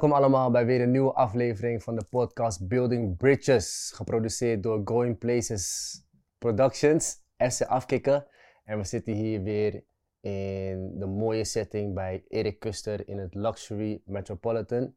[0.00, 5.18] Welkom allemaal bij weer een nieuwe aflevering van de podcast Building Bridges, geproduceerd door Going
[5.18, 5.94] Places
[6.38, 8.26] Productions, FC Afkikken.
[8.64, 9.84] En we zitten hier weer
[10.20, 14.94] in de mooie setting bij Erik Kuster in het Luxury Metropolitan.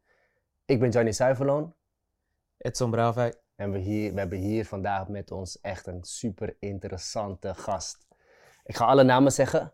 [0.66, 1.76] Ik ben Johnny Zuiverloon
[2.58, 3.34] Edson Bravij.
[3.56, 8.08] en we, hier, we hebben hier vandaag met ons echt een super interessante gast.
[8.64, 9.74] Ik ga alle namen zeggen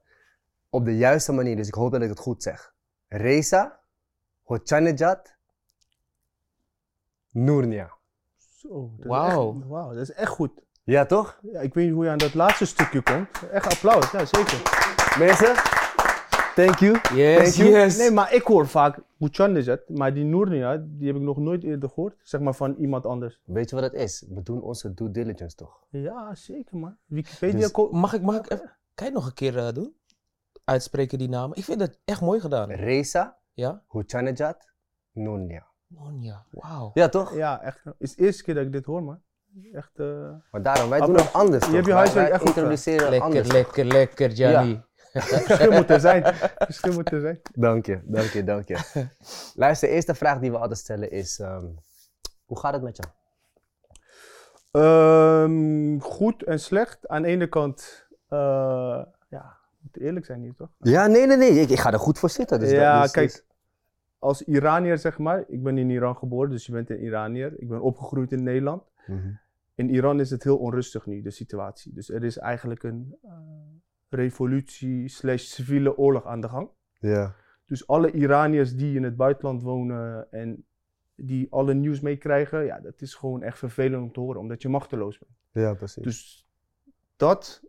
[0.70, 2.76] op de juiste manier, dus ik hoop dat ik het goed zeg.
[3.08, 3.79] Reza
[4.50, 5.36] Hochanejad
[7.32, 7.92] Nournia.
[8.38, 9.64] Zo, dat Wauw.
[9.68, 10.52] Wauw, dat is echt goed.
[10.84, 11.40] Ja, toch?
[11.42, 13.50] Ja, ik weet niet hoe je aan dat laatste stukje komt.
[13.52, 14.62] Echt applaus, ja zeker.
[15.20, 15.56] Mensen,
[16.56, 17.00] thank you.
[17.16, 17.70] Yes, Thank you.
[17.80, 17.98] yes.
[17.98, 21.90] Nee, maar ik hoor vaak het, maar die Nournia, die heb ik nog nooit eerder
[21.90, 22.16] gehoord.
[22.24, 23.40] Zeg maar van iemand anders.
[23.44, 24.26] Weet je wat het is?
[24.30, 25.84] We doen onze due diligence toch?
[25.90, 26.98] Ja, zeker man.
[27.06, 29.96] Wikipedia Dus- ko- Mag ik, mag ik even, kan je nog een keer eh, doen?
[30.64, 31.58] Uitspreken die namen.
[31.58, 32.72] Ik vind het echt mooi gedaan.
[32.72, 33.84] Reza Ja?
[33.88, 34.58] Hochanejad
[35.12, 35.68] Nournia.
[35.88, 36.92] Nonja, wauw.
[36.94, 37.36] Ja, toch?
[37.36, 37.84] Ja, echt.
[37.84, 39.22] Het is de eerste keer dat ik dit hoor man.
[39.74, 43.22] Echt, eh, Maar daarom, wij doen het anders Je hebt je huiswerk echt introduceren Lekker,
[43.28, 43.52] anders.
[43.52, 44.84] lekker, lekker, Gianni.
[45.14, 46.36] verschil moet er zijn.
[46.58, 47.40] Verschil moet er zijn.
[47.54, 48.78] Dank je, dank je, dank je.
[49.56, 51.66] Luister, de eerste vraag die we altijd stellen is, ehm,
[52.46, 53.04] hoe gaat het met je?
[54.72, 57.08] Ehm, goed en slecht.
[57.08, 58.40] Aan de ene kant, eh,
[59.30, 60.70] ja, we moeten eerlijk zijn hier toch?
[60.80, 62.60] Ja, nee, nee, nee, ik, ik ga er goed voor zitten.
[62.60, 63.44] Dus ja, dat, dus- kijk, dus-
[64.20, 67.54] als Iranier zeg maar, ik ben in Iran geboren, dus je bent een Iranier.
[67.60, 68.84] Ik ben opgegroeid in Nederland.
[69.08, 69.32] Mhm.
[69.76, 71.94] In Iran is het heel onrustig nu, de situatie.
[71.94, 73.32] Dus er is eigenlijk een eh,
[74.10, 76.70] revolutie slash civiele oorlog aan de gang.
[77.00, 77.36] Ja,
[77.66, 80.66] Dus alle Iraniërs die in het buitenland wonen en
[81.16, 84.70] die alle nieuws meekrijgen, ja, dat is gewoon echt vervelend om te horen, omdat je
[84.70, 85.32] machteloos bent.
[85.52, 86.04] ja, precies.
[86.04, 86.48] Dus
[87.16, 87.64] dat,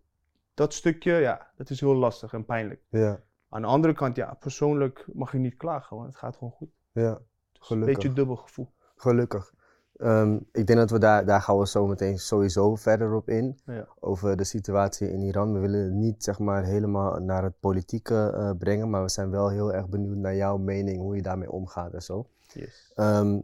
[0.54, 2.82] dat stukje, ja, dat is heel lastig en pijnlijk.
[2.88, 3.20] ja,
[3.52, 6.68] Aan de andere kant, ja, persoonlijk mag je niet klagen, want het gaat gewoon goed.
[6.92, 7.18] ja,
[7.52, 7.70] Gelukkig.
[7.70, 8.72] Een beetje dubbel gevoel.
[8.96, 9.52] gelukkig.
[9.96, 13.58] Ehm, ik denk dat we daar, daar gaan we zo meteen sowieso verder op in.
[13.64, 13.88] Ja.
[14.00, 15.52] Over de situatie in Iran.
[15.52, 19.30] We willen het niet zeg maar helemaal naar het politieke eh, brengen, maar we zijn
[19.30, 22.26] wel heel erg benieuwd naar jouw mening, hoe je daarmee omgaat en zo.
[22.52, 22.92] Yes.
[22.94, 23.40] Ehm,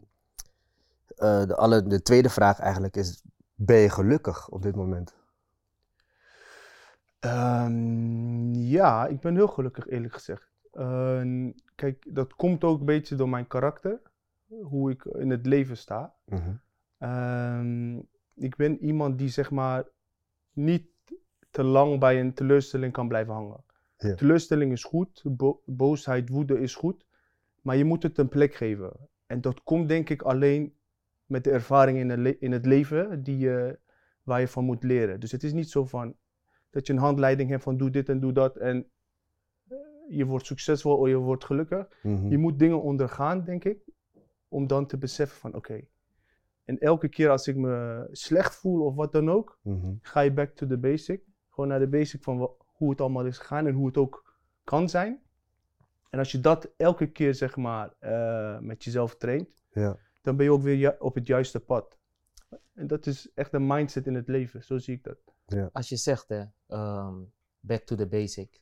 [1.17, 3.23] eh, de, alle, de tweede vraag eigenlijk is,
[3.55, 5.15] ben je gelukkig op dit moment?
[7.27, 10.51] Ehm, ja, ik ben heel gelukkig eerlijk gezegd.
[10.73, 14.01] Ehm, kijk, dat komt ook een beetje door mijn karakter,
[14.63, 16.15] hoe ik in het leven sta.
[16.25, 16.55] Mhm.
[16.99, 17.97] Ehm,
[18.35, 19.85] ik ben iemand die zeg maar
[20.53, 20.87] niet
[21.51, 23.65] te lang bij een teleurstelling kan blijven hangen.
[23.97, 24.15] Ja.
[24.15, 27.07] Teleurstelling is goed, bo- boosheid, woede is goed,
[27.63, 28.93] maar je moet het een plek geven.
[29.27, 30.75] En dat komt denk ik alleen
[31.27, 33.79] met de ervaring in het, le- in het leven die je,
[34.23, 35.21] waar je van moet leren.
[35.21, 36.15] Dus het is niet zo van
[36.77, 38.91] dat je een handleiding hebt van doe dit en doe dat en
[39.69, 39.77] eh,
[40.09, 41.89] je wordt succesvol of je wordt gelukkig.
[42.03, 42.29] Mhm.
[42.29, 43.79] Je moet dingen ondergaan, denk ik,
[44.49, 45.81] om dan te beseffen van oké.
[46.65, 49.95] En elke keer als ik me slecht voel of wat dan ook, Mhm.
[50.01, 51.23] ga je back to the basic.
[51.51, 54.89] Gewoon naar de basic van hoe het allemaal is gegaan en hoe het ook kan
[54.89, 55.21] zijn.
[56.11, 59.97] En als je dat elke keer zeg maar eh, met jezelf traint, Ja.
[60.23, 61.99] dan ben je ook weer op het juiste pad.
[62.75, 65.19] En dat is echt een mindset in het leven, zo zie ik dat.
[65.73, 67.15] Als je zegt, hè, ehm,
[67.61, 68.61] back to the basic.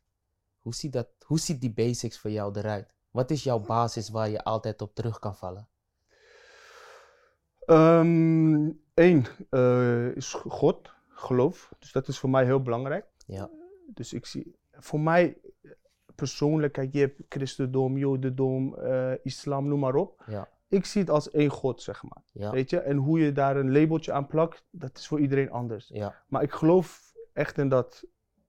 [0.59, 2.95] Hoe ziet, dat, hoe ziet die basics voor jou eruit?
[3.11, 5.69] Wat is jouw basis waar je altijd op terug kan vallen?
[8.95, 11.73] Eén eh, is God, geloof.
[11.79, 13.07] Dus dat is voor mij heel belangrijk.
[13.27, 13.51] Ja.
[13.87, 15.71] Dus ik zie, voor mij eh,
[16.15, 20.25] persoonlijk, kijk, je hebt christendom, jodendom, eh, islam, noem maar op.
[20.27, 20.49] Ja.
[20.75, 22.23] Ik zie het als één God, zeg maar.
[22.33, 22.79] Ja, Weet je?
[22.81, 25.89] En hoe je daar een labeltje aan plakt, dat is voor iedereen anders.
[25.89, 28.05] ja, Maar ik geloof echt in dat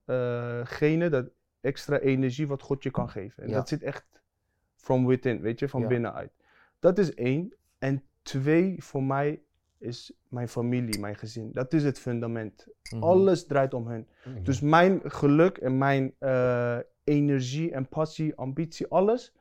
[0.06, 1.30] eh, gene, dat
[1.62, 3.44] extra energie wat God je kan geven.
[3.44, 3.56] En Ja.
[3.56, 4.06] dat zit echt
[4.76, 6.32] from within, weet je, van binnenuit.
[6.80, 7.56] Dat is één.
[7.78, 9.42] En twee, voor mij
[9.78, 11.50] is mijn familie, mijn gezin.
[11.54, 12.68] Dat is het fundament.
[12.92, 14.08] mhm, Alles draait om hen.
[14.26, 14.44] Mhm.
[14.44, 19.34] Dus mijn geluk en mijn eh, energie en passie, ambitie, alles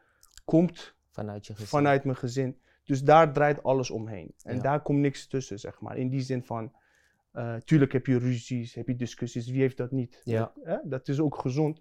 [0.45, 1.69] komt vanuit je gezin.
[1.69, 2.59] vanuit mijn gezin.
[2.85, 4.35] Dus daar draait alles omheen.
[4.43, 4.63] En Ja.
[4.63, 5.97] daar komt niks tussen, zeg maar.
[5.97, 6.73] In die zin van,
[7.33, 10.21] eh, tuurlijk heb je ruzies, heb je discussies, wie heeft dat niet?
[10.25, 10.53] Ja.
[10.63, 10.77] Hè?
[10.85, 11.81] Dat is ook gezond.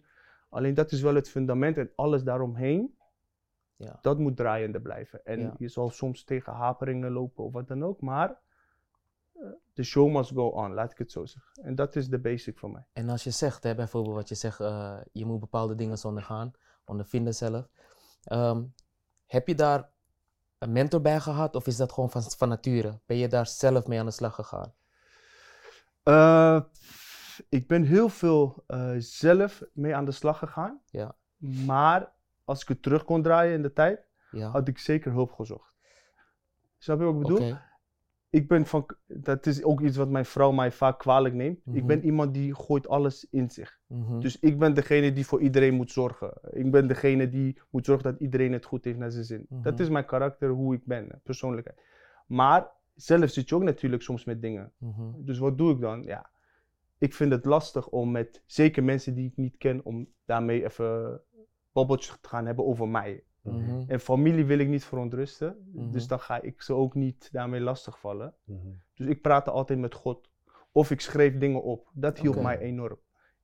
[0.50, 2.96] Alleen dat is wel het fundament en alles daaromheen,
[3.76, 3.98] Ja.
[4.02, 5.26] dat moet draaiende blijven.
[5.26, 8.40] En je zal soms tegen haperingen lopen of wat dan ook, maar
[9.34, 11.64] eh, the show must go on, laat ik het zo zeggen.
[11.64, 12.86] En dat is de basic voor mij.
[12.94, 16.52] En als je zegt, hè, bijvoorbeeld wat je zegt, eh, je moet bepaalde dingen ondergaan,
[16.86, 17.68] ondervinden zelf.
[18.24, 18.64] Ehm,
[19.26, 19.90] heb je daar
[20.64, 23.00] een mentor bij gehad of is dat gewoon van, van nature?
[23.06, 24.74] Ben je daar zelf mee aan de slag gegaan?
[26.04, 26.62] Eh,
[27.50, 30.82] ik ben heel veel eh, zelf mee aan de slag gegaan.
[30.86, 31.16] Ja.
[31.66, 32.12] Maar
[32.44, 34.50] als ik het terug kon draaien in de tijd, Ja.
[34.50, 35.74] had ik zeker hulp gezocht.
[36.78, 37.58] Snap je wat ik bedoel?
[38.34, 41.58] Ik ben van, dat is ook iets wat mijn vrouw mij vaak kwalijk neemt.
[41.66, 41.86] Ik Mhm.
[41.86, 43.80] ben iemand die gooit alles in zich.
[43.88, 44.20] Mhm.
[44.20, 46.34] Dus ik ben degene die voor iedereen moet zorgen.
[46.52, 49.46] Ik ben degene die moet zorgen dat iedereen het goed heeft naar zijn zin.
[49.50, 49.82] Dat Mhm.
[49.82, 51.82] is mijn karakter, hoe ik ben, persoonlijkheid.
[52.28, 54.72] Maar zelf zit je ook natuurlijk soms met dingen.
[55.18, 56.04] Dus wat doe ik dan?
[56.04, 56.30] Ja,
[56.98, 61.22] ik vind het lastig om met, zeker mensen die ik niet ken, om daarmee even
[61.72, 63.24] babbeltjes te gaan hebben over mij.
[63.44, 63.84] Mhm.
[63.88, 65.92] En familie wil ik niet verontrusten, Mhm.
[65.92, 68.34] dus dan ga ik ze ook niet daarmee lastigvallen.
[68.44, 68.68] Mhm.
[68.94, 70.30] Dus ik praatte altijd met God.
[70.72, 71.90] Of ik schreef dingen op.
[71.94, 73.00] Dat hielp mij enorm.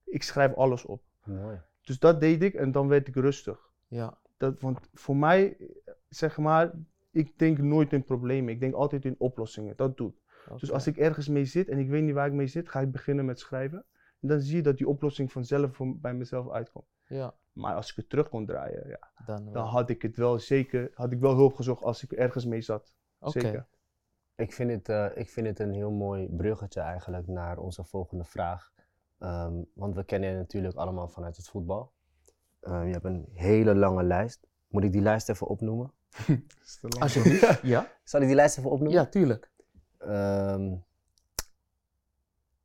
[0.06, 1.04] Ik schrijf alles op.
[1.24, 1.62] Mooi.
[1.81, 3.69] Dus dat deed ik en dan werd ik rustig.
[3.88, 4.18] Ja.
[4.38, 5.57] Dat, want voor mij,
[6.10, 6.72] zeg maar,
[7.12, 8.54] ik denk nooit in problemen.
[8.54, 9.74] Ik denk altijd in oplossingen.
[9.75, 10.16] Dat doe ik.
[10.60, 12.80] Dus als ik ergens mee zit en ik weet niet waar ik mee zit, ga
[12.80, 13.86] ik beginnen met schrijven.
[14.22, 16.86] En dan zie je dat die oplossing vanzelf bij mezelf uitkomt.
[17.07, 20.92] Ja, Maar als ik het terug kon draaien, ja, dan had ik het wel zeker,
[20.94, 22.94] had ik wel hulp gezocht als ik ergens mee zat.
[23.20, 23.40] Oké.
[23.40, 23.68] Zeker.
[24.36, 28.24] Ik vind, het, eh, ik vind het een heel mooi bruggetje eigenlijk naar onze volgende
[28.24, 28.72] vraag.
[29.18, 31.92] Ehm, want we kennen je natuurlijk allemaal vanuit het voetbal.
[32.60, 34.48] Ehm, je hebt een hele lange lijst.
[34.68, 35.92] Moet ik die lijst even opnoemen?
[36.64, 37.02] Is te lang.
[37.02, 37.62] Alsjeblieft.
[37.74, 37.92] Ja?
[38.04, 38.98] Zal ik die lijst even opnoemen?
[38.98, 39.52] Ja, tuurlijk.
[39.98, 40.76] Ehm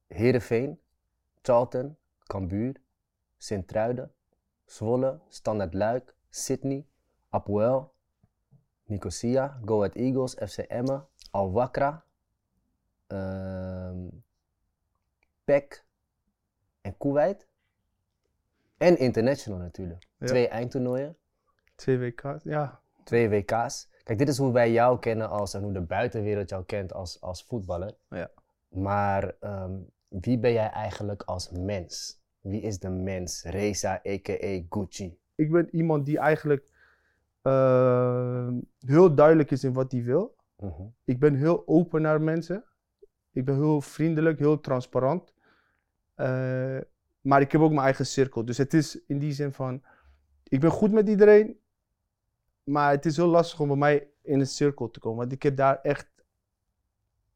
[0.06, 0.80] Heerenveen,
[1.42, 2.76] Charlton, Cambuur,
[3.36, 4.12] Sint-Truiden,
[4.64, 6.86] Zwolle, Standard Luik, Sydney,
[7.30, 7.92] Apoel,
[8.84, 12.04] Nicosia, Go Ahead Eagles, FC Emmen, Al Wakra,
[13.06, 14.08] ehm
[15.44, 15.84] PEC
[16.80, 17.46] en Kuwait.
[18.76, 20.06] En International natuurlijk.
[20.18, 20.26] Ja.
[20.26, 21.16] Twee eindtoernooien,
[21.74, 22.80] Twee WK's, ja.
[23.04, 23.88] twee WK's.
[24.02, 27.20] Kijk, dit is hoe wij jou kennen als, en hoe de buitenwereld jou kent als,
[27.20, 27.94] als voetballer.
[28.08, 28.30] Ja.
[28.68, 29.76] Maar ehm,
[30.08, 32.22] wie ben jij eigenlijk als mens?
[32.44, 33.42] Wie is de mens?
[33.42, 34.60] Reza, a.k.a.
[34.68, 35.18] Gucci.
[35.34, 36.64] Ik ben iemand die eigenlijk
[37.42, 38.48] eh,
[38.78, 40.34] heel duidelijk is in wat hij wil.
[40.56, 40.82] Mhm.
[41.04, 42.64] Ik ben heel open naar mensen.
[43.32, 45.32] Ik ben heel vriendelijk, heel transparant.
[46.14, 46.78] Eh,
[47.20, 48.44] maar ik heb ook mijn eigen cirkel.
[48.44, 49.82] Dus het is in die zin van,
[50.48, 51.58] ik ben goed met iedereen.
[52.64, 55.18] Maar het is heel lastig om bij mij in een cirkel te komen.
[55.18, 56.08] Want ik heb daar echt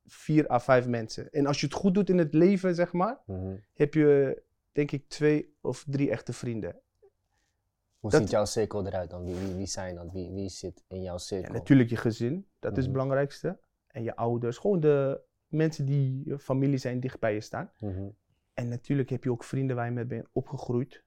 [0.07, 1.33] vier à vijf mensen.
[1.33, 3.55] En als je het goed doet in het leven, zeg maar, Mhm.
[3.75, 4.43] heb je
[4.79, 6.81] denk ik twee of drie echte vrienden.
[7.99, 9.25] Hoe Dat- ziet jouw cirkel eruit dan?
[9.25, 10.13] Wie, wie, wie zijn dat?
[10.13, 11.53] Wie, wie zit in jouw Ja, cirkel?
[11.55, 12.93] natuurlijk je gezin, dat is het Mhm.
[12.93, 13.59] belangrijkste.
[13.87, 17.71] En je ouders, gewoon de mensen die je familie zijn, dicht bij je staan.
[17.81, 18.09] Mhm.
[18.55, 21.05] En natuurlijk heb je ook vrienden waar je mee bent opgegroeid.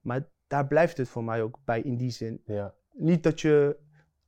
[0.00, 2.42] Maar daar blijft het voor mij ook bij in die zin.
[2.44, 2.74] Ja.
[2.92, 3.76] Niet dat je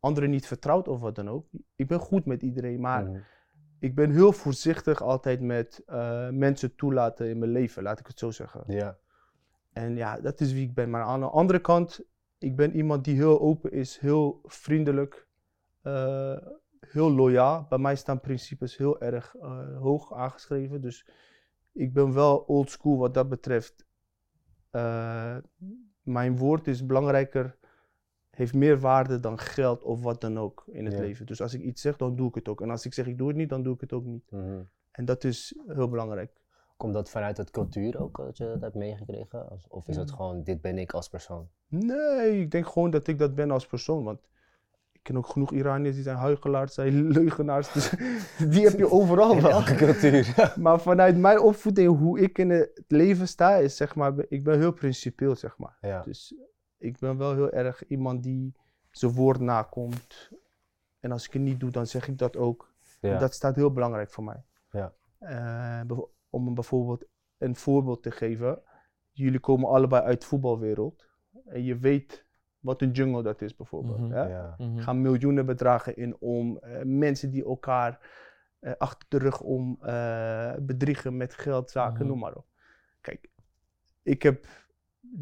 [0.01, 1.47] anderen niet vertrouwt of wat dan ook.
[1.77, 3.19] Ik ben goed met iedereen, maar Mhm.
[3.87, 8.19] Ik ben heel voorzichtig altijd met eh, mensen toelaten in mijn leven, laat ik het
[8.19, 8.65] zo zeggen.
[8.67, 8.99] ja.
[9.73, 10.91] En ja, dat is wie ik ben.
[10.91, 12.01] Maar aan de andere kant,
[12.39, 15.27] ik ben iemand die heel open is, heel vriendelijk,
[15.83, 16.37] eh,
[16.81, 17.67] heel loyaal.
[17.69, 20.81] Bij mij staan principes heel erg eh, hoog aangeschreven.
[20.81, 21.09] Dus
[21.73, 23.85] ik ben wel old school wat dat betreft.
[26.03, 27.57] Mijn woord is belangrijker,
[28.37, 31.01] heeft meer waarde dan geld of wat dan ook in het Ja.
[31.01, 31.27] leven.
[31.27, 32.61] Dus als ik iets zeg, dan doe ik het ook.
[32.61, 34.31] En als ik zeg ik doe het niet, dan doe ik het ook niet.
[34.31, 34.61] Mhm.
[34.93, 36.31] En dat is heel belangrijk.
[36.77, 39.51] Komt dat vanuit het cultuur ook, dat je dat hebt meegekregen?
[39.51, 40.17] Of- Of is het Mm.
[40.17, 41.49] gewoon, dit ben ik als persoon?
[41.69, 44.05] Nee, ik denk gewoon dat ik dat ben als persoon.
[44.05, 44.21] Want
[44.93, 47.73] ik ken ook genoeg Iraniërs die zijn huigelaars, zijn leugenaars.
[47.73, 47.91] Dus
[48.53, 49.51] die heb je overal In wel.
[49.51, 50.35] elke cultuur.
[50.61, 54.59] Maar vanuit mijn opvoeding, hoe ik in het leven sta, is zeg maar, ik ben
[54.59, 55.77] heel principieel, zeg maar.
[55.81, 56.03] ja.
[56.03, 56.35] Dus
[56.79, 58.55] ik ben wel heel erg iemand die
[58.91, 60.31] zijn woord nakomt.
[61.01, 62.75] En als ik het niet doe, dan zeg ik dat ook.
[63.01, 63.19] En ja.
[63.19, 64.45] dat staat heel belangrijk voor mij.
[64.71, 64.93] Ja.
[65.19, 67.05] Eh, bev- om een bijvoorbeeld
[67.39, 68.63] een voorbeeld te geven.
[69.13, 71.07] Jullie komen allebei uit de voetbalwereld.
[71.45, 72.25] En je weet
[72.59, 74.11] wat een jungle dat is bijvoorbeeld.
[74.11, 74.23] Hè?
[74.29, 74.55] ja.
[74.59, 74.77] Mhm.
[74.77, 76.59] Er gaan miljoenen bedragen in om.
[76.59, 78.25] eh, mensen die elkaar
[78.61, 82.07] eh, achter de rug om eh, bedriegen met geld, zaken, Mhm.
[82.07, 82.47] noem maar op.
[83.01, 83.31] Kijk,
[84.03, 84.47] ik heb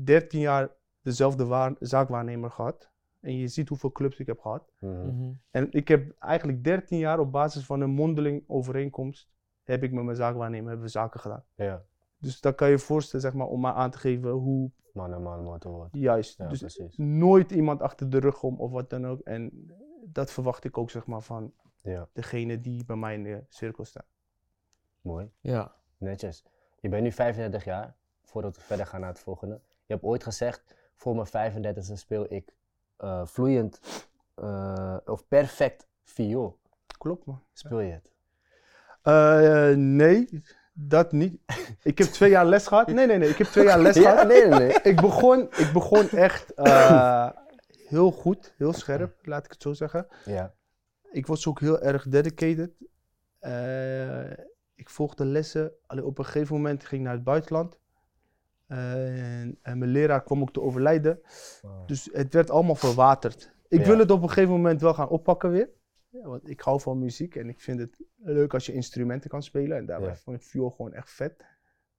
[0.05, 0.71] 13 jaar
[1.05, 2.91] dezelfde waar- zaakwaarnemer gehad.
[3.21, 4.71] En je ziet hoeveel clubs ik heb gehad.
[4.79, 5.07] Mhm.
[5.07, 5.33] Mhm.
[5.51, 9.29] En ik heb eigenlijk 13 jaar op basis van een mondeling overeenkomst,
[9.63, 11.45] heb ik met mijn zaakwaarnemer hebben we zaken gedaan.
[11.55, 11.83] ja.
[12.19, 15.13] Dus dan kan je je voorstellen, zeg maar, om maar aan te geven hoe Man
[15.13, 15.89] en man, woord en woord.
[15.93, 16.39] juist.
[16.39, 16.97] Ja, dus precies.
[16.97, 19.21] nooit iemand achter de rug om of wat dan ook.
[19.21, 19.71] En
[20.05, 23.85] dat verwacht ik ook, zeg maar, van Ja, degene die bij mij in de cirkel
[23.85, 24.05] staan.
[25.01, 25.31] mooi.
[25.41, 25.75] Ja.
[25.99, 26.45] Netjes.
[26.81, 29.61] Je bent nu 35 jaar, voordat we verder gaan naar het volgende.
[29.87, 32.55] Je hebt ooit gezegd, voor mijn 35e speel ik
[32.97, 33.81] eh, vloeiend
[34.35, 36.59] eh, of perfect viool.
[36.99, 37.43] Klopt, man.
[37.53, 38.13] Speel je het?
[39.03, 41.41] Eh, nee, dat niet.
[41.83, 42.87] Ik heb twee jaar les gehad.
[42.87, 43.29] Nee, nee, nee.
[43.29, 44.29] Ik heb twee jaar les Ja, gehad.
[44.29, 44.81] nee, nee, nee.
[44.83, 46.53] Ik begon, ik begon echt
[47.89, 50.07] heel goed, heel scherp, laat ik het zo zeggen.
[50.25, 50.55] Ja.
[51.11, 52.71] Ik was ook heel erg dedicated.
[54.75, 55.73] Ik volgde lessen.
[55.87, 57.79] Alleen op een gegeven moment ging ik naar het buitenland.
[58.67, 61.21] En, en mijn leraar kwam ook te overlijden.
[61.63, 61.87] Wow.
[61.89, 63.53] Dus het werd allemaal verwaterd.
[63.69, 63.87] Ik Ja.
[63.87, 65.69] wil het op een gegeven moment wel gaan oppakken weer.
[66.09, 69.43] Ja, want ik hou van muziek en ik vind het leuk als je instrumenten kan
[69.43, 69.77] spelen.
[69.77, 70.17] En daarbij Ja.
[70.17, 71.35] vond ik viool gewoon echt vet.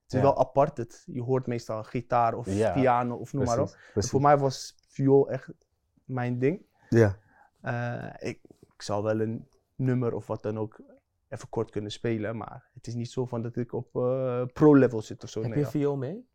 [0.03, 0.77] Het is wel apart.
[0.77, 3.77] Het, je hoort meestal gitaar of piano of noem maar op.
[3.93, 5.51] Precies, voor mij was viool echt
[6.05, 6.65] mijn ding.
[6.89, 7.17] Ja.
[7.61, 10.81] Eh, ik, ik zou wel een nummer of wat dan ook
[11.29, 12.37] even kort kunnen spelen.
[12.37, 15.41] Maar het is niet zo van dat ik op eh, pro-level zit of zo.
[15.41, 16.27] Heb Nee, je viool mee?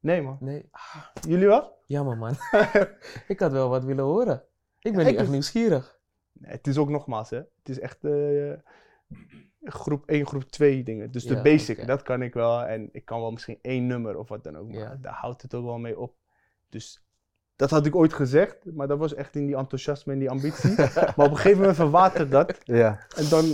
[0.00, 0.36] Nee man.
[0.40, 0.68] Nee.
[0.70, 1.76] Ah, Jullie wel?
[1.86, 2.34] jammer man.
[3.28, 4.42] ik had wel wat willen horen.
[4.80, 5.98] Ik ben nu echt dus- nieuwsgierig.
[6.32, 7.36] Nee, het is ook nogmaals, hè.
[7.36, 8.52] Het is echt eh,
[9.62, 11.10] groep 1, groep 2 dingen.
[11.10, 12.62] Dus de Ja, basic, dat kan ik wel.
[12.64, 14.68] En ik kan wel misschien één nummer of wat dan ook.
[14.68, 14.98] Maar Ja.
[15.00, 16.14] daar houdt het ook wel mee op.
[16.68, 17.04] Dus
[17.56, 18.64] dat had ik ooit gezegd.
[18.64, 20.74] Maar dat was echt in die enthousiasme en die ambitie.
[21.16, 22.58] maar op een gegeven moment verwatert dat.
[22.62, 23.06] Ja.
[23.16, 23.44] En dan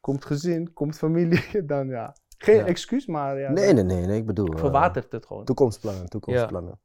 [0.00, 1.64] komt gezin, komt familie.
[1.64, 2.64] Dan ja, geen Ja.
[2.66, 4.52] excuus, maar ja, Nee, nee, nee, nee, ik bedoel.
[4.52, 5.44] eh, verwatert het gewoon.
[5.44, 6.78] Toekomstplannen, toekomstplannen.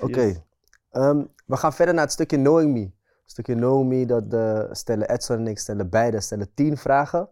[0.00, 0.20] Oké.
[0.20, 0.40] Yes.
[0.90, 2.80] Ehm, we gaan verder naar het stukje Knowing Me.
[2.80, 7.28] Het stukje Knowing Me, dat eh, stellen Edson en ik stellen beide stellen tien vragen.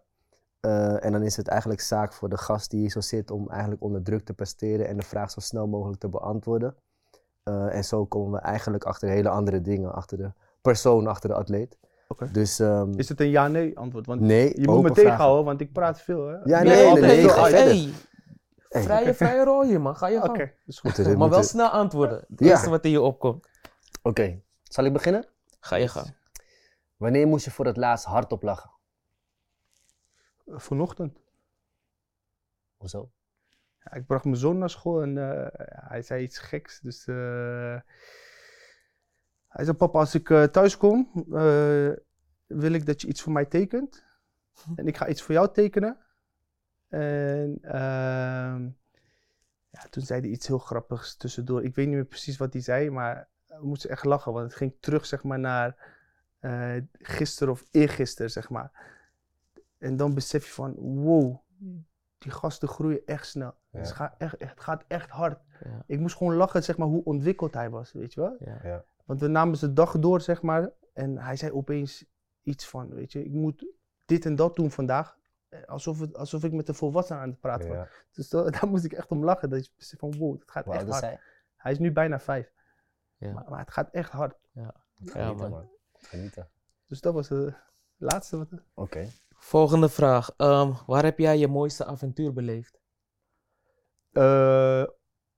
[0.60, 3.48] Eh, en dan is het eigenlijk zaak voor de gast die hier zo zit om
[3.50, 6.74] eigenlijk onder druk te presteren en de vraag zo snel mogelijk te beantwoorden.
[7.42, 11.34] Eh, en zo komen we eigenlijk achter hele andere dingen, achter de persoon, achter de
[11.34, 11.78] atleet.
[12.10, 12.30] Oké.
[12.30, 14.06] Dus ehm, Is het een ja-nee antwoord?
[14.06, 14.94] Want nee, je moet me vragen.
[15.02, 16.26] tegenhouden, want ik praat veel.
[16.26, 16.36] Hè?
[16.44, 17.92] Ja, nee, nee, nee, ga hey,
[18.68, 19.96] Hey, vrije, vrije rol hier man.
[19.96, 20.30] Ga je gang.
[20.30, 21.16] Oké, dat is goed.
[21.16, 22.24] Maar wel snel antwoorden.
[22.28, 22.46] Het Ja.
[22.46, 23.46] eerste wat in je opkomt.
[24.02, 25.26] Oké, zal ik beginnen?
[25.60, 26.14] Ga je gang.
[26.96, 28.70] Wanneer moest je voor het laatst hardop lachen?
[30.46, 31.18] Vanochtend.
[32.76, 33.10] Hoezo?
[33.84, 35.46] Ja, ik bracht mijn zoon naar school en eh,
[35.88, 36.80] hij zei iets geks.
[36.80, 37.76] Dus eh,
[39.50, 41.90] hij zei: Papa, als ik eh, thuis kom, eh,
[42.46, 44.04] wil ik dat je iets voor mij tekent.
[44.74, 45.98] En ik ga iets voor jou tekenen.
[46.88, 48.62] En ehm,
[49.70, 51.64] ja, toen zei hij iets heel grappigs tussendoor.
[51.64, 54.32] Ik weet niet meer precies wat hij zei, maar we moesten echt lachen.
[54.32, 55.98] Want het ging terug zeg maar, naar
[56.40, 58.98] eh gisteren of eergisteren, zeg maar.
[59.78, 61.36] En dan besef je van, wow,
[62.18, 63.54] die gasten groeien echt snel.
[63.70, 63.78] Ja.
[63.78, 65.40] Het, gaat echt, het gaat echt hard.
[65.64, 65.82] Ja.
[65.86, 68.36] Ik moest gewoon lachen, zeg maar, hoe ontwikkeld hij was, weet je wel?
[68.62, 68.84] Ja.
[69.10, 69.16] Ja.
[69.16, 70.70] Want we namen zijn dag door, zeg maar.
[70.92, 72.04] En hij zei opeens
[72.42, 73.66] iets van, weet je, ik moet
[74.04, 75.18] dit en dat doen vandaag.
[75.48, 77.76] Eh, Alsof, het, alsof ik met een volwassene aan het praten was.
[77.76, 77.88] Ja.
[78.12, 79.50] Dus da- daar moest ik echt om lachen.
[79.50, 81.00] Dat je beseft van, wow, het gaat echt hard.
[81.00, 81.20] hij?
[81.56, 82.52] Hij is nu bijna vijf.
[83.16, 83.32] Ja.
[83.32, 84.38] Maar, maar het gaat echt hard.
[85.04, 85.50] Genieten, man.
[85.50, 85.70] man.
[85.92, 86.50] Genieten.
[86.86, 87.54] Dus dat was de
[87.96, 88.36] laatste.
[88.36, 89.08] Wat, Oké.
[89.28, 90.30] Volgende vraag.
[90.36, 92.80] Ehm, waar heb jij je mooiste avontuur beleefd?
[94.12, 94.84] Eh,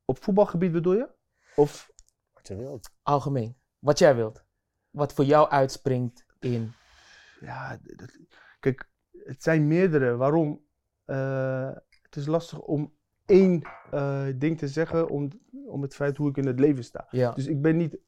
[0.04, 1.08] op voetbalgebied bedoel je?
[1.56, 1.90] Of
[2.32, 2.90] Wat je wilt.
[3.02, 3.60] Algemeen.
[3.82, 4.44] Wat jij wilt.
[4.90, 6.72] Wat voor jou uitspringt in.
[7.40, 8.18] Ja, dat-
[8.60, 8.88] kijk,
[9.24, 10.16] het zijn meerdere.
[10.16, 10.64] Waarom?
[11.04, 11.70] Eh,
[12.02, 12.92] het is lastig om
[13.26, 15.30] één eh, ding te zeggen om,
[15.66, 17.06] om het feit hoe ik in het leven sta.
[17.10, 17.30] Ja.
[17.32, 17.98] Dus ik ben niet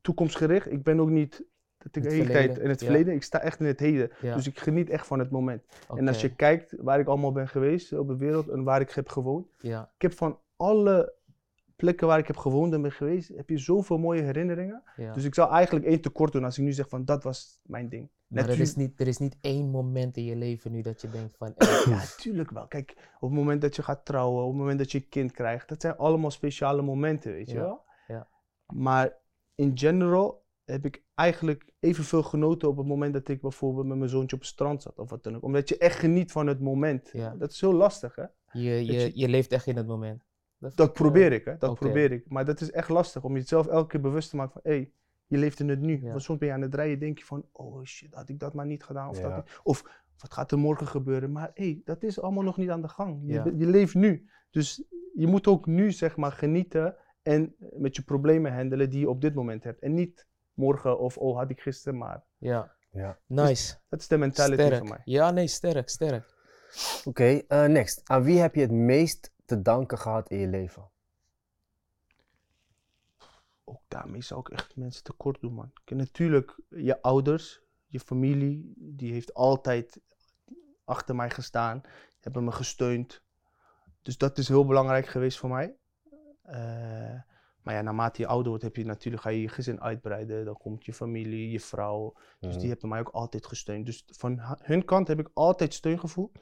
[0.00, 0.70] toekomstgericht.
[0.70, 1.44] Ik ben ook niet
[1.78, 2.86] dat ik de hele tijd in het ja.
[2.86, 3.14] verleden.
[3.14, 4.10] Ik sta echt in het heden.
[4.20, 4.34] ja.
[4.34, 5.64] Dus ik geniet echt van het moment.
[5.94, 8.90] En als je kijkt waar ik allemaal ben geweest op de wereld en waar ik
[8.90, 9.48] heb gewoond.
[9.58, 9.90] Ja.
[9.94, 11.14] Ik heb van alle
[11.80, 14.82] plekken waar ik heb gewoond en ben geweest, heb je zoveel mooie herinneringen.
[14.96, 15.12] ja.
[15.12, 17.88] Dus ik zou eigenlijk één tekort doen als ik nu zeg van dat was mijn
[17.88, 18.08] ding.
[18.26, 21.10] maar er is, niet, er is niet één moment in je leven nu dat je
[21.10, 21.54] denkt van.
[21.56, 22.66] eh, Ja, tuurlijk wel.
[22.66, 25.32] Kijk, op het moment dat je gaat trouwen, op het moment dat je een kind
[25.32, 27.84] krijgt, dat zijn allemaal speciale momenten, weet je Ja, wel?
[28.06, 28.28] ja.
[28.66, 29.16] Maar
[29.54, 34.10] in general heb ik eigenlijk evenveel genoten op het moment dat ik bijvoorbeeld met mijn
[34.10, 35.42] zoontje op het strand zat of wat dan ook.
[35.42, 37.10] Omdat je echt geniet van het moment.
[37.12, 37.34] Ja.
[37.38, 38.24] Dat is heel lastig, hè?
[38.52, 40.22] je, je, je- je leeft echt in het moment.
[40.60, 41.56] Dat eh, probeer ik, hè?
[41.56, 42.28] Dat probeer ik.
[42.28, 44.92] Maar dat is echt lastig om jezelf elke keer bewust te maken van, hé, hey,
[45.26, 46.00] je leeft in het nu.
[46.02, 46.08] Ja.
[46.10, 48.54] Want soms ben je aan het rijden, denk je van, oh shit, had ik dat
[48.54, 49.08] maar niet gedaan.
[49.08, 49.28] Of, Ja.
[49.28, 49.82] dat niet- of
[50.18, 51.32] wat gaat er morgen gebeuren?
[51.32, 53.20] Maar hé, hey, dat is allemaal nog niet aan de gang.
[53.26, 53.44] Je, Ja.
[53.56, 54.28] je leeft nu.
[54.50, 59.08] Dus je moet ook nu, zeg maar, genieten en met je problemen handelen die je
[59.08, 59.80] op dit moment hebt.
[59.80, 62.24] En niet morgen of, oh, had ik gisteren maar.
[62.38, 62.72] Ja.
[62.90, 63.18] Ja.
[63.26, 63.74] Nice.
[63.88, 64.78] Dat is de mentality Sterk.
[64.78, 65.00] van mij.
[65.04, 66.34] Ja, nee, sterk, sterk.
[67.04, 68.00] Oké, eh, next.
[68.04, 70.90] Aan wie heb je het meest te danken gehad in je leven?
[73.64, 75.72] ook daarmee zou ik echt mensen tekort doen, man.
[75.84, 80.00] Natuurlijk, je ouders, je familie, die heeft altijd
[80.84, 81.80] achter mij gestaan,
[82.20, 83.22] hebben me gesteund.
[84.02, 85.76] Dus dat is heel belangrijk geweest voor mij.
[86.42, 87.20] Eh,
[87.62, 90.44] maar ja, naarmate je ouder wordt, heb je natuurlijk, ga je je gezin uitbreiden.
[90.44, 92.12] Dan komt je familie, je vrouw.
[92.38, 92.60] Dus Mhm.
[92.60, 93.86] die hebben mij ook altijd gesteund.
[93.86, 96.38] Dus van hun kant heb ik altijd steun gevoeld.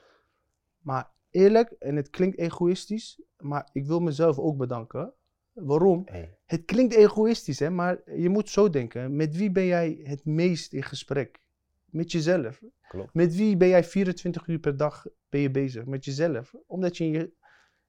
[0.79, 5.13] Maar eerlijk, en het klinkt egoïstisch, maar ik wil mezelf ook bedanken.
[5.53, 6.03] Waarom?
[6.07, 6.39] Hey.
[6.45, 9.17] Het klinkt egoïstisch, hè, maar je moet zo denken.
[9.17, 11.41] Met wie ben jij het meest in gesprek?
[11.85, 12.63] Met jezelf.
[12.89, 13.15] Klopt.
[13.15, 15.85] Met wie ben jij 24 uur per dag ben je bezig?
[15.85, 16.55] Met jezelf.
[16.67, 17.33] Omdat je, je...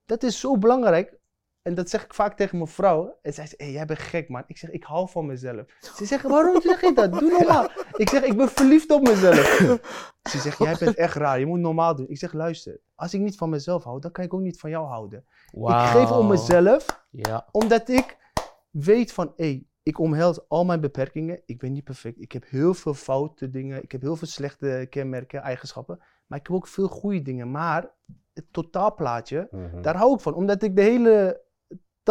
[0.06, 1.19] Dat is zo belangrijk.
[1.62, 3.18] En dat zeg ik vaak tegen mijn vrouw.
[3.22, 4.44] En zij zegt, hey, jij bent gek man.
[4.48, 5.66] Ik zeg, ik hou van mezelf.
[5.96, 7.20] Ze zegt, waarom zeg je dat?
[7.20, 7.70] Doe normaal.
[7.94, 9.58] Ik zeg, ik ben verliefd op mezelf.
[10.30, 11.40] Ze zegt, jij bent echt raar.
[11.40, 12.10] Je moet normaal doen.
[12.10, 12.80] Ik zeg, luister.
[12.96, 15.26] Als ik niet van mezelf hou, dan kan ik ook niet van jou houden.
[15.52, 17.48] Ik geef om mezelf Ja.
[17.52, 18.18] omdat ik
[18.72, 21.42] weet van, hé, ik omhels al mijn beperkingen.
[21.46, 22.22] Ik ben niet perfect.
[22.22, 23.84] Ik heb heel veel foute dingen.
[23.84, 25.98] Ik heb heel veel slechte kenmerken, eigenschappen.
[26.28, 27.52] Maar ik heb ook veel goede dingen.
[27.52, 27.90] Maar
[28.34, 29.82] het totaalplaatje, Mhm.
[29.82, 30.34] daar hou ik van.
[30.34, 31.42] Omdat ik de hele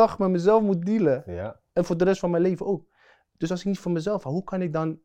[0.00, 1.22] dag met mezelf moet dealen.
[1.26, 2.86] Ja, En voor de rest van mijn leven ook.
[3.36, 5.00] Dus als ik niet van mezelf hou, hoe kan ik dan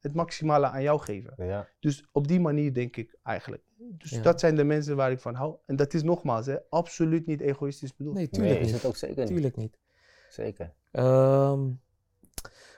[0.00, 1.34] het maximale aan jou geven?
[1.46, 1.68] ja.
[1.80, 3.62] Dus op die manier denk ik eigenlijk.
[3.76, 4.22] Dus Ja.
[4.22, 5.56] dat zijn de mensen waar ik van hou.
[5.66, 8.16] En dat is nogmaals, hè, absoluut niet egoïstisch bedoeld.
[8.16, 8.82] Nee, tuurlijk Nee, is niet.
[8.82, 9.26] het ook zeker niet.
[9.26, 9.78] Tuurlijk niet.
[10.28, 10.74] Zeker.
[10.90, 11.70] Ehm,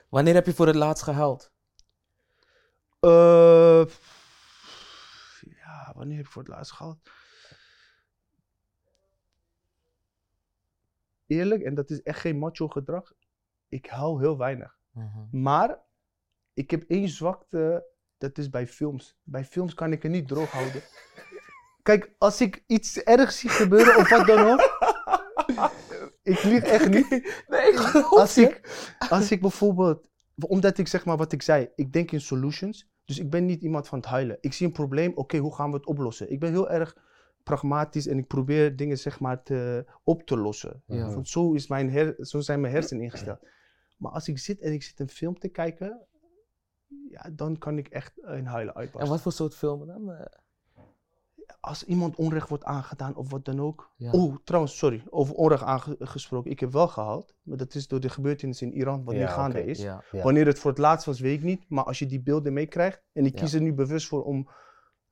[0.09, 1.51] wanneer heb je voor het laatst gehuild?
[2.99, 3.85] Eh,
[5.63, 6.97] ja, wanneer heb ik voor het laatst gehad?
[11.27, 13.13] Eerlijk, en dat is echt geen macho gedrag.
[13.67, 14.77] Ik hou heel weinig.
[14.91, 15.41] Mhm.
[15.41, 15.79] Maar
[16.53, 17.85] ik heb één zwakte,
[18.17, 19.17] dat is bij films.
[19.23, 20.81] Bij films kan ik het niet droog houden.
[21.83, 24.61] Kijk, als ik iets ergs zie gebeuren of wat dan ook.
[26.33, 27.09] ik lieg echt niet.
[27.47, 28.61] Nee, ik Als ik,
[29.09, 30.09] als ik bijvoorbeeld,
[30.47, 32.89] omdat ik zeg maar wat ik zei, ik denk in solutions.
[33.05, 34.37] Dus ik ben niet iemand van het huilen.
[34.41, 36.31] Ik zie een probleem, oké, hoe gaan we het oplossen?
[36.31, 36.95] Ik ben heel erg
[37.47, 40.83] pragmatisch en ik probeer dingen zeg maar te, op te lossen.
[40.85, 41.13] Ja.
[41.13, 43.39] Want zo, is mijn her, zo zijn mijn hersenen ingesteld.
[43.97, 46.07] Maar als ik zit en ik zit een film te kijken,
[47.09, 49.13] ja, dan kan ik echt in huilen En uitbarsten.
[49.13, 50.11] wat voor soort filmen dan?
[50.11, 50.25] Eh,
[51.59, 53.91] Als iemand onrecht wordt aangedaan of wat dan ook.
[53.97, 54.11] Ja.
[54.11, 56.51] Oh, trouwens, sorry, over onrecht aangesproken.
[56.51, 59.27] Ik heb wel gehaald, maar dat is door de gebeurtenissen in Iran, wat nu Ja,
[59.27, 59.69] gaande oké.
[59.69, 59.81] is.
[59.81, 60.03] Ja.
[60.11, 61.69] Wanneer het voor het laatst was, weet ik niet.
[61.69, 63.03] Maar als je die beelden meekrijgt.
[63.13, 64.49] En ik kies er nu bewust voor om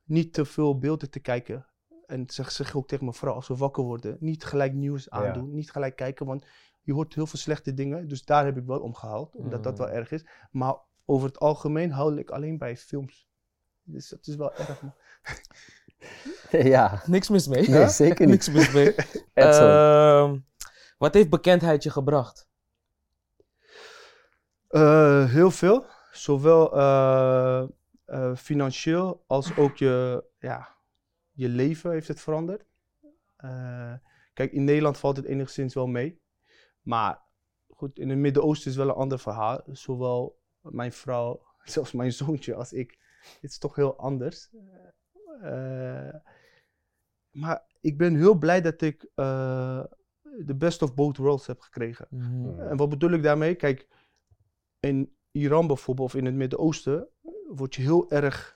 [0.04, 1.66] niet te veel beelden te kijken.
[2.06, 5.54] En zeg, zeg ook tegen mijn vrouw, als we wakker worden, niet gelijk nieuws aandoen.
[5.54, 6.46] Niet gelijk kijken, want
[6.82, 8.08] je hoort heel veel slechte dingen.
[8.08, 9.92] Dus daar heb ik wel om gehaald, omdat dat wel Mm.
[9.92, 10.26] erg is.
[10.50, 13.28] Maar over het algemeen hou ik alleen bij films.
[13.82, 14.82] Dus dat is wel erg.
[14.82, 14.94] man.
[16.72, 17.02] ja.
[17.06, 17.68] Niks mis mee.
[17.68, 18.34] Nee, zeker niet.
[18.34, 18.94] Niks mis mee.
[19.34, 20.38] Ehm,
[20.98, 22.48] wat heeft bekendheid je gebracht?
[24.68, 25.86] Eh, heel veel.
[26.12, 27.62] Zowel eh,
[28.04, 30.75] eh, financieel als ook je, ja,
[31.36, 32.66] je leven heeft het veranderd.
[33.36, 33.94] Eh,
[34.32, 36.20] kijk, in Nederland valt het enigszins wel mee.
[36.82, 37.22] Maar
[37.68, 39.62] goed, in het Midden-Oosten is wel een ander verhaal.
[39.66, 42.98] Zowel mijn vrouw, zelfs mijn zoontje als ik.
[43.40, 44.50] Het is toch heel anders.
[45.40, 46.14] Eh,
[47.30, 49.84] maar ik ben heel blij dat ik eh,
[50.22, 52.06] de best of both worlds heb gekregen.
[52.10, 52.60] Mhm.
[52.60, 53.54] En wat bedoel ik daarmee?
[53.54, 53.88] Kijk,
[54.80, 57.08] in Iran bijvoorbeeld, of in het Midden-Oosten,
[57.48, 58.55] word je heel erg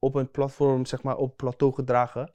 [0.00, 2.32] op een platform, zeg maar, op plateau gedragen.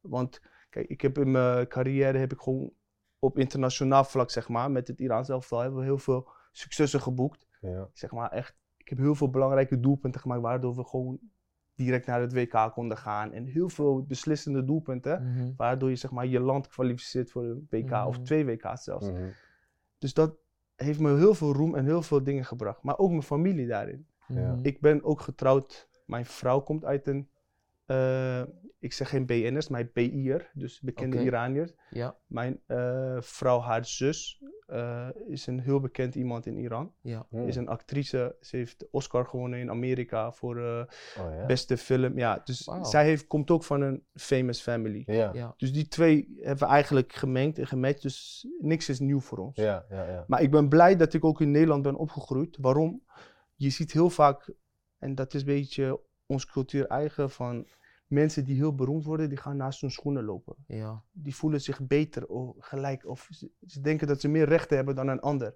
[0.00, 2.70] Want, kijk, ik heb in mijn carrière, heb ik gewoon
[3.18, 7.46] op internationaal vlak, zeg maar, met het Iraans elftal, hebben we heel veel successen geboekt.
[7.60, 7.88] Ja.
[7.92, 11.18] Zeg maar, echt, ik heb heel veel belangrijke doelpunten gemaakt, waardoor we gewoon
[11.74, 13.32] direct naar het WK konden gaan.
[13.32, 15.52] En heel veel beslissende doelpunten, Mhm.
[15.56, 18.24] waardoor je, zeg maar, je land kwalificeert voor een WK, of Mhm.
[18.24, 19.10] twee WK's zelfs.
[19.10, 19.28] Mhm.
[19.98, 20.36] Dus dat
[20.76, 22.82] heeft me heel veel roem en heel veel dingen gebracht.
[22.82, 24.06] Maar ook mijn familie daarin.
[24.28, 24.58] Ja.
[24.62, 25.88] Ik ben ook getrouwd.
[26.04, 27.28] Mijn vrouw komt uit een,
[27.86, 28.42] eh,
[28.78, 31.22] ik zeg geen BN'ers, maar BI'er, dus bekende.
[31.22, 31.74] Iraniërs.
[31.90, 36.92] Ja, Mijn eh, vrouw, haar zus, eh, is een heel bekend iemand in Iran.
[37.00, 37.26] ja.
[37.30, 37.46] Mhm.
[37.48, 38.36] Is een actrice.
[38.40, 40.64] Ze heeft Oscar gewonnen in Amerika voor eh,
[41.18, 41.46] Oh, ja.
[41.46, 42.18] beste film.
[42.18, 45.02] Ja, dus zij heeft, komt ook van een famous family.
[45.06, 45.30] Ja.
[45.34, 45.54] ja.
[45.56, 48.02] Dus die twee hebben we eigenlijk gemengd en gematcht.
[48.02, 49.56] Dus niks is nieuw voor ons.
[49.56, 50.24] Ja, ja, ja.
[50.28, 52.56] Maar ik ben blij dat ik ook in Nederland ben opgegroeid.
[52.60, 53.02] Waarom?
[53.54, 54.50] Je ziet heel vaak,
[54.98, 57.66] en dat is een beetje ons cultuur eigen, van
[58.06, 60.54] mensen die heel beroemd worden, die gaan naast hun schoenen lopen.
[60.66, 61.02] ja.
[61.12, 64.94] Die voelen zich beter of gelijk, of ze, ze denken dat ze meer rechten hebben
[64.94, 65.54] dan een ander.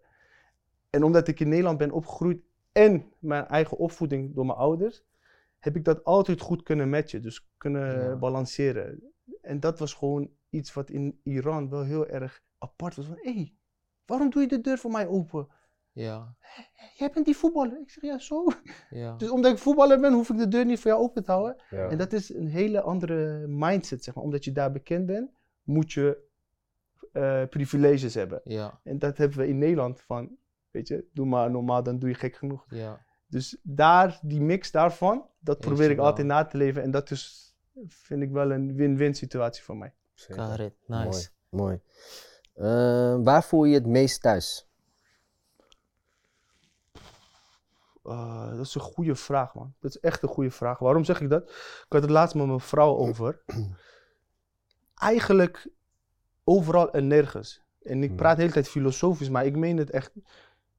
[0.91, 2.41] En omdat ik in Nederland ben opgegroeid
[2.73, 5.05] en mijn eigen opvoeding door mijn ouders,
[5.59, 8.17] heb ik dat altijd goed kunnen matchen, dus kunnen Ja.
[8.17, 9.03] balanceren.
[9.43, 13.07] En dat was gewoon iets wat in Iran wel heel erg apart was.
[13.07, 13.55] Van, hé, hey,
[14.07, 15.49] waarom doe je de deur voor mij open?
[15.99, 16.37] Ja,
[16.95, 17.81] Jij bent die voetballer.
[17.81, 18.45] Ik zeg, ja, zo.
[18.91, 19.15] ja.
[19.19, 21.57] Dus omdat ik voetballer ben, hoef ik de deur niet voor jou open te houden.
[21.71, 21.89] ja.
[21.89, 24.25] En dat is een hele andere mindset, zeg maar.
[24.25, 25.31] Omdat je daar bekend bent,
[25.63, 26.27] moet je
[27.13, 28.41] eh, privileges hebben.
[28.45, 30.37] Ja, En dat hebben we in Nederland van,
[30.71, 32.65] weet je, doe maar normaal, dan doe je gek genoeg.
[32.69, 33.07] ja.
[33.31, 36.07] Dus daar, die mix daarvan, dat probeer ik wel.
[36.07, 36.83] altijd na te leven.
[36.83, 37.55] En dat is,
[37.87, 39.95] vind ik wel een win-win situatie voor mij.
[40.29, 41.29] Karit, nice.
[41.49, 41.65] Mooi.
[41.65, 41.81] Mooi.
[42.55, 44.68] Eh, waar voel je je het meest thuis?
[48.09, 49.75] Uh, dat is een goede vraag, man.
[49.81, 50.79] Dat is echt een goede vraag.
[50.79, 51.43] Waarom zeg ik dat?
[51.51, 53.43] Ik had het laatst met mijn vrouw over.
[54.95, 55.69] Eigenlijk
[56.45, 57.63] overal en nergens.
[57.83, 58.17] En ik Hmm.
[58.17, 60.13] praat de hele tijd filosofisch, maar ik meen het echt.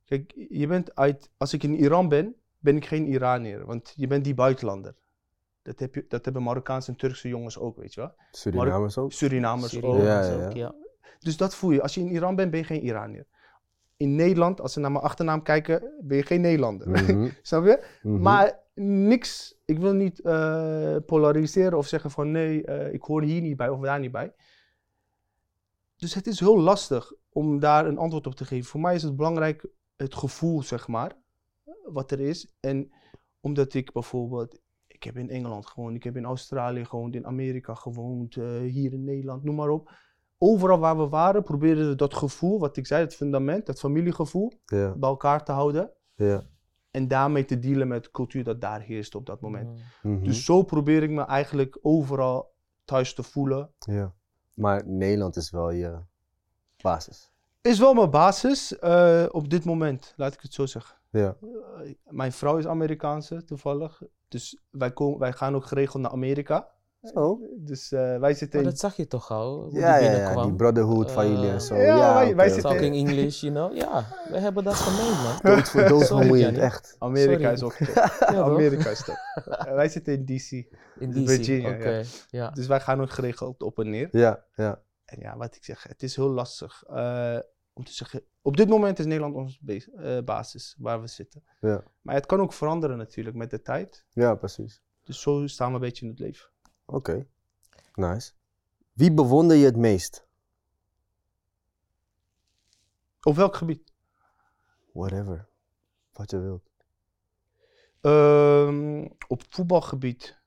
[0.06, 1.30] Kijk, je bent uit.
[1.38, 3.66] Als ik in Iran ben, ben ik geen Iranier.
[3.66, 4.96] Want je bent die buitenlander.
[5.62, 8.14] Dat, heb je, dat hebben Marokkaanse en Turkse jongens ook, weet je wel.
[8.32, 9.12] Surinamers ook?
[9.12, 9.82] Surinamers ook.
[9.82, 10.58] Surinamers Ja, ja, ook, ja.
[10.58, 10.76] ja.
[11.20, 11.82] Dus dat voel je.
[11.82, 13.26] Als je in Iran bent, ben je geen Iranier.
[14.00, 16.90] In Nederland, als ze naar mijn achternaam kijken, ben je geen Nederlander.
[16.90, 17.86] Mhm, Snap je?
[18.02, 18.22] mhm.
[18.22, 23.42] Maar niks, ik wil niet eh, polariseren of zeggen van nee, eh, ik hoor hier
[23.42, 24.34] niet bij of daar niet bij.
[25.96, 28.70] Dus het is heel lastig om daar een antwoord op te geven.
[28.70, 31.18] Voor mij is het belangrijk het gevoel, zeg maar,
[31.84, 32.54] wat er is.
[32.60, 32.92] En
[33.40, 37.74] omdat ik bijvoorbeeld, ik heb in Engeland gewoond, ik heb in Australië gewoond, in Amerika
[37.74, 39.92] gewoond, eh, hier in Nederland, noem maar op.
[40.42, 44.52] Overal waar we waren, probeerden we dat gevoel, wat ik zei, het fundament, dat familiegevoel,
[44.66, 45.92] Ja, bij elkaar te houden.
[46.16, 46.42] ja.
[46.92, 49.70] En daarmee te dealen met de cultuur dat daar heerst op dat moment.
[50.02, 50.12] Mm.
[50.14, 52.54] mhm, Dus zo probeer ik me eigenlijk overal
[52.86, 53.72] thuis te voelen.
[53.80, 54.14] ja.
[54.54, 56.00] Maar Nederland is wel je
[56.82, 57.32] basis.
[57.62, 60.96] Is wel mijn basis eh, op dit moment, laat ik het zo zeggen.
[61.10, 61.36] Ja.
[61.42, 64.02] Eh, mijn vrouw is Amerikaanse toevallig.
[64.28, 66.68] Dus wij, komen, wij gaan ook geregeld naar Amerika.
[67.02, 67.40] Zo?
[67.58, 68.70] Dus eh, wij zitten Maar in...
[68.70, 69.64] dat zag je toch al?
[69.64, 70.46] Hoe Ja, die ja, ja, binnenkwam.
[70.48, 71.76] die brotherhood van jullie en Eh, zo.
[71.76, 72.72] ja, Ja, wij- wij oké, zitten-.
[72.72, 73.76] Talking English, you know?
[73.76, 75.40] Ja, we hebben dat gemeen, man.
[75.56, 76.96] Dood voor dood vermoeiend, echt.
[77.00, 77.54] Amerika sorry.
[77.54, 77.78] is ook.
[78.34, 78.42] Ja?
[78.42, 79.16] Amerika is top.
[79.46, 80.52] Eh, wij zitten in DC.
[81.00, 81.90] In DC, Virginia, oké.
[81.90, 82.04] ja.
[82.30, 82.50] Ja.
[82.50, 84.08] Dus wij gaan ook geregeld op en neer.
[84.12, 84.82] Ja, ja.
[85.06, 87.38] En ja, wat ik zeg, het is heel lastig eh,
[87.74, 88.22] om te zeggen.
[88.42, 89.90] Op dit moment is Nederland onze bas-
[90.26, 91.44] basis waar we zitten.
[91.60, 91.84] Ja.
[92.02, 94.06] Maar het kan ook veranderen natuurlijk met de tijd.
[94.10, 94.82] Ja, precies.
[95.04, 96.50] Dus zo staan we een beetje in het leven.
[96.92, 97.28] Oké.
[97.94, 98.32] Nice.
[98.94, 100.28] Wie bewonder je het meest?
[103.22, 103.94] Op welk gebied?
[104.94, 105.50] Whatever.
[106.14, 106.70] Wat je wilt.
[108.02, 110.40] Ehm, op voetbalgebied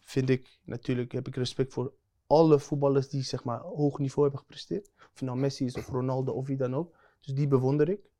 [0.00, 1.94] vind ik natuurlijk, heb ik respect voor
[2.26, 4.90] alle voetballers die zeg maar hoog niveau hebben gepresteerd.
[5.14, 6.96] Of nou Messi is of Ronaldo of wie dan ook.
[7.20, 8.10] Dus die bewonder ik.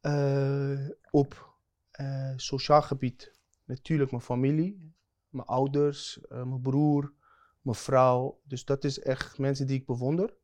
[0.00, 1.54] Eh, op
[1.90, 3.32] eh, sociaal gebied
[3.64, 4.94] natuurlijk mijn familie,
[5.36, 7.12] mijn ouders, eh, mijn broer,
[7.60, 8.38] mijn vrouw.
[8.44, 10.34] Dus dat is echt mensen die ik bewonder.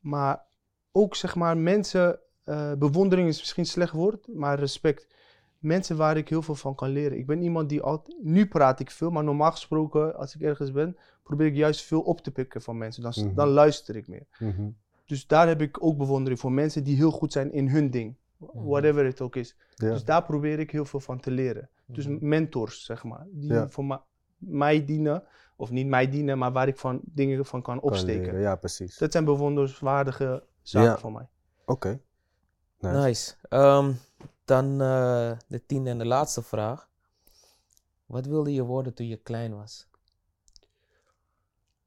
[0.00, 0.42] Maar
[0.92, 5.06] ook zeg maar mensen, eh, bewondering is misschien een slecht woord, maar respect.
[5.58, 7.18] Mensen waar ik heel veel van kan leren.
[7.18, 10.72] Ik ben iemand die altijd, nu praat ik veel, maar normaal gesproken als ik ergens
[10.72, 13.02] ben, probeer ik juist veel op te pikken van mensen.
[13.02, 13.34] Dan, Mhm.
[13.34, 14.26] dan luister ik meer.
[14.38, 14.68] Mhm.
[15.06, 18.14] Dus daar heb ik ook bewondering voor mensen die heel goed zijn in hun ding.
[18.52, 19.56] Whatever het ook is.
[19.74, 19.90] Ja.
[19.90, 21.68] Dus daar probeer ik heel veel van te leren.
[21.86, 22.28] Dus Mhm.
[22.28, 23.26] mentors, zeg maar.
[23.30, 23.68] Die Ja.
[23.68, 24.02] voor
[24.38, 25.24] mij dienen.
[25.56, 28.24] Of niet mij dienen, maar waar ik van dingen van kan Kan opsteken.
[28.24, 28.98] leren, Ja, precies.
[28.98, 30.98] Dat zijn bewonderenswaardige zaken Ja.
[30.98, 31.28] voor mij.
[31.66, 32.00] Oké.
[32.78, 32.96] Nice.
[32.96, 33.34] Nice.
[33.48, 33.92] Ehm,
[34.44, 36.88] dan eh, de tiende en de laatste vraag.
[38.06, 39.88] Wat wilde je worden toen je klein was?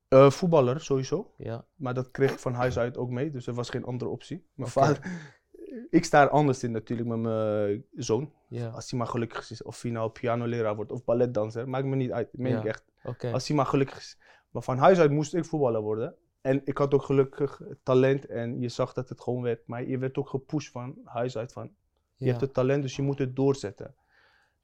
[0.07, 1.33] Eh, voetballer sowieso.
[1.37, 1.65] Ja.
[1.75, 3.31] Maar dat kreeg ik van huis uit ook mee.
[3.31, 4.47] Dus er was geen andere optie.
[4.53, 4.99] Mijn vader...
[5.89, 8.31] Ik sta er anders in natuurlijk met mijn zoon.
[8.47, 8.67] Ja.
[8.67, 9.63] Als hij maar gelukkig is.
[9.63, 11.69] Of hij nou pianoleraar wordt of balletdanser.
[11.69, 12.31] Maakt me niet uit.
[12.31, 12.59] Dat meen Ja.
[12.59, 12.83] ik echt.
[13.33, 14.17] Als hij maar gelukkig is.
[14.51, 16.15] Maar van huis uit moest ik voetballer worden.
[16.41, 19.67] En ik had ook gelukkig talent en je zag dat het gewoon werd.
[19.67, 21.71] Maar je werd ook gepusht van huis uit van
[22.15, 22.29] je Ja.
[22.31, 23.95] hebt het talent, dus je moet het doorzetten.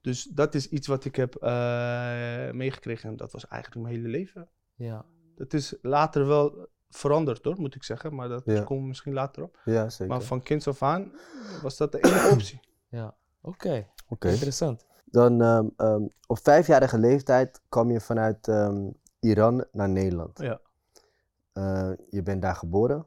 [0.02, 4.08] Dus dat is iets wat ik heb eh, meegekregen en dat was eigenlijk mijn hele
[4.08, 4.50] leven.
[4.76, 5.06] Ja.
[5.36, 8.16] Dat is later wel veranderd hoor, moet ik zeggen.
[8.16, 8.64] Maar dat Ja.
[8.64, 9.60] komen we misschien later op.
[9.66, 10.08] Ja, zeker.
[10.14, 11.12] Maar van kinds af aan
[11.62, 12.60] was dat de enige optie.
[12.88, 13.16] Ja.
[13.42, 13.88] Oké.
[14.08, 14.30] Oké.
[14.30, 14.86] Interessant.
[15.06, 20.40] Dan ehm, ehm, op vijfjarige leeftijd kwam je vanuit ehm, Iran naar Nederland.
[20.40, 20.60] Ja.
[21.54, 23.06] Eh, je bent daar geboren.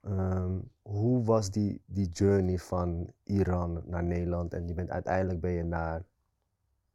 [0.00, 4.54] Ehm, hoe was die, die journey van Iran naar Nederland?
[4.54, 6.02] En je bent uiteindelijk ben je naar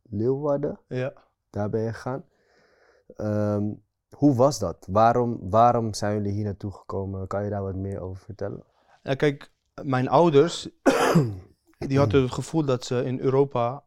[0.10, 1.14] Leeuwarden, Ja.
[1.50, 2.24] daar ben je gegaan.
[3.16, 3.74] Ehm,
[4.10, 4.88] hoe was dat?
[4.90, 7.28] Waarom, waarom zijn jullie hier naartoe gekomen?
[7.28, 8.64] Kan je daar wat meer over vertellen?
[9.04, 9.52] Ja, kijk,
[9.84, 10.70] mijn ouders,
[11.88, 13.84] die hadden het gevoel dat ze in Europa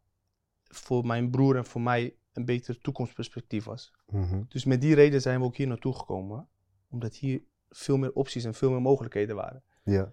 [0.64, 3.92] voor mijn broer en voor mij een beter toekomstperspectief was.
[4.06, 4.42] Mhm.
[4.48, 6.48] Dus met die reden zijn we ook hier naartoe gekomen.
[6.90, 9.62] Omdat hier veel meer opties en veel meer mogelijkheden waren.
[9.82, 10.08] Ja.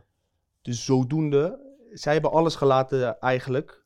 [0.61, 3.85] Dus zodoende, zij hebben alles gelaten eigenlijk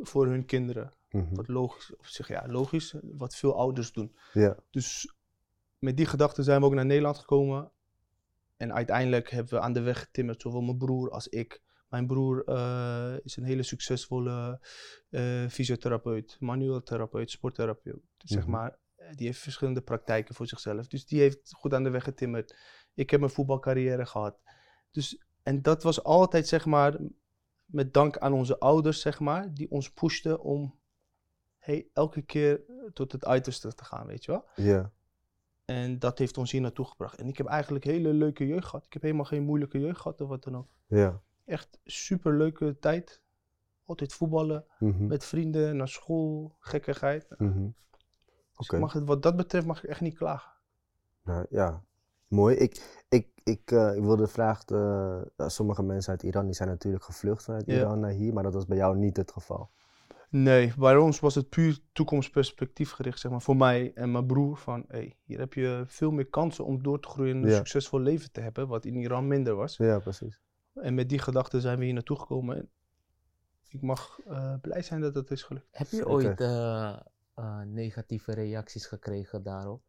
[0.00, 0.92] voor hun kinderen.
[1.10, 1.34] Mhm.
[1.34, 4.16] Wat logisch, of zeg ja, logisch, wat veel ouders doen.
[4.32, 4.56] Ja.
[4.70, 5.14] Dus
[5.80, 7.70] met die gedachten zijn we ook naar Nederland gekomen.
[8.56, 11.62] En uiteindelijk hebben we aan de weg getimmerd, zowel mijn broer als ik.
[11.88, 14.60] Mijn broer eh, is een hele succesvolle
[15.10, 18.00] eh, fysiotherapeut, manueel therapeut, sporttherapeut.
[18.18, 18.50] Zeg Mhm.
[18.50, 20.86] maar, eh, die heeft verschillende praktijken voor zichzelf.
[20.86, 22.56] Dus die heeft goed aan de weg getimmerd.
[22.94, 24.40] Ik heb mijn voetbalcarrière gehad.
[24.90, 26.98] Dus, en dat was altijd, zeg maar,
[27.64, 30.78] met dank aan onze ouders, zeg maar, die ons pushten om
[31.58, 32.60] hey, elke keer
[32.92, 34.48] tot het uiterste te gaan, weet je wel.
[34.54, 34.92] Ja.
[35.70, 37.18] En dat heeft ons hier naartoe gebracht.
[37.18, 38.84] En ik heb eigenlijk hele leuke jeugd gehad.
[38.86, 40.68] Ik heb helemaal geen moeilijke jeugd gehad of wat dan ook.
[40.86, 41.20] Ja.
[41.44, 43.22] Echt super leuke tijd.
[43.84, 45.06] Altijd voetballen, Mhm.
[45.06, 47.28] met vrienden, naar school, gekkigheid.
[47.28, 47.38] Dus
[48.56, 48.74] Oké.
[48.74, 50.52] ik mag het, wat dat betreft mag ik echt niet klagen.
[51.24, 51.82] Nou, ja,
[52.28, 52.56] mooi.
[52.56, 54.66] Ik, ik, ik, eh, ik wilde vragen,
[55.36, 57.74] eh, sommige mensen uit Iran die zijn natuurlijk gevlucht vanuit Ja.
[57.74, 59.70] Iran naar hier, maar dat was bij jou niet het geval.
[60.30, 64.56] Nee, bij ons was het puur toekomstperspectief gericht, zeg maar, voor mij en mijn broer.
[64.56, 67.56] Van, hey, hier heb je veel meer kansen om door te groeien en een Ja.
[67.56, 69.76] succesvol leven te hebben, wat in Iran minder was.
[69.76, 70.40] Ja, precies.
[70.74, 72.56] En met die gedachten zijn we hier naartoe gekomen.
[72.56, 72.70] En
[73.68, 75.66] ik mag eh, blij zijn dat het is gelukt.
[75.70, 76.96] Heb je ooit eh,
[77.34, 79.82] eh, negatieve reacties gekregen daarop?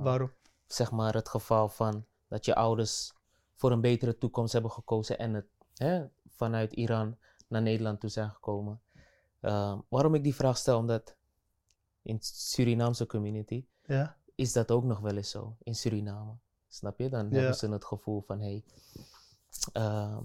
[0.00, 0.30] Waarom?
[0.66, 3.14] zeg maar het geval van dat je ouders
[3.54, 7.16] voor een betere toekomst hebben gekozen en het hè, vanuit Iran
[7.48, 8.80] naar Nederland toe zijn gekomen.
[9.44, 11.16] Ehm, waarom ik die vraag stel, omdat
[12.02, 14.16] in Surinaamse community Ja?
[14.34, 16.32] is dat ook nog wel eens zo, in Suriname.
[16.68, 17.08] Snap je?
[17.08, 17.34] Dan Ja.
[17.36, 18.64] hebben ze het gevoel van, hé, hey,
[19.72, 20.24] ehm,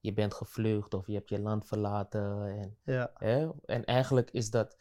[0.00, 2.46] je bent gevlucht of je hebt je land verlaten.
[2.58, 3.10] En, Ja.
[3.14, 3.48] hè?
[3.64, 4.76] en eigenlijk is dat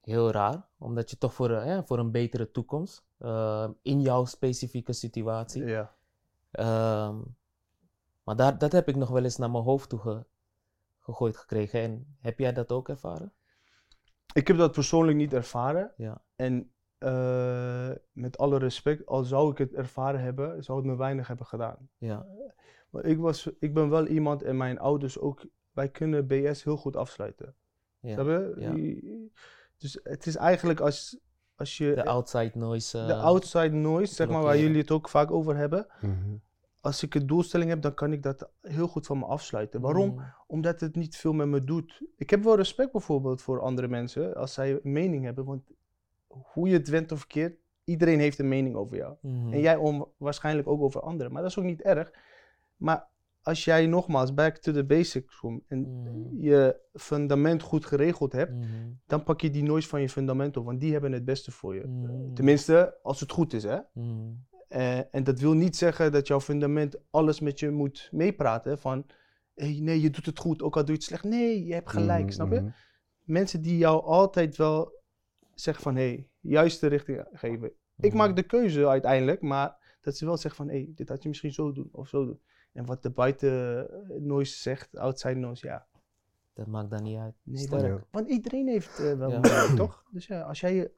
[0.00, 4.24] heel raar, omdat je toch voor, een- hè, voor een betere toekomst, ehm, in jouw
[4.24, 5.94] specifieke situatie, ja.
[8.24, 10.24] Maar daar, dat heb ik nog wel eens naar mijn hoofd toe
[11.06, 11.80] gegooid gekregen.
[11.80, 13.32] En heb jij dat ook ervaren?
[14.34, 15.92] Ik heb dat persoonlijk niet ervaren.
[15.96, 16.22] Ja.
[16.36, 21.26] En eh, met alle respect, al zou ik het ervaren hebben, zou het me weinig
[21.26, 21.90] hebben gedaan.
[21.98, 22.26] Ja.
[22.90, 26.76] Maar ik, was, ik ben wel iemand en mijn ouders ook, wij kunnen BS heel
[26.76, 27.54] goed afsluiten.
[28.00, 28.22] ja.
[28.22, 28.54] Je?
[28.58, 29.28] ja.
[29.76, 31.18] Dus het is eigenlijk als,
[31.54, 33.06] als je De outside noise.
[33.06, 35.86] de eh, outside noise, zeg maar, waar jullie het ook vaak over hebben.
[36.00, 36.36] Mhm.
[36.86, 39.80] Als ik een doelstelling heb, dan kan ik dat heel goed van me afsluiten.
[39.80, 40.08] Waarom?
[40.14, 42.02] mm, Omdat het niet veel met me doet.
[42.16, 45.44] Ik heb wel respect bijvoorbeeld voor andere mensen als zij een mening hebben.
[45.44, 45.62] Want
[46.26, 49.14] hoe je het went of keert, iedereen heeft een mening over jou.
[49.20, 51.32] mm, En jij om, waarschijnlijk ook over anderen.
[51.32, 52.12] Maar dat is ook niet erg.
[52.76, 53.08] Maar
[53.42, 58.52] als jij nogmaals back to the basics komt en mm, je fundament goed geregeld hebt,
[58.52, 60.64] mm, dan pak je die noise van je fundament op.
[60.64, 61.86] Want die hebben het beste voor je.
[61.86, 63.78] mm, Tenminste, als het goed is, hè.
[64.68, 68.78] Eh, en dat wil niet zeggen dat jouw fundament alles met je moet meepraten.
[68.78, 69.06] Van,
[69.54, 71.24] hey, nee, je doet het goed, ook al doe je het slecht.
[71.24, 72.60] Nee, je hebt gelijk, Mhm, snap je?
[72.60, 72.70] mhm.
[73.24, 74.92] Mensen die jou altijd wel
[75.54, 77.72] zeggen van, hé, hey, juiste richting geven.
[78.00, 78.18] Ik mm.
[78.18, 81.28] maak de keuze uiteindelijk, maar dat ze wel zeggen van, hé, hey, dit had je
[81.28, 82.40] misschien zo doen of zo doen.
[82.72, 85.86] En wat de buiten eh, noise zegt, outside noise, ja.
[86.54, 87.34] Dat maakt dan niet uit.
[87.42, 89.40] Nee, want, iedereen heeft eh, wel Ja.
[89.40, 90.04] mening, toch?
[90.10, 90.90] Dus ja, als jij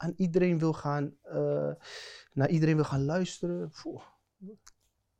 [0.00, 1.70] aan iedereen wil gaan, eh,
[2.32, 4.02] naar iedereen wil gaan luisteren, poeh,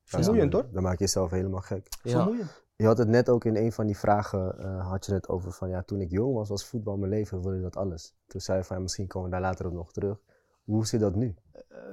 [0.04, 0.68] vermoeiend hoor.
[0.72, 1.86] Dan maak je jezelf helemaal gek.
[2.02, 2.10] Ja.
[2.10, 2.64] Vermoeiend.
[2.76, 5.52] Je had het net ook in een van die vragen, eh, had je het over
[5.52, 8.14] van ja, toen ik jong was, was voetbal mijn leven, wilde dat alles.
[8.26, 10.18] Toen zei je van ja, misschien komen we daar later op nog terug.
[10.64, 11.34] Hoe zit dat nu?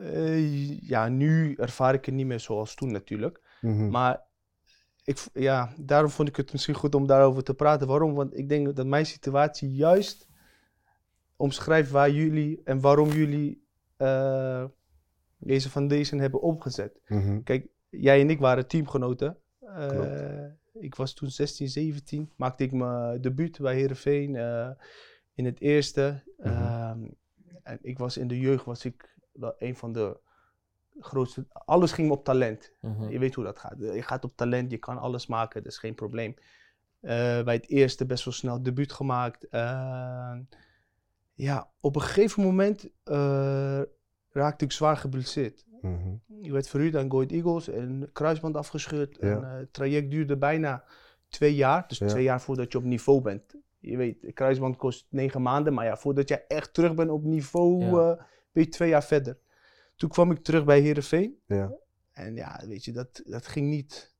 [0.01, 3.41] Eh, ja, nu ervaar ik het niet meer zoals toen natuurlijk.
[3.61, 3.89] Mhm.
[3.89, 4.25] Maar
[5.03, 7.87] ik, ja, daarom vond ik het misschien goed om daarover te praten.
[7.87, 8.13] Waarom?
[8.13, 10.26] Want ik denk dat mijn situatie juist
[11.37, 13.65] omschrijft waar jullie en waarom jullie
[13.97, 14.65] eh,
[15.37, 16.99] deze foundation hebben opgezet.
[17.07, 17.43] Mhm.
[17.43, 19.37] Kijk, jij en ik waren teamgenoten.
[19.59, 22.31] Eh, ik was toen 16, 17.
[22.35, 24.69] Maakte ik mijn debuut bij Heerenveen eh,
[25.33, 26.23] in het eerste.
[26.37, 26.47] Mhm.
[26.47, 27.07] Ehm,
[27.63, 30.19] en ik was in de jeugd was ik wel een van de
[30.99, 31.45] grootste.
[31.51, 32.71] Alles ging op talent.
[32.81, 33.09] Mhm.
[33.09, 33.75] Je weet hoe dat gaat.
[33.79, 36.35] Je gaat op talent, je kan alles maken, dat is geen probleem.
[36.99, 39.47] Bij het eerste best wel snel debuut gemaakt.
[41.37, 43.81] Ja, op een gegeven moment eh,
[44.29, 45.65] raakte ik zwaar geblesseerd.
[45.81, 46.15] Mhm.
[46.41, 49.17] Ik werd verhuurd aan Go Ahead Eagles en kruisband afgescheurd.
[49.21, 49.27] Ja.
[49.35, 50.83] En, eh, het traject duurde bijna
[51.29, 51.87] twee jaar.
[51.87, 52.07] Dus Ja.
[52.07, 53.55] twee jaar voordat je op niveau bent.
[53.79, 55.73] Je weet, kruisband kost negen maanden.
[55.73, 57.89] Maar ja, voordat jij echt terug bent op niveau, Ja.
[58.11, 59.37] eh, ben je twee jaar verder.
[59.95, 61.39] Toen kwam ik terug bij Heerenveen.
[61.45, 61.71] Ja.
[62.11, 64.15] En ja, weet je, dat, dat ging niet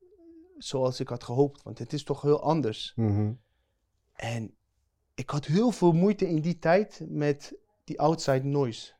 [0.56, 1.62] zoals ik had gehoopt.
[1.62, 2.92] Want het is toch heel anders.
[2.96, 3.32] Mhm.
[4.12, 4.54] En
[5.18, 7.54] ik had heel veel moeite in die tijd met
[7.84, 8.92] die outside noise.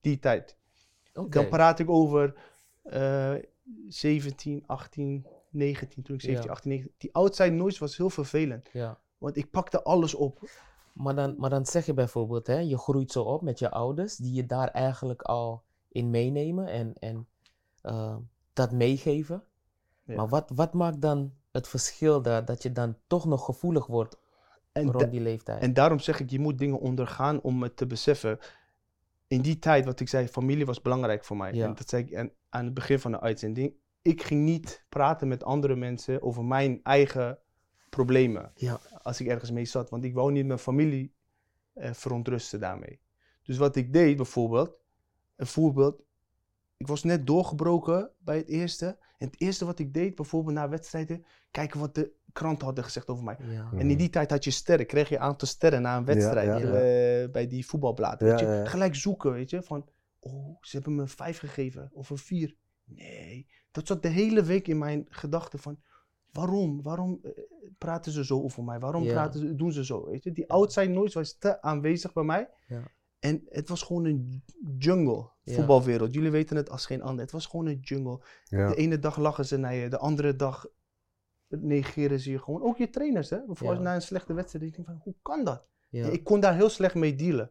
[0.00, 0.56] Die tijd.
[1.12, 2.34] Dan praat ik over
[2.82, 3.34] eh
[3.88, 6.52] 17, 18, 19, toen ik 17, Ja.
[6.52, 6.94] 18, 19.
[6.98, 8.68] Die outside noise was heel vervelend.
[8.72, 8.98] Ja.
[9.18, 10.50] Want ik pakte alles op.
[10.92, 14.16] Maar dan, maar dan zeg je bijvoorbeeld, hè, je groeit zo op met je ouders,
[14.16, 17.28] die je daar eigenlijk al in meenemen en, en
[17.82, 18.16] eh,
[18.52, 19.44] dat meegeven.
[20.04, 20.14] Ja.
[20.14, 24.16] Maar wat, wat maakt dan het verschil daar, dat je dan toch nog gevoelig wordt
[24.72, 25.62] En, rond die leeftijd?
[25.62, 28.38] en daarom zeg ik, je moet dingen ondergaan om het te beseffen.
[29.26, 31.52] in die tijd, wat ik zei, familie was belangrijk voor mij.
[31.52, 31.66] Ja.
[31.66, 33.74] En dat zei ik aan, aan het begin van de uitzending.
[34.02, 37.38] Ik ging niet praten met andere mensen over mijn eigen
[37.88, 38.52] problemen.
[38.54, 38.80] Ja.
[39.02, 39.90] Als ik ergens mee zat.
[39.90, 41.14] Want ik wou niet mijn familie
[41.72, 43.00] eh, verontrusten daarmee.
[43.42, 44.76] Dus wat ik deed bijvoorbeeld,
[45.36, 46.02] een voorbeeld.
[46.76, 48.98] Ik was net doorgebroken bij het eerste.
[49.18, 53.08] En het eerste wat ik deed, bijvoorbeeld na wedstrijden, kijken wat de kranten hadden gezegd
[53.08, 53.36] over mij.
[53.40, 53.70] Ja.
[53.76, 56.62] En in die tijd had je sterren, kreeg je een aantal sterren na een wedstrijd
[56.62, 58.28] ja, eh, bij die voetbalbladen.
[58.28, 58.62] Weet je?
[58.64, 59.88] Gelijk zoeken, weet je, van,
[60.20, 62.56] oh, ze hebben me een vijf gegeven of een vier.
[62.84, 65.78] Nee, dat zat de hele week in mijn gedachten van,
[66.32, 67.30] waarom, waarom eh,
[67.78, 68.78] praten ze zo over mij?
[68.78, 70.32] Waarom praten ze, doen ze zo, weet je?
[70.32, 72.48] Die outside noise was te aanwezig bij mij.
[72.66, 72.82] Ja.
[73.18, 74.42] En het was gewoon een
[74.78, 76.14] jungle, voetbalwereld.
[76.14, 77.20] Jullie weten het als geen ander.
[77.20, 78.20] Het was gewoon een jungle.
[78.48, 80.66] De ene dag lachen ze naar je, de andere dag
[81.60, 82.62] negeren ze je gewoon.
[82.62, 83.36] Ook je trainers, hè?
[83.46, 83.84] Bijvoorbeeld Ja.
[83.84, 84.64] na een slechte wedstrijd.
[84.64, 85.64] Ik denk van, hoe kan dat?
[85.88, 86.08] Ja.
[86.08, 87.50] Ik kon daar heel slecht mee dealen.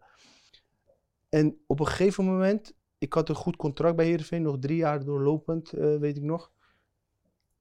[1.29, 5.03] En op een gegeven moment, ik had een goed contract bij Heerenveen, nog drie jaar
[5.05, 6.51] doorlopend, eh, weet ik nog.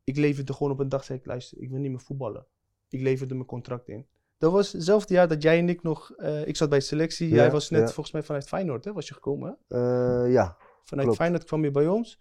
[0.04, 2.46] Ik leverde gewoon op een dag, zei ik, luister, ik wil niet meer voetballen.
[2.88, 4.06] Ik leverde mijn contract in.
[4.38, 7.34] Dat was hetzelfde jaar dat jij en ik nog, eh, ik zat bij selectie, Ja,
[7.34, 9.76] jij was net volgens mij vanuit Feyenoord, hè, was je gekomen, hè?
[10.24, 11.22] Eh, ja, Vanuit Klopt.
[11.22, 12.18] Feyenoord kwam je bij ons.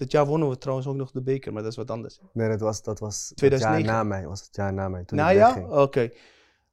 [0.00, 2.20] Dat jaar wonnen we trouwens ook nog de beker, maar dat is wat anders.
[2.32, 3.84] nee, dat was, dat was het 2009.
[3.86, 4.26] jaar na mij.
[4.26, 5.54] Was het jaar na mij, toen ik Najaar?
[5.54, 5.72] wegging.
[5.72, 6.10] Oké.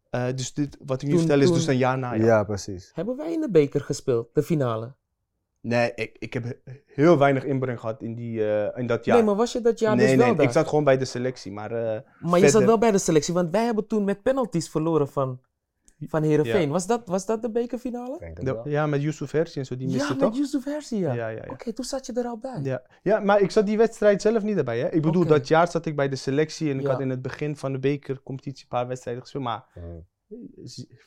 [0.10, 2.14] Eh, dus dit, wat ik nu Toen- vertel is toen- dus een jaar na.
[2.14, 2.92] Ja, precies.
[2.94, 4.94] Hebben wij in de beker gespeeld, de finale?
[5.62, 9.16] Nee, ik, ik heb he- heel weinig inbreng gehad in, die, eh, in dat jaar.
[9.18, 10.46] Nee, maar was je dat jaar nee, dus wel nee, daar?
[10.46, 11.52] ik zat gewoon bij de selectie.
[11.52, 14.70] Maar eh, Maar je zat wel bij de selectie, want wij hebben toen met penalties
[14.70, 15.40] verloren van,
[16.00, 16.70] van Heerenveen.
[16.70, 18.34] Was, dat, was dat de bekerfinale?
[18.34, 20.36] De- ja, met Yusuf Hersi en zo, die miste Ja, met toch?
[20.38, 21.14] Yusuf Hersi, ja.
[21.14, 21.52] Ja, ja, ja.
[21.52, 22.60] Oké, toen zat je er al bij.
[22.64, 22.82] Ja.
[23.02, 24.80] ja, maar ik zat die wedstrijd zelf niet erbij.
[24.80, 24.90] Hè?
[24.92, 27.56] Ik bedoel, dat jaar zat ik bij de selectie en ik had in het begin
[27.56, 29.44] van de bekercompetitie een paar wedstrijden gespeeld.
[29.44, 29.66] Maar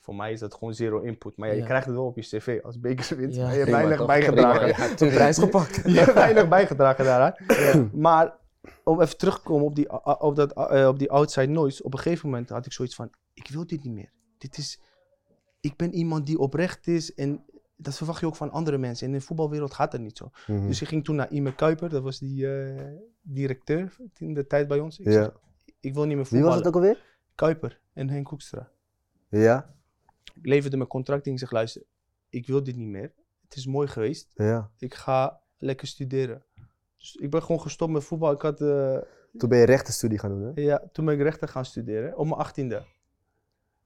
[0.01, 1.37] voor mij is dat gewoon zero input.
[1.37, 1.67] Maar ja, je Ja.
[1.67, 3.37] krijgt het wel op je cv als bekerwinst.
[3.37, 3.43] Ja.
[3.43, 4.07] Maar je hebt weinig toch?
[4.07, 4.67] bijgedragen.
[5.07, 5.77] Ja, prijs gepakt.
[5.93, 7.35] Je hebt weinig bijgedragen daaraan.
[7.93, 8.37] Maar
[8.85, 11.83] om even terug te komen op die, op, dat, eh, op die outside noise.
[11.83, 14.13] Op een gegeven moment had ik zoiets van, ik wil dit niet meer.
[14.41, 14.81] Dit is,
[15.61, 17.45] ik ben iemand die oprecht is en
[17.77, 19.07] dat verwacht je ook van andere mensen.
[19.07, 20.31] En in de voetbalwereld gaat dat niet zo.
[20.47, 20.67] Mhm.
[20.67, 24.69] Dus ik ging toen naar Ime Kuiper, dat was die eh, directeur in de tijd
[24.69, 24.99] bij ons.
[24.99, 25.13] Ik Ja.
[25.13, 25.31] zeg,
[25.81, 26.49] ik wil niet meer Wie voetballen.
[26.49, 27.05] was het ook alweer?
[27.35, 28.71] Kuiper en Henk Hoekstra.
[29.29, 29.75] Ja,
[30.35, 31.33] Ik leverde mijn contract in.
[31.33, 31.83] Ik zeg, luister,
[32.29, 33.13] ik wil dit niet meer.
[33.45, 34.31] Het is mooi geweest.
[34.35, 34.71] ja.
[34.79, 36.45] Ik ga lekker studeren.
[36.99, 38.33] Dus ik ben gewoon gestopt met voetbal.
[38.33, 38.99] Ik had, eh,
[39.37, 40.61] Toen ben je rechtenstudie gaan doen, hè?
[40.63, 42.83] ja, toen ben ik rechten gaan studeren, op mijn achttiende.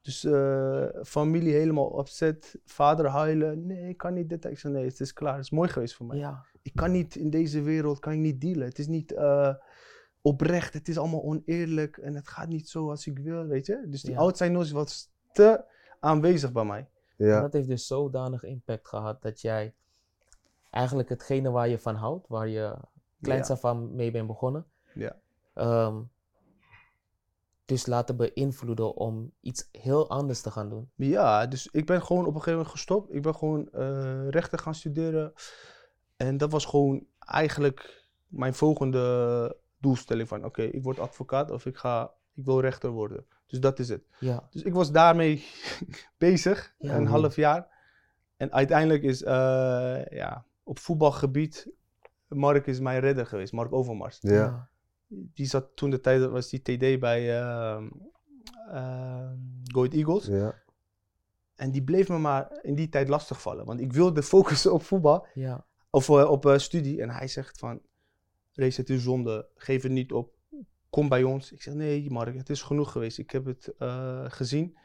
[0.05, 3.67] Dus eh, familie helemaal opzet, vader huilen.
[3.67, 4.45] Nee, ik kan niet dit.
[4.45, 5.35] Ik zei, nee, het is klaar.
[5.35, 6.17] Het is mooi geweest voor mij.
[6.17, 8.67] Ja, Ik kan niet in deze wereld, kan ik niet dealen.
[8.69, 9.55] Het is niet eh,
[10.23, 13.85] oprecht, het is allemaal oneerlijk en het gaat niet zo als ik wil, weet je.
[13.87, 14.19] Dus die Ja.
[14.19, 15.65] outside noise was te
[16.01, 16.89] aanwezig bij mij.
[17.17, 17.41] En Ja.
[17.41, 19.75] dat heeft dus zodanig impact gehad dat jij
[20.71, 22.77] eigenlijk hetgene waar je van houdt, waar je
[23.21, 23.55] kleins Ja.
[23.55, 25.17] af aan mee bent begonnen, Ja.
[25.55, 26.01] ehm,
[27.65, 30.91] dus laten beïnvloeden om iets heel anders te gaan doen.
[30.95, 33.15] Ja, dus ik ben gewoon op een gegeven moment gestopt.
[33.15, 35.33] Ik ben gewoon eh, rechten gaan studeren.
[36.17, 40.45] En dat was gewoon eigenlijk mijn volgende doelstelling van...
[40.45, 43.27] Oké, ik word advocaat of ik, ga, ik wil rechter worden.
[43.47, 44.03] Dus dat is het.
[44.19, 45.45] Ja, Dus ik was daarmee
[46.19, 46.97] bezig, Ja.
[46.97, 47.73] een half jaar.
[48.37, 51.69] En uiteindelijk is eh, ja, op voetbalgebied...
[52.29, 54.19] Mark is mijn redder geweest, Mark Overmars.
[54.21, 54.69] Ja.
[55.09, 57.89] Die zat toen de tijd, was die TD bij ehm
[58.69, 60.27] ehm, Go Ahead Eagles.
[60.27, 60.63] Ja.
[61.55, 63.65] En die bleef me maar in die tijd lastigvallen.
[63.65, 67.03] Want ik wilde focussen op voetbal ja, of eh, op eh, studie.
[67.03, 67.81] En hij zegt van,
[68.53, 69.49] Race, het is zonde.
[69.55, 70.33] Geef het niet op.
[70.91, 71.53] Kom bij ons.
[71.53, 73.19] Ik zeg, nee Mark, het is genoeg geweest.
[73.19, 74.77] Ik heb het eh, gezien.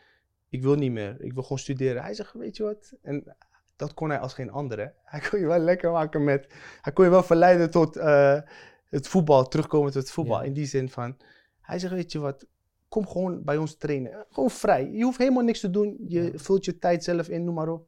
[0.50, 1.22] Ik wil niet meer.
[1.22, 2.02] Ik wil gewoon studeren.
[2.02, 2.94] Hij zegt, weet je wat?
[3.02, 3.36] En
[3.76, 4.94] dat kon hij als geen andere.
[5.04, 6.54] Hij kon je wel lekker maken met...
[6.82, 8.42] Hij kon je wel verleiden tot eh,
[8.90, 9.48] het voetbal.
[9.48, 10.40] Terugkomen tot het voetbal.
[10.40, 10.46] Ja.
[10.46, 11.18] In die zin van...
[11.62, 12.48] Hij zegt, weet je wat?
[12.88, 14.26] Kom gewoon bij ons trainen.
[14.30, 14.90] Gewoon vrij.
[14.92, 15.98] Je hoeft helemaal niks te doen.
[16.08, 16.38] Je Ja.
[16.38, 17.88] vult je tijd zelf in, noem maar op.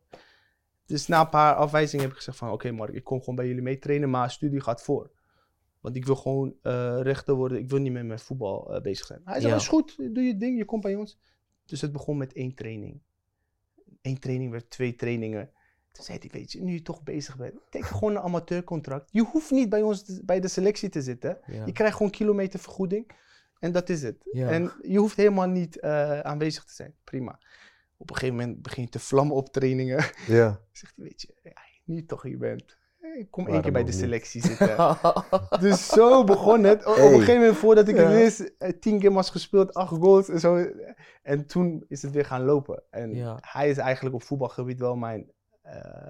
[0.86, 2.52] Dus na een paar afwijzingen heb ik gezegd van...
[2.52, 5.12] Oké Mark, ik kom gewoon bij jullie mee trainen, maar studie gaat voor.
[5.80, 7.58] Want ik wil gewoon eh, rechter worden.
[7.58, 9.22] Ik wil niet meer met voetbal eh, bezig zijn.
[9.26, 9.58] Hij zei, Ja.
[9.60, 11.20] is goed, doe je ding, je komt bij ons.
[11.66, 13.02] Dus het begon met één training.
[14.02, 15.50] Eén training werd twee trainingen.
[15.92, 19.10] Toen zei hij, weet je, nu je toch bezig bent, teken gewoon een amateurcontract.
[19.12, 21.38] Je hoeft niet bij ons te- bij de selectie te zitten.
[21.48, 21.66] ja.
[21.66, 23.12] Je krijgt gewoon kilometervergoeding.
[23.60, 24.18] En dat is het.
[24.32, 24.50] Ja.
[24.50, 26.96] En je hoeft helemaal niet eh, aanwezig te zijn.
[27.04, 27.40] Prima.
[27.98, 30.06] Op een gegeven moment begin je te vlammen op trainingen.
[30.28, 30.60] Ja.
[30.72, 31.52] Zegt hij, weet je, ja,
[31.86, 32.78] nu je toch hier bent.
[33.00, 34.00] eh, Kom één keer bij de niet?
[34.00, 34.98] selectie zitten.
[35.60, 36.86] Dus zo begon het.
[36.86, 40.30] O- Op een gegeven moment, voordat ik het wist, eh, tien games gespeeld, acht goals
[40.30, 40.68] en zo.
[41.24, 42.84] En toen is het weer gaan lopen.
[42.90, 45.32] En hij is eigenlijk op voetbalgebied wel mijn,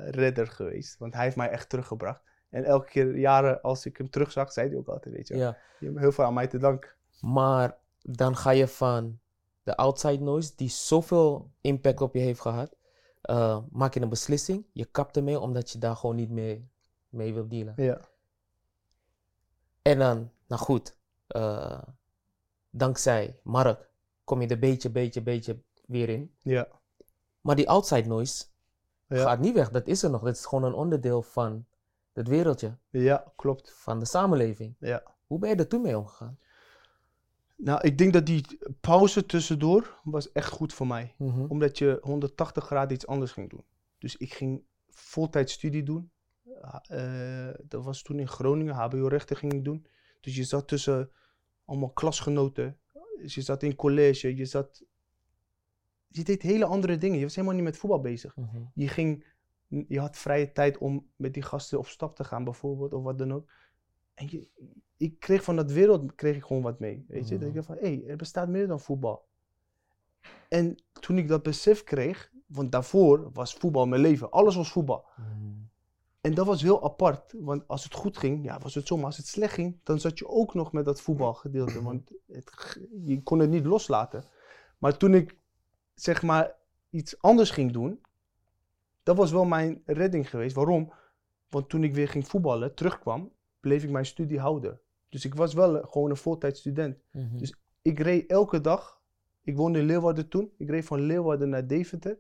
[0.05, 0.97] redder geweest.
[0.97, 2.21] Want hij heeft mij echt teruggebracht.
[2.49, 5.57] En elke keer, jaren als ik hem terugzag, zei hij ook altijd, weet je, Ja.
[5.79, 6.89] je hebt heel veel aan mij te danken.
[7.21, 9.19] Maar dan ga je van
[9.63, 12.75] de outside noise, die zoveel impact op je heeft gehad,
[13.21, 14.65] eh, maak je een beslissing.
[14.73, 16.69] Je kapt ermee omdat je daar gewoon niet mee,
[17.09, 17.73] mee wilt dealen.
[17.77, 18.01] Ja.
[19.81, 20.97] En dan, nou goed,
[21.27, 21.81] eh,
[22.69, 23.89] dankzij Mark
[24.23, 26.35] kom je er beetje, beetje, beetje weer in.
[26.39, 26.67] Ja.
[27.41, 28.45] Maar die outside noise
[29.17, 29.23] Ja.
[29.23, 29.69] gaat niet weg.
[29.69, 30.21] Dat is er nog.
[30.23, 31.65] Dat is gewoon een onderdeel van
[32.13, 33.73] het wereldje, ja, klopt.
[33.73, 34.75] van de samenleving.
[34.79, 35.03] Ja.
[35.27, 36.39] Hoe ben je er toen mee omgegaan?
[37.55, 41.15] Nou, ik denk dat die pauze tussendoor was echt goed voor mij.
[41.17, 41.45] Mhm.
[41.47, 43.65] Omdat je 180 graden iets anders ging doen.
[43.97, 46.11] Dus ik ging voltijds studie doen.
[46.81, 49.85] Eh, dat was toen in Groningen, HBO-rechten ging ik doen.
[50.19, 51.11] Dus je zat tussen
[51.65, 52.77] allemaal klasgenoten.
[53.21, 54.83] Dus je zat in college, je zat...
[56.11, 57.17] Je deed hele andere dingen.
[57.17, 58.35] Je was helemaal niet met voetbal bezig.
[58.35, 58.61] Mhm.
[58.73, 59.25] Je ging...
[59.87, 63.17] Je had vrije tijd om met die gasten op stap te gaan bijvoorbeeld, of wat
[63.17, 63.51] dan ook.
[64.13, 64.47] En je,
[64.97, 67.05] ik kreeg van dat wereld kreeg ik gewoon wat mee.
[67.07, 69.25] Weet je, dat ik dacht van, hé, hey, er bestaat meer dan voetbal.
[70.49, 74.31] En toen ik dat besef kreeg, want daarvoor was voetbal mijn leven.
[74.31, 75.05] Alles was voetbal.
[75.17, 75.51] Mhm.
[76.21, 78.95] En dat was heel apart, want als het goed ging, ja, was het zo.
[78.95, 81.81] Maar als het slecht ging, dan zat je ook nog met dat voetbalgedeelte.
[81.81, 84.23] Want het, je kon het niet loslaten.
[84.77, 85.37] Maar toen ik,
[86.01, 86.55] zeg maar,
[86.89, 88.01] iets anders ging doen,
[89.03, 90.55] dat was wel mijn redding geweest.
[90.55, 90.93] Waarom?
[91.49, 94.79] Want toen ik weer ging voetballen, terugkwam, bleef ik mijn studie houden.
[95.09, 96.97] Dus ik was wel gewoon een voltijds student.
[97.11, 97.37] Mhm.
[97.37, 99.01] Dus ik reed elke dag.
[99.43, 100.51] Ik woonde in Leeuwarden toen.
[100.57, 102.17] Ik reed van Leeuwarden naar Deventer.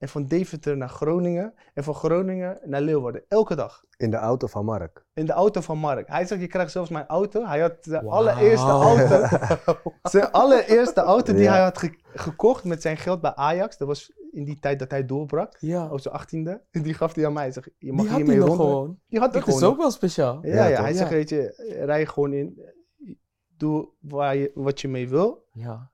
[0.00, 1.54] En van Deventer naar Groningen.
[1.74, 3.22] En van Groningen naar Leeuwarden.
[3.28, 3.84] Elke dag.
[3.96, 5.04] In de auto van Mark.
[5.14, 6.08] In de auto van Mark.
[6.08, 7.46] Hij zegt, je krijgt zelfs mijn auto.
[7.46, 9.26] Hij had de allereerste auto.
[10.02, 11.52] zijn allereerste auto die Ja.
[11.52, 13.76] hij had ge- gekocht met zijn geld bij Ajax.
[13.78, 15.56] Dat was in die tijd dat hij doorbrak.
[15.58, 16.62] ja, Op zijn achttiende.
[16.70, 17.42] Die gaf hij aan mij.
[17.42, 18.74] Hij zegt, je mag die had hiermee hij nog ronden.
[18.76, 18.98] gewoon.
[19.08, 20.38] Die had Dat is gewoon ook wel speciaal.
[20.42, 20.96] Ja, Ja, hij Ja.
[20.96, 22.60] zegt, weet je, rij gewoon in.
[23.56, 25.44] Doe waar je, wat je mee wil.
[25.52, 25.89] Ja.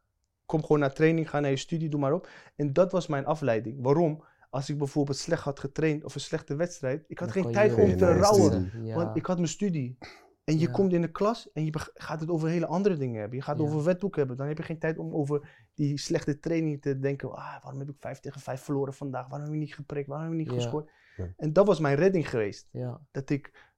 [0.47, 2.29] Kom gewoon naar training, ga naar je studie, doe maar op.
[2.57, 3.83] En dat was mijn afleiding.
[3.83, 4.25] Waarom?
[4.51, 7.75] Als ik bijvoorbeeld slecht had getraind of een slechte wedstrijd, ik had Dan geen tijd
[7.75, 8.71] om te rouwen.
[8.83, 8.95] Ja.
[8.97, 9.99] Want ik had mijn studie.
[10.45, 10.73] En je Ja.
[10.73, 13.39] komt in de klas en je gaat het over hele andere dingen hebben.
[13.39, 13.65] Je gaat Ja.
[13.65, 14.37] over wetboek hebben.
[14.37, 17.33] Dan heb je geen tijd om over die slechte training te denken.
[17.33, 19.29] Ah, waarom heb ik 5 tegen 5 verloren vandaag?
[19.29, 20.09] Waarom heb ik niet geprikt?
[20.09, 20.61] Waarom heb ik niet Ja.
[20.63, 20.91] gescoord?
[21.17, 21.33] Ja.
[21.37, 22.69] En dat was mijn redding geweest.
[22.73, 23.01] Ja.
[23.11, 23.71] Dat ik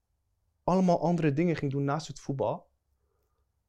[0.65, 2.67] allemaal andere dingen ging doen naast het voetbal.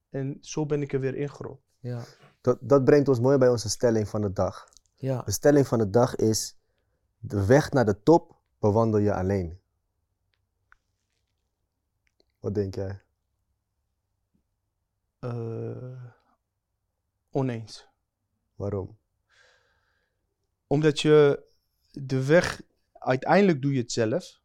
[0.10, 1.62] En zo ben ik er weer ingerold.
[1.80, 2.02] Ja.
[2.42, 4.70] Dat, dat brengt ons mooi bij onze stelling van de dag.
[4.96, 5.22] Ja.
[5.22, 6.58] De stelling van de dag is:
[7.18, 9.60] de weg naar de top bewandel je alleen.
[12.40, 13.02] Wat denk jij?
[15.20, 16.04] Eh,
[17.30, 17.88] oneens.
[18.56, 18.98] Waarom?
[20.68, 21.44] Omdat je
[21.92, 22.62] de weg,
[22.94, 24.42] uiteindelijk doe je het zelf.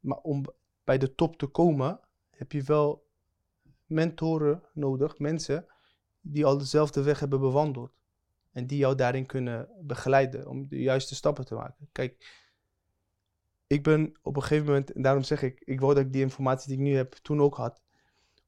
[0.00, 0.44] Maar om
[0.84, 3.08] bij de top te komen, heb je wel
[3.86, 5.66] mentoren nodig, mensen
[6.20, 7.92] die al dezelfde weg hebben bewandeld.
[8.52, 11.88] En die jou daarin kunnen begeleiden om de juiste stappen te maken.
[11.92, 12.38] Kijk,
[13.66, 16.22] ik ben op een gegeven moment, en daarom zeg ik, ik wou dat ik die
[16.22, 17.82] informatie die ik nu heb toen ook had.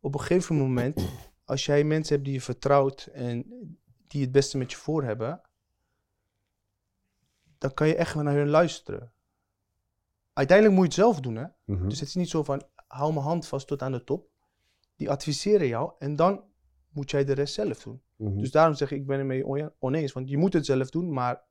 [0.01, 1.09] Op een gegeven moment,
[1.45, 3.47] als jij mensen hebt die je vertrouwt en
[4.07, 5.41] die het beste met je voor hebben,
[7.59, 9.13] dan kan je echt wel naar hun luisteren.
[10.33, 11.47] Uiteindelijk moet je het zelf doen, hè?
[11.65, 11.89] Mhm.
[11.89, 14.31] Dus het is niet zo van, hou mijn hand vast tot aan de top.
[14.97, 16.45] Die adviseren jou en dan
[16.93, 18.03] moet jij de rest zelf doen.
[18.17, 18.39] Mhm.
[18.39, 20.13] Dus daarom zeg ik, ik ben ermee one- oneens.
[20.13, 21.43] Want je moet het zelf doen, maar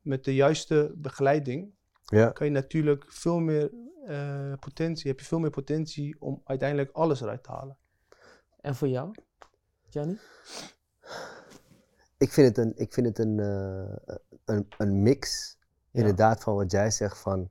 [0.00, 1.70] met de juiste begeleiding
[2.04, 2.30] ja.
[2.30, 3.70] kan je natuurlijk veel meer
[4.06, 7.76] eh, potentie, heb je veel meer potentie om uiteindelijk alles eruit te halen.
[8.60, 9.14] En voor jou,
[9.88, 10.18] Gianni?
[12.18, 15.56] Ik vind het een, ik vind het een, eh, een, een mix,
[15.90, 16.00] Ja.
[16.00, 17.50] inderdaad, van wat jij zegt van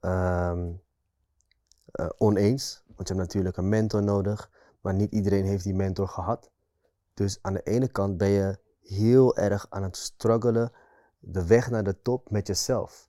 [0.00, 0.70] ehm,
[1.92, 2.82] eh, oneens.
[2.86, 6.50] Want je hebt natuurlijk een mentor nodig, maar niet iedereen heeft die mentor gehad.
[7.14, 10.72] Dus aan de ene kant ben je heel erg aan het struggelen,
[11.18, 13.08] de weg naar de top met jezelf.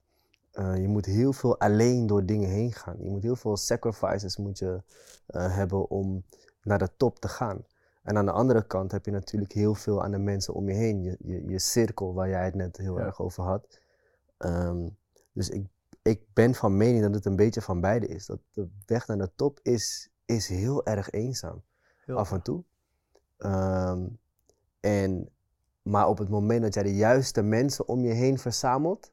[0.51, 2.95] Eh, je moet heel veel alleen door dingen heen gaan.
[2.99, 4.83] Je moet heel veel sacrifices moet je,
[5.25, 6.23] eh, hebben om
[6.63, 7.65] naar de top te gaan.
[8.03, 10.75] En aan de andere kant heb je natuurlijk heel veel aan de mensen om je
[10.75, 11.03] heen.
[11.03, 13.05] Je, je, je cirkel waar jij het net heel Ja.
[13.05, 13.79] erg over had.
[14.37, 14.87] Ehm,
[15.33, 15.65] dus ik,
[16.01, 18.25] ik ben van mening dat het een beetje van beide is.
[18.25, 21.61] Dat de weg naar de top is, is heel erg eenzaam.
[22.05, 22.63] Heel af en toe.
[23.37, 24.07] Ehm,
[24.79, 25.29] en,
[25.81, 29.09] maar op het moment dat jij de juiste mensen om je heen verzamelt,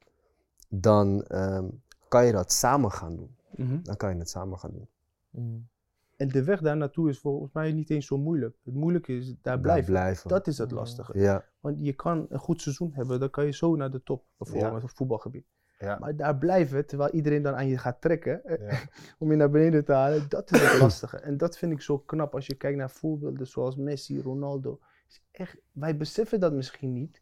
[0.69, 1.67] dan ehm,
[2.07, 3.35] kan je dat samen gaan doen.
[3.55, 3.81] Mhm.
[3.83, 4.87] Dan kan je het samen gaan doen.
[5.29, 5.67] Mm.
[6.15, 8.57] En de weg daar naartoe is volgens mij niet eens zo moeilijk.
[8.63, 9.91] Het moeilijke is daar blijven.
[9.91, 10.29] blijven.
[10.29, 11.19] Dat is het lastige.
[11.19, 14.23] Ja, Want je kan een goed seizoen hebben, dan kan je zo naar de top,
[14.37, 14.81] bijvoorbeeld Ja.
[14.83, 15.45] op voetbalgebied.
[15.79, 15.97] Ja.
[15.99, 18.79] Maar daar blijven, terwijl iedereen dan aan je gaat trekken, Ja.
[19.19, 21.17] om je naar beneden te halen, dat is het lastige.
[21.17, 24.79] En dat vind ik zo knap als je kijkt naar voorbeelden zoals Messi, Ronaldo.
[25.07, 27.21] Is echt, wij beseffen dat misschien niet.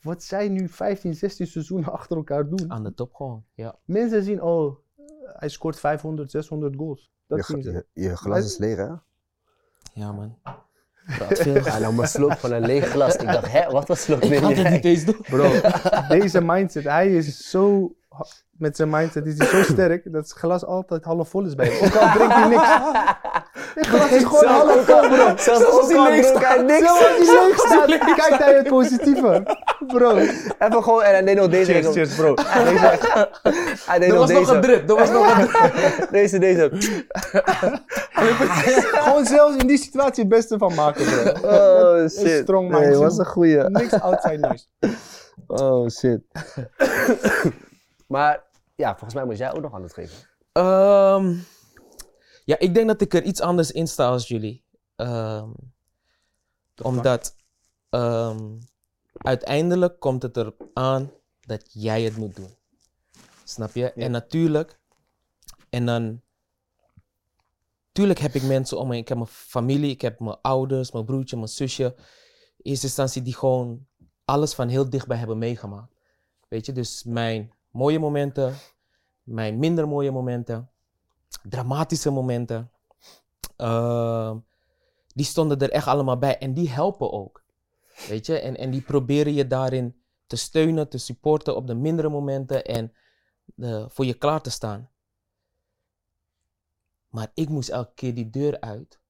[0.00, 2.72] Wat zij nu 15, 16 seizoenen achter elkaar doen.
[2.72, 3.78] Aan de top gewoon, ja.
[3.84, 4.76] Mensen zien, oh,
[5.22, 7.12] hij scoort 500, 600 goals.
[7.26, 7.86] Dat Je, zien ze.
[7.92, 8.92] je, je glas is leeg, hè?
[9.92, 10.38] Ja, man.
[11.16, 11.62] Praat veel.
[11.64, 13.16] Hij nam een slok van een leeg glas.
[13.16, 15.20] Ik dacht, hè, wat voor slok Ik had het niet eens doen.
[15.28, 15.50] Bro,
[16.08, 17.92] deze mindset, hij is zo,
[18.50, 21.68] met zijn mindset is hij zo sterk dat het glas altijd half vol is bij
[21.68, 21.86] hem.
[21.86, 22.68] Ook al drinkt hij niks.
[23.74, 25.32] Het glas is gewoon half vol, bro.
[25.36, 26.08] Zelfs ook al dronk
[26.44, 26.86] hij niks.
[26.86, 29.56] Zelfs als hij leeg staat, kijkt hij het positieve.
[29.86, 31.72] Bro, Even gewoon, en hij deed nog deze.
[31.72, 32.34] cheers, cheers, bro.
[32.44, 34.54] Hij deed Er nog was nog deze.
[34.54, 36.08] een drip, er was nog een drip.
[36.10, 36.70] Deze, deze.
[38.98, 41.50] Gewoon zelfs in die situatie het beste van maken, bro.
[41.50, 42.42] Oh shit.
[42.42, 43.62] strong nee, was een goeie.
[43.62, 44.64] Niks outside noise.
[45.46, 46.20] Oh shit.
[48.06, 48.42] Maar
[48.76, 50.16] ja, volgens mij moest jij ook nog aan het geven.
[50.52, 51.34] Ehm,
[52.48, 54.64] ja, ik denk dat ik er iets anders in sta als jullie.
[54.96, 55.50] Ehm,
[56.82, 57.36] omdat
[57.90, 58.58] ehm,
[59.12, 62.54] uiteindelijk komt het erop aan dat jij het moet doen.
[63.44, 63.92] Snap je?
[63.92, 64.80] En natuurlijk,
[65.68, 66.20] en dan,
[67.92, 68.96] tuurlijk heb ik mensen om me.
[68.96, 71.94] Ik heb mijn familie, ik heb mijn ouders, mijn broertje, mijn zusje.
[72.56, 73.86] In eerste instantie die gewoon
[74.24, 75.92] alles van heel dichtbij hebben meegemaakt.
[76.48, 78.54] Weet je, dus mijn mooie momenten,
[79.22, 80.70] mijn minder mooie momenten,
[81.48, 82.70] dramatische momenten.
[83.56, 84.38] ehm,
[85.14, 87.44] die stonden er echt allemaal bij en die helpen ook.
[88.08, 92.08] Weet je, en, en die proberen je daarin te steunen, te supporten op de mindere
[92.08, 92.92] momenten en
[93.56, 94.90] eh, voor je klaar te staan.
[97.08, 99.00] Maar ik moest elke keer die deur uit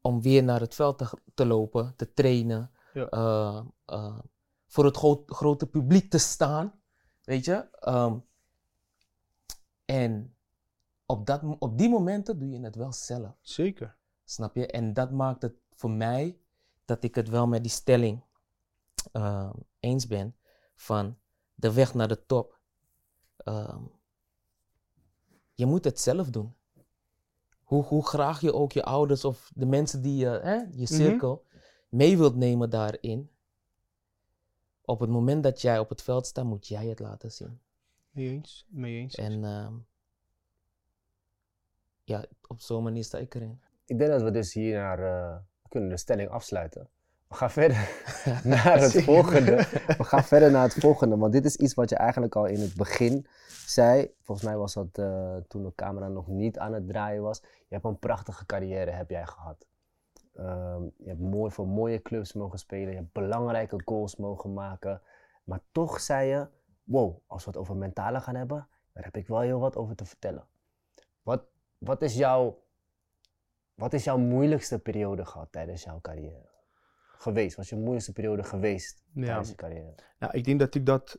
[0.00, 3.08] om weer naar het veld te, te lopen, te trainen, Ja.
[3.08, 4.18] eh, eh,
[4.66, 6.80] voor het gro- grote publiek te staan.
[7.24, 7.68] Weet je?
[7.80, 8.18] Ehm,
[9.84, 10.35] en
[11.06, 13.38] op, dat, op die momenten doe je het wel zelf.
[13.40, 13.96] Zeker.
[14.24, 14.66] Snap je?
[14.66, 16.38] En dat maakt het voor mij
[16.84, 18.22] dat ik het wel met die stelling
[19.12, 20.36] ehm, eens ben
[20.74, 21.18] van
[21.54, 22.58] de weg naar de top.
[23.36, 23.82] Ehm,
[25.54, 26.54] je moet het zelf doen.
[27.62, 31.44] Hoe, hoe graag je ook je ouders of de mensen die je, hè, je cirkel,
[31.88, 33.30] mee wilt nemen daarin.
[34.82, 37.60] Op het moment dat jij op het veld staat, moet jij het laten zien.
[38.10, 39.14] Mee eens, mee eens.
[39.14, 39.74] En ehm,
[42.06, 43.60] ja, op zo'n manier sta ik erin.
[43.86, 45.36] Ik denk dat we dus hier naar, eh,
[45.68, 46.88] kunnen de stelling afsluiten.
[47.28, 47.90] We gaan verder
[48.44, 49.56] naar het volgende.
[49.98, 52.60] We gaan verder naar het volgende, want dit is iets wat je eigenlijk al in
[52.60, 53.26] het begin
[53.66, 54.14] zei.
[54.22, 57.40] Volgens mij was dat eh, toen de camera nog niet aan het draaien was.
[57.40, 59.66] Je hebt een prachtige carrière heb jij gehad.
[60.34, 62.90] Ehm, je hebt mooi, voor mooie clubs mogen spelen.
[62.90, 65.00] Je hebt belangrijke goals mogen maken.
[65.44, 66.46] Maar toch zei je,
[66.84, 69.96] wow, als we het over mentale gaan hebben, daar heb ik wel heel wat over
[69.96, 70.46] te vertellen.
[71.22, 71.42] Wat,
[71.78, 72.62] wat, is, jouw,
[73.74, 76.54] wat is jouw moeilijkste periode gehad tijdens jouw carrière?
[77.18, 79.24] Geweest, wat is je moeilijkste periode geweest Ja.
[79.24, 79.94] tijdens je carrière?
[80.18, 81.18] Nou, ik denk dat ik dat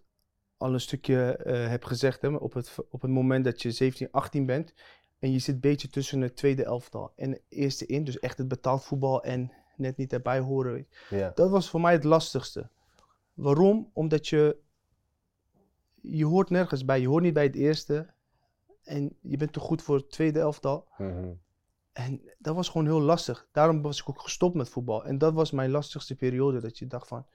[0.58, 2.22] al een stukje eh, heb gezegd.
[2.22, 4.74] Hè, op, het, op het moment dat je 17, 18 bent
[5.20, 8.38] en je zit een beetje tussen het tweede elftal en het eerste in, dus echt
[8.38, 10.88] het betaald voetbal en net niet erbij horen.
[11.10, 11.32] Ja.
[11.36, 12.70] Dat was voor mij het lastigste.
[13.34, 13.90] Waarom?
[13.94, 14.58] Omdat je,
[16.02, 17.00] je hoort nergens bij.
[17.00, 18.14] Je hoort niet bij het eerste
[18.88, 20.88] en je bent te goed voor het tweede elftal.
[20.98, 21.34] Mhm.
[21.92, 23.48] En dat was gewoon heel lastig.
[23.52, 25.06] Daarom was ik ook gestopt met voetbal.
[25.06, 26.60] En dat was mijn lastigste periode.
[26.62, 27.26] Dat je dacht van,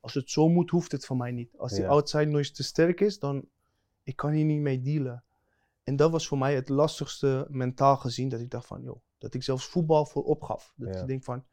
[0.00, 1.56] als het zo moet, hoeft het van mij niet.
[1.56, 1.88] Als die Ja.
[1.88, 3.48] outside noise te sterk is, dan
[4.02, 5.24] ik kan hier niet mee dealen.
[5.82, 8.28] En dat was voor mij het lastigste mentaal gezien.
[8.28, 10.72] Dat ik dacht van, joh, dat ik zelfs voetbal voor opgaf.
[10.76, 11.00] Dat Ja.
[11.00, 11.44] je denkt van,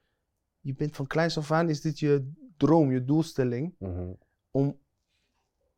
[0.59, 3.75] je bent van kleins af aan, is dit je droom, je doelstelling.
[3.79, 4.13] Mhm.
[4.51, 4.79] Om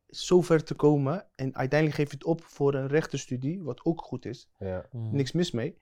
[0.08, 1.26] zo ver te komen.
[1.34, 4.86] En uiteindelijk geef je het op voor een rechtenstudie, wat ook goed is Ja.
[4.92, 5.14] Mhm.
[5.16, 5.78] niks mis mee.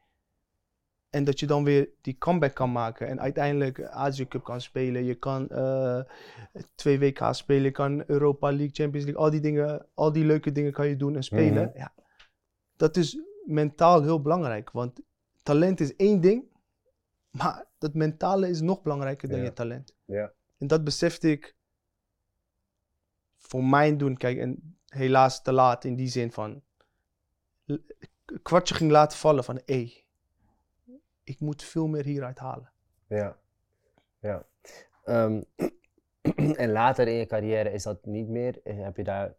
[1.10, 5.04] En dat je dan weer die comeback kan maken en uiteindelijk Azië Cup kan spelen.
[5.04, 6.00] Je kan eh,
[6.74, 10.52] twee WK's spelen, je kan Europa League, Champions League, al die dingen, al die leuke
[10.52, 11.68] dingen kan je doen en spelen.
[11.68, 11.78] Mhm.
[11.78, 11.92] ja,
[12.76, 15.00] dat is mentaal heel belangrijk, want
[15.42, 16.44] talent is één ding,
[17.30, 19.44] maar dat mentale is nog belangrijker dan Ja.
[19.44, 19.94] je talent.
[20.04, 20.32] Ja.
[20.58, 21.55] En dat besefte ik
[23.46, 26.62] voor mijn doen, kijk, en helaas te laat in die zin van,
[27.64, 30.04] een kwartje ging laten vallen van, hé,
[31.24, 32.72] ik moet veel meer hieruit halen.
[33.08, 33.38] Ja.
[34.20, 34.46] ja.
[35.04, 35.42] Ehm,
[36.62, 38.60] en later in je carrière is dat niet meer?
[38.62, 39.34] Eh, Heb je daar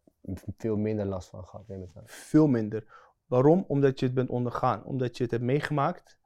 [0.58, 1.68] veel minder last van gehad?
[1.68, 2.04] Neem ik aan.
[2.06, 2.86] Veel minder.
[3.26, 3.66] Waarom?
[3.68, 4.84] Omdat je het bent ondergaan.
[4.84, 6.18] Omdat je het hebt meegemaakt.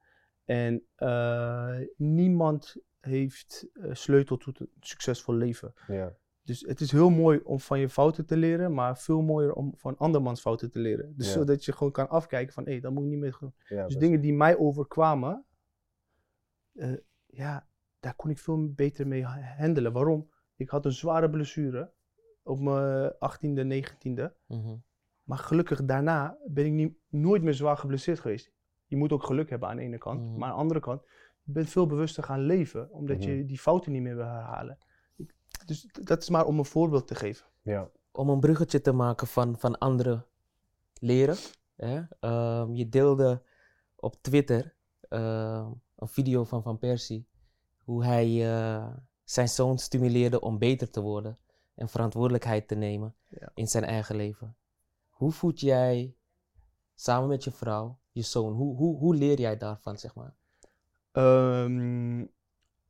[0.46, 5.74] En eh, niemand heeft eh, sleutel tot een succesvol leven.
[5.88, 6.16] Ja.
[6.44, 9.74] Dus het is heel mooi om van je fouten te leren, maar veel mooier om
[9.76, 11.14] van andermans fouten te leren.
[11.18, 11.34] Dus Ja.
[11.34, 13.54] zodat je gewoon kan afkijken van, hé, dat moet ik niet meer doen.
[13.68, 15.46] Ja, Dus dingen die mij overkwamen,
[16.74, 16.94] eh,
[17.26, 17.68] ja,
[18.00, 19.94] daar kon ik veel beter mee ha- handelen.
[19.94, 20.30] Waarom?
[20.56, 21.92] Ik had een zware blessure
[22.44, 24.34] op mijn 18e, 19e.
[24.48, 24.76] Mhm.
[25.24, 28.52] Maar gelukkig daarna ben ik niet, nooit meer zwaar geblesseerd geweest.
[28.86, 30.22] Je moet ook geluk hebben aan de ene kant.
[30.22, 30.38] Mhm.
[30.38, 31.02] Maar aan de andere kant,
[31.44, 32.92] je bent veel bewuster gaan leven.
[32.92, 33.30] Omdat Mhm.
[33.30, 34.78] je die fouten niet meer wil herhalen.
[35.66, 37.46] Dus dat is maar om een voorbeeld te geven.
[37.62, 37.90] Ja.
[38.12, 40.26] om een bruggetje te maken van, van anderen
[41.00, 41.38] leren.
[41.76, 42.02] Hè?
[42.20, 43.42] Ehm, je deelde
[43.96, 44.76] op Twitter
[45.10, 47.28] ehm, een video van Van Persie.
[47.84, 48.88] Hoe hij eh,
[49.24, 51.38] zijn zoon stimuleerde om beter te worden.
[51.76, 53.52] En verantwoordelijkheid te nemen Ja.
[53.54, 54.56] in zijn eigen leven.
[55.10, 56.16] Hoe voed jij
[56.96, 58.54] samen met je vrouw je zoon?
[58.54, 60.34] Hoe, hoe, hoe leer jij daarvan, zeg maar?
[61.12, 62.26] Ehm,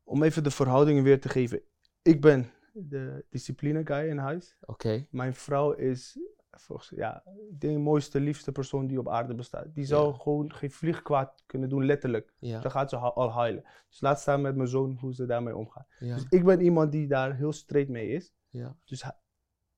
[0.03, 1.61] om even de verhoudingen weer te geven.
[2.01, 4.57] Ik ben de discipline guy in huis.
[4.65, 5.07] Oké.
[5.09, 6.19] Mijn vrouw is,
[6.51, 9.73] volgens, ja, de mooiste, liefste persoon die op aarde bestaat.
[9.75, 10.17] Die zou Ja.
[10.17, 12.33] gewoon geen vlieg kwaad kunnen doen, letterlijk.
[12.39, 12.59] Ja.
[12.61, 13.63] Dan gaat ze al huilen.
[13.89, 15.87] Dus laat staan met mijn zoon hoe ze daarmee omgaat.
[15.99, 16.15] Ja.
[16.15, 18.33] Dus ik ben iemand die daar heel straight mee is.
[18.49, 18.75] Ja.
[18.85, 19.05] Dus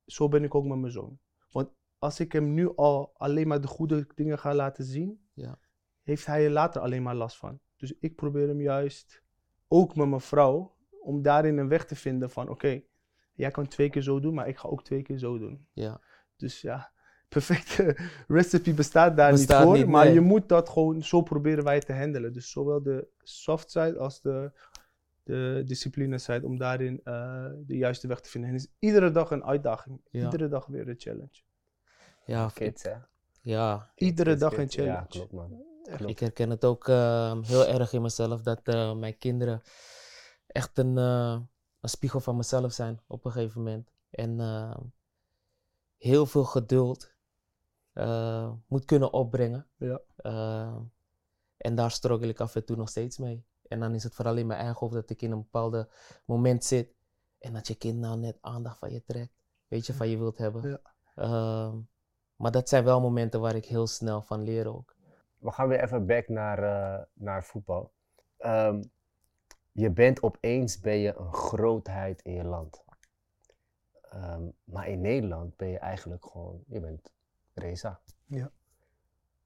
[0.06, 1.20] zo ben ik ook met mijn zoon.
[1.52, 5.60] Want als ik hem nu al alleen maar de goede dingen ga laten zien, Ja.
[6.02, 7.60] heeft hij er later alleen maar last van.
[7.76, 9.24] Dus ik probeer hem juist,
[9.68, 10.72] ook met mijn vrouw,
[11.04, 12.82] om daarin een weg te vinden van oké,
[13.34, 15.68] jij kan twee keer zo doen, maar ik ga ook twee keer zo doen.
[15.74, 16.01] Ja.
[16.36, 16.91] Dus ja,
[17.30, 17.97] perfecte
[18.28, 20.14] recipe bestaat daar Bestaat niet voor, niet, maar nee.
[20.14, 22.34] je moet dat gewoon, zo proberen wij te handelen.
[22.34, 24.51] Dus zowel de soft side als de,
[25.24, 28.49] de discipline side, om daarin eh, de juiste weg te vinden.
[28.49, 30.24] En het is iedere dag een uitdaging, Ja.
[30.24, 31.41] iedere dag weer een challenge.
[32.26, 32.72] Ja, hè?
[33.41, 34.76] ja, Iedere Kids, dag een kids.
[34.76, 35.08] Ja, challenge.
[35.08, 35.72] klopt, man.
[36.06, 39.62] Ik herken het ook ehm, heel erg in mezelf dat eh, mijn kinderen
[40.48, 41.39] echt een, eh,
[41.80, 43.91] een spiegel van mezelf zijn op een gegeven moment.
[44.10, 44.82] En ehm,
[45.98, 47.12] heel veel geduld
[47.94, 49.68] eh, moet kunnen opbrengen.
[49.78, 50.02] Ja.
[51.58, 53.46] En daar struggle ik af en toe nog steeds mee.
[53.68, 55.88] En dan is het vooral in mijn eigen hoofd dat ik in een bepaald
[56.26, 56.96] moment zit
[57.39, 59.34] en dat je kind nou net aandacht van je trekt.
[59.68, 60.70] Weet je, van je wilt hebben.
[60.70, 60.80] Ja.
[61.16, 61.78] Ehm,
[62.36, 64.96] maar dat zijn wel momenten waar ik heel snel van leer ook.
[65.38, 67.91] We gaan weer even back naar, eh, naar voetbal.
[68.38, 68.84] Ehm,
[69.74, 72.84] je bent opeens ben je een grootheid in je land.
[74.01, 77.11] Ehm, maar in Nederland ben je eigenlijk gewoon, je bent
[77.53, 77.99] Reza.
[78.26, 78.51] Ja.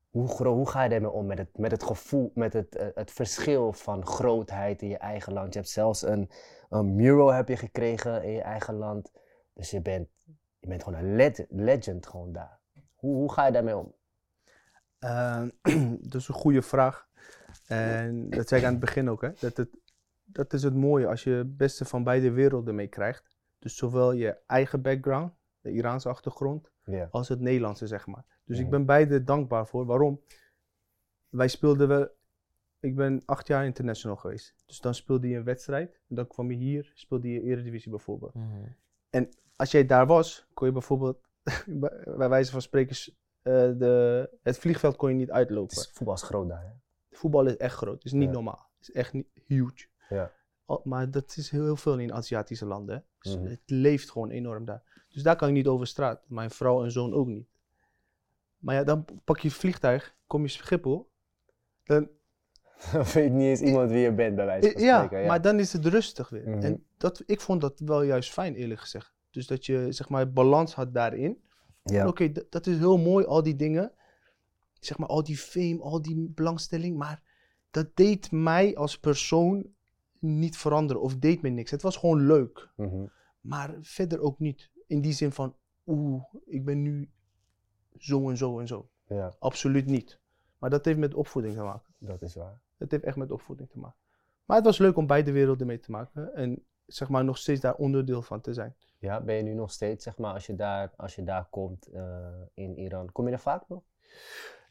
[0.10, 3.12] Hoe, hoe ga je daarmee om met het, met het gevoel, met het, eh, het
[3.12, 5.54] verschil van grootheid in je eigen land?
[5.54, 6.30] Je hebt zelfs een,
[6.70, 9.12] een mural heb je gekregen in je eigen land.
[9.54, 10.08] Dus je bent,
[10.60, 12.60] je bent gewoon een leg- legend gewoon daar.
[12.96, 13.96] Hoe, hoe ga je daarmee om?
[15.00, 15.50] Ehm,
[16.12, 17.08] dat is een goede vraag.
[17.68, 19.30] En dat zei ik aan het begin ook, hè?
[19.40, 19.70] Dat, het,
[20.30, 23.36] dat is het mooie als je het beste van beide werelden mee krijgt.
[23.60, 26.72] Dus zowel je eigen background, de Iraanse achtergrond,
[27.12, 28.26] als het Nederlandse, zeg maar.
[28.46, 28.72] Dus ik Mhm.
[28.72, 29.86] ben beide dankbaar voor.
[29.86, 30.22] Waarom?
[31.30, 32.08] Wij speelden wel.
[32.80, 34.56] Ik ben acht jaar international geweest.
[34.66, 36.00] Dus dan speelde je een wedstrijd.
[36.10, 38.34] En dan kwam je hier, speelde je Eredivisie bijvoorbeeld.
[39.56, 41.20] Als jij daar was, kon je bijvoorbeeld,
[42.18, 45.78] bij wijze van spreken, eh, de, het vliegveld kon je niet uitlopen.
[45.78, 46.62] is, voetbal is groot daar.
[46.64, 46.72] Hè?
[47.18, 47.94] Voetbal is echt groot.
[47.96, 48.32] Het is niet Ja.
[48.34, 48.70] normaal.
[48.78, 49.88] Het is echt niet huge.
[50.10, 50.32] Ja.
[50.66, 52.96] Al- maar dat is heel, heel veel in Aziatische landen.
[52.96, 53.02] Hè?
[53.20, 53.46] Dus Mhm.
[53.46, 55.06] Het leeft gewoon enorm daar.
[55.10, 56.22] Dus daar kan ik niet over straat.
[56.28, 57.48] Mijn vrouw en zoon ook niet.
[58.58, 61.10] Maar ja, dan pak je vliegtuig, kom je Schiphol.
[61.84, 62.10] Dan,
[62.94, 65.28] Dan weet niet eens iemand wie je bent, bij wijze van ja, spreken.
[65.28, 66.50] maar dan is het rustig weer.
[66.50, 66.62] Mhm.
[66.64, 69.14] En dat, ik vond dat wel juist fijn, eerlijk gezegd.
[69.30, 71.42] Dus dat je zeg maar balans had daarin.
[71.84, 72.08] ja.
[72.08, 73.92] Oké, dat is heel mooi, al die dingen.
[74.80, 76.98] Zeg maar, al die fame, al die belangstelling.
[76.98, 77.22] Maar
[77.72, 79.66] dat deed mij als persoon
[80.20, 81.72] niet veranderen of deed me niks.
[81.72, 82.70] Het was gewoon leuk.
[82.76, 83.06] Mhm.
[83.42, 84.72] Maar verder ook niet.
[84.88, 85.56] In die zin van,
[85.86, 87.12] oeh, ik ben nu
[87.98, 88.90] zo en zo en zo.
[89.08, 90.20] ja, Absoluut niet.
[90.58, 91.94] Maar dat heeft met opvoeding te maken.
[92.00, 92.62] dat is waar.
[92.78, 94.00] Dat heeft echt met opvoeding te maken.
[94.46, 96.34] Maar het was leuk om beide werelden mee te maken.
[96.34, 98.76] En zeg maar nog steeds daar onderdeel van te zijn.
[99.00, 101.86] Ja, ben je nu nog steeds, zeg maar, als je daar, als je daar komt
[101.86, 103.84] eh, in Iran, kom je er vaak nog?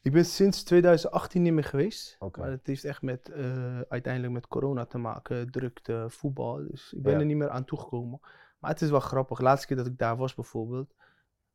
[0.07, 2.17] Ik ben sinds 2018 niet meer geweest.
[2.37, 6.67] Maar het heeft echt met, eh, uiteindelijk met corona te maken, drukte, voetbal.
[6.67, 7.19] Dus ik ben Ja.
[7.19, 8.19] er niet meer aan toegekomen.
[8.59, 9.37] Maar het is wel grappig.
[9.37, 10.93] De laatste keer dat ik daar was bijvoorbeeld,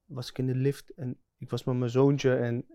[0.04, 2.66] was ik in de lift en ik was met mijn zoontje en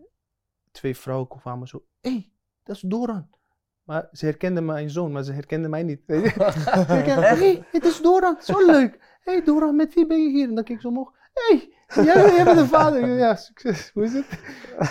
[0.72, 1.84] twee vrouwen kwamen zo.
[2.02, 2.32] Hé, hey,
[2.64, 3.30] dat is Doran.
[3.84, 6.02] Maar ze herkenden mijn zoon, maar ze herkenden mij niet.
[6.08, 9.18] Hé, hey, het is Doran, zo leuk.
[9.20, 10.48] Hé hey, Doran, met wie ben je hier?
[10.50, 11.16] En dan keek ik zo omhoog.
[11.48, 11.58] Hé,
[11.88, 13.08] hey, jij, jij bent de vader.
[13.18, 13.92] Ja, succes.
[13.94, 14.26] Hoe is het?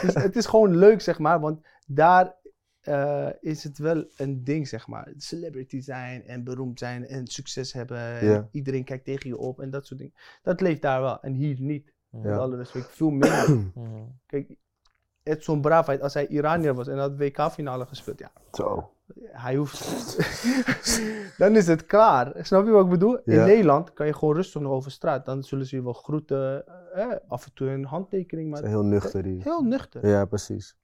[0.02, 2.34] Dus het is gewoon leuk, zeg maar, want daar
[2.80, 5.12] eh, is het wel een ding, zeg maar.
[5.16, 8.18] Celebrity zijn en beroemd zijn en succes hebben.
[8.20, 10.14] En iedereen kijkt tegen je op en dat soort dingen.
[10.42, 11.94] Dat leeft daar wel en hier niet.
[12.10, 12.36] Met Ja.
[12.36, 13.50] alle respect, veel minder.
[13.74, 14.02] Mhm.
[14.26, 14.56] Kijk,
[15.26, 18.90] Edson Braafheid, als hij Iranier was en had WK-finale gespeeld, ja, Zo.
[19.22, 20.16] hij hoeft.
[21.38, 22.32] dan is het klaar.
[22.40, 23.18] Snap je wat ik bedoel?
[23.24, 23.36] In.
[23.36, 25.24] Nederland kan je gewoon rustig nog over straat.
[25.24, 29.22] Dan zullen ze je wel groeten, eh, af en toe een handtekening, maar Heel nuchter.
[29.22, 29.42] Die.
[29.42, 30.06] heel nuchter.
[30.08, 30.76] Ja, precies.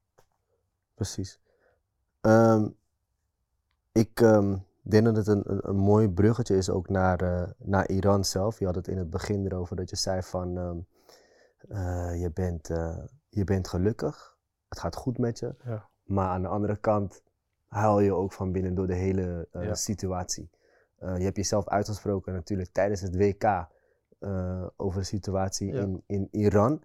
[0.94, 1.40] Precies.
[2.20, 2.68] Ehm,
[3.92, 7.88] ik ehm, denk dat het een, een, een mooi bruggetje is ook naar, eh, naar
[7.88, 8.58] Iran zelf.
[8.58, 10.78] Je had het in het begin erover dat je zei van ehm,
[11.68, 14.31] eh, je, bent, eh, je bent gelukkig,
[14.72, 15.54] het gaat goed met je.
[15.64, 15.88] Ja.
[16.02, 17.22] Maar aan de andere kant
[17.66, 19.74] huil je ook van binnen door de hele eh, Ja.
[19.74, 20.50] situatie.
[20.98, 23.42] Eh, je hebt jezelf uitgesproken natuurlijk tijdens het WK
[24.18, 25.80] eh, over de situatie Ja.
[25.80, 26.82] in, in Iran.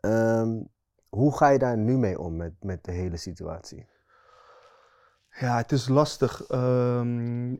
[0.00, 0.62] Ehm,
[1.08, 3.86] hoe ga je daar nu mee om met, met de hele situatie?
[5.30, 6.46] Ja, het is lastig.
[6.46, 7.56] Ehm,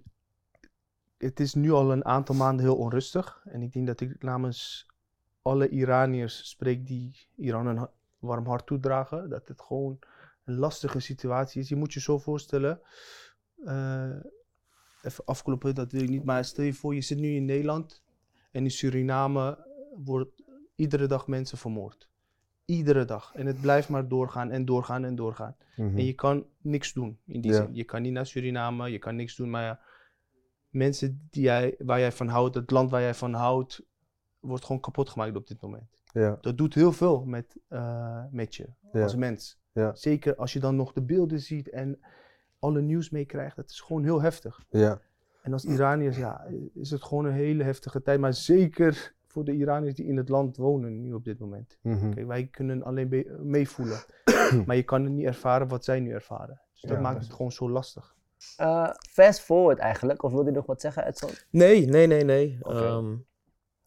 [1.18, 3.42] het is nu al een aantal maanden heel onrustig.
[3.44, 4.86] En ik denk dat ik namens
[5.42, 7.88] alle Iraniërs spreek die Iran een
[8.18, 9.28] warm hart toedragen.
[9.30, 9.98] Dat het gewoon
[10.44, 11.68] een lastige situatie is.
[11.68, 12.80] Je moet je zo voorstellen.
[13.64, 14.10] eh,
[15.02, 16.24] even afkloppen, dat wil ik niet.
[16.24, 18.02] Maar stel je voor, je zit nu in Nederland.
[18.50, 19.66] En in Suriname
[20.04, 20.42] wordt
[20.74, 22.08] iedere dag mensen vermoord.
[22.64, 23.34] Iedere dag.
[23.34, 25.56] En het blijft maar doorgaan en doorgaan en doorgaan.
[25.96, 27.56] En je kan niks doen in die Ja.
[27.64, 27.74] zin.
[27.74, 29.50] Je kan niet naar Suriname, je kan niks doen.
[29.50, 29.80] Maar ja,
[30.70, 33.82] mensen die jij, waar jij van houdt, het land waar jij van houdt,
[34.40, 35.95] wordt gewoon kapot gemaakt op dit moment.
[36.20, 39.02] Ja, Dat doet heel veel met, eh, met je Ja.
[39.02, 39.60] als mens.
[39.72, 39.94] Ja.
[39.94, 42.00] Zeker als je dan nog de beelden ziet en
[42.58, 43.56] alle nieuws meekrijgt.
[43.56, 44.64] Dat is gewoon heel heftig.
[44.68, 45.00] ja,
[45.42, 48.20] En als Iraniërs, ja, is het gewoon een hele heftige tijd.
[48.20, 51.78] Maar zeker voor de Iraniërs die in het land wonen nu op dit moment.
[51.82, 52.10] mhm.
[52.10, 53.98] Kijk, wij kunnen alleen be- meevoelen.
[54.66, 56.60] maar je kan het niet ervaren wat zij nu ervaren.
[56.72, 58.14] Dus dat Ja, maakt het gewoon zo lastig.
[58.56, 61.30] Eh, fast forward eigenlijk, of wilde je nog wat zeggen, Edson?
[61.50, 62.58] Nee, nee, nee, nee.
[62.62, 63.14] Ehm,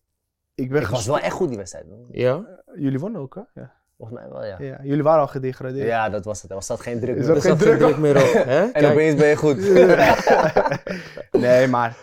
[0.55, 1.85] ik ben Ik was wel echt goed die wedstrijd.
[2.11, 2.45] Ja?
[2.75, 3.61] Jullie wonnen ook, hè?
[3.61, 3.71] Ja.
[3.97, 4.55] Volgens mij wel, ja.
[4.59, 4.79] ja.
[4.83, 5.87] Jullie waren al gedegradeerd.
[5.87, 6.49] Ja, dat was het.
[6.49, 7.25] Er was zat geen druk meer.
[7.27, 8.45] dat Er geen zat geen druk druk meer op.
[8.45, 8.61] Hè?
[8.65, 9.59] En Kijk, opeens ben je goed.
[11.41, 11.97] nee, maar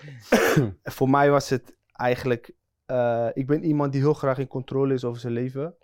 [0.82, 2.50] voor mij was het eigenlijk.
[2.90, 5.74] Eh, ik ben iemand die heel graag in controle is over zijn leven.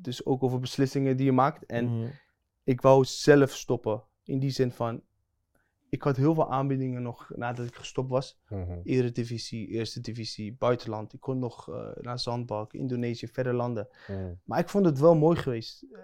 [0.00, 1.66] Dus ook over beslissingen die je maakt.
[1.66, 2.08] En mhm.
[2.64, 4.02] ik wou zelf stoppen.
[4.24, 5.02] In die zin van.
[5.88, 8.40] Ik had heel veel aanbiedingen nog nadat ik gestopt was.
[8.48, 8.80] Mhm.
[8.84, 11.12] Eredivisie, Eerste Divisie, buitenland.
[11.12, 13.88] Ik kon nog eh, naar Zandbak, Indonesië, verre landen.
[14.08, 14.32] Mhm.
[14.44, 15.82] Maar ik vond het wel mooi geweest.
[15.82, 16.00] Eh,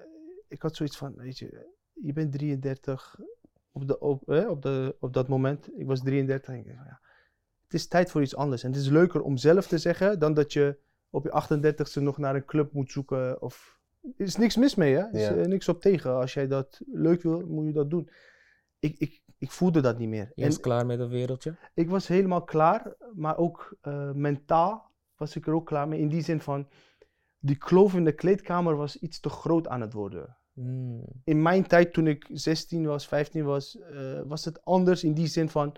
[0.48, 3.18] ik had zoiets van, weet je, je bent 33
[3.72, 5.78] op, de, op, eh, op, de, op dat moment.
[5.78, 7.00] Ik was 33 en ik dacht ja,
[7.74, 8.62] het is tijd voor iets anders.
[8.62, 10.76] En het is leuker om zelf te zeggen dan dat je
[11.10, 13.42] op je 38ste nog naar een club moet zoeken.
[13.42, 13.78] Of...
[14.02, 15.00] Er is niks mis mee, hè?
[15.00, 15.34] Er is Ja.
[15.34, 16.14] eh, niks op tegen.
[16.14, 18.08] Als jij dat leuk wil, moet je dat doen.
[18.78, 20.32] Ik, ik, ik voelde dat niet meer.
[20.34, 21.54] Je En was klaar met dat wereldje?
[21.74, 26.00] ik was helemaal klaar, maar ook eh, mentaal was ik er ook klaar mee.
[26.00, 26.68] In die zin van,
[27.38, 30.36] die kloof in de kleedkamer was iets te groot aan het worden.
[30.52, 31.02] Mm.
[31.24, 35.26] In mijn tijd, toen ik 16 was, 15 was, eh, was het anders in die
[35.26, 35.76] zin van,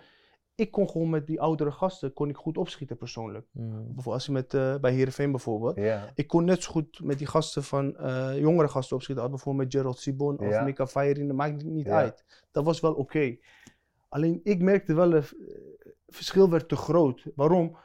[0.56, 3.46] ik kon gewoon met die oudere gasten, kon ik goed opschieten persoonlijk.
[3.52, 3.70] Mm.
[3.84, 5.76] Bijvoorbeeld als je met, eh, bij Heerenveen bijvoorbeeld.
[6.14, 9.64] Ik kon net zo goed met die gasten van, eh, jongere gasten opschieten, als bijvoorbeeld
[9.64, 10.46] met Gerald Sibon of.
[10.64, 12.24] Mika Feyerine, dat maakt niet uit.
[12.50, 13.36] Dat was wel oké.
[14.08, 15.34] Alleen ik merkte wel, het
[16.08, 17.26] verschil werd te groot.
[17.34, 17.76] Waarom?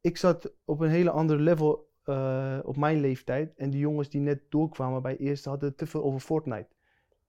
[0.00, 4.20] Ik zat op een hele andere level eh, op mijn leeftijd en die jongens die
[4.20, 6.68] net doorkwamen bij eerste hadden te veel over Fortnite.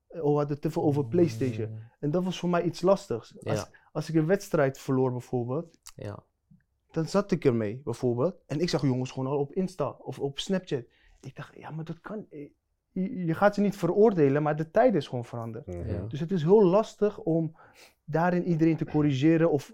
[0.08, 1.70] Eh, Of hadden te veel over PlayStation.
[1.70, 1.78] Mm.
[2.00, 3.36] En dat was voor mij iets lastigs.
[3.40, 3.52] Ja.
[3.52, 6.20] Als, als ik een wedstrijd verloor bijvoorbeeld, Ja.
[6.92, 8.42] dan zat ik ermee bijvoorbeeld.
[8.46, 10.84] En ik zag jongens gewoon al op Insta of op Snapchat.
[11.22, 12.26] Ik dacht, ja, maar dat kan.
[12.30, 12.50] eh,
[12.92, 15.68] Je, je gaat ze niet veroordelen, maar de tijd is gewoon veranderd.
[15.68, 15.90] Mhm.
[15.90, 16.06] Ja.
[16.08, 17.56] Dus het is heel lastig om
[18.04, 19.74] daarin iedereen te corrigeren of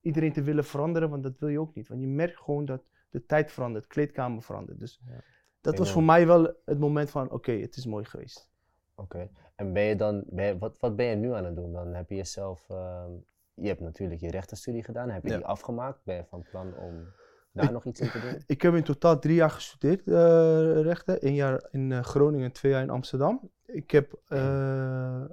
[0.00, 1.88] iedereen te willen veranderen, want dat wil je ook niet.
[1.88, 4.78] Want je merkt gewoon dat de tijd verandert, de kleedkamer verandert.
[4.78, 5.20] Dus Ja.
[5.60, 8.48] dat was voor mij wel het moment van, oké, het is mooi geweest.
[8.94, 9.30] Oké.
[9.54, 11.72] En ben je dan, ben je- wat, wat ben je nu aan het doen?
[11.72, 13.10] Dan heb je jezelf, ehm,
[13.56, 15.10] je hebt natuurlijk je rechtenstudie gedaan.
[15.10, 15.36] Heb je Ja.
[15.36, 16.04] die afgemaakt?
[16.04, 17.06] Ben je van plan om
[17.52, 18.42] daar Ik- nog iets in te doen?
[18.56, 21.26] Ik heb in totaal drie jaar gestudeerd, eh, rechten.
[21.26, 23.50] Eén jaar in eh, Groningen en twee jaar in Amsterdam.
[23.64, 24.38] Ik heb eh,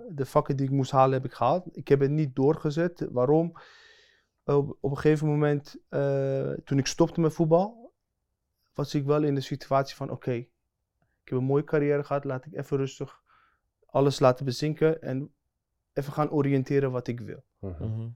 [0.10, 1.78] de vakken die ik moest halen, heb ik gehaald.
[1.78, 3.08] Ik heb het niet doorgezet.
[3.12, 3.54] Waarom?
[4.46, 5.78] Op, op een gegeven moment,
[6.66, 7.94] toen ik stopte met voetbal,
[8.74, 10.50] was ik wel in de situatie van, oké, ik
[11.24, 13.22] heb een mooie carrière gehad, laat ik even rustig
[13.86, 15.34] alles laten bezinken en
[15.94, 17.44] even gaan oriënteren wat ik wil.
[17.60, 17.84] Mhm.
[17.88, 18.10] Mhm.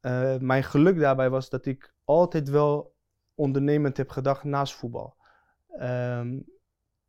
[0.00, 2.94] Eh, mijn geluk daarbij was dat ik altijd wel
[3.34, 5.16] ondernemend heb gedacht naast voetbal.
[5.68, 6.40] Ehm,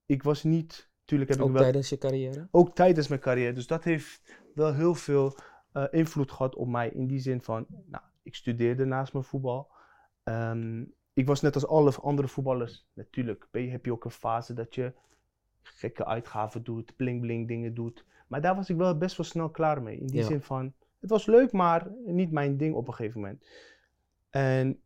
[0.05, 2.47] ik was niet, natuurlijk heb Ook ik wel, tijdens je carrière?
[2.51, 5.37] ook tijdens mijn carrière, dus dat heeft wel heel veel
[5.71, 6.89] eh, invloed gehad op mij.
[6.89, 9.71] In die zin van, nou, ik studeerde naast mijn voetbal.
[10.23, 14.11] Ehm, ik was net als alle andere voetballers, natuurlijk ben je- heb je ook een
[14.11, 14.93] fase dat je
[15.61, 18.05] gekke uitgaven doet, bling bling dingen doet.
[18.27, 19.97] Maar daar was ik wel best wel snel klaar mee.
[19.99, 20.25] In die Ja.
[20.25, 23.45] zin van, het was leuk, maar niet mijn ding op een gegeven moment.
[24.29, 24.81] En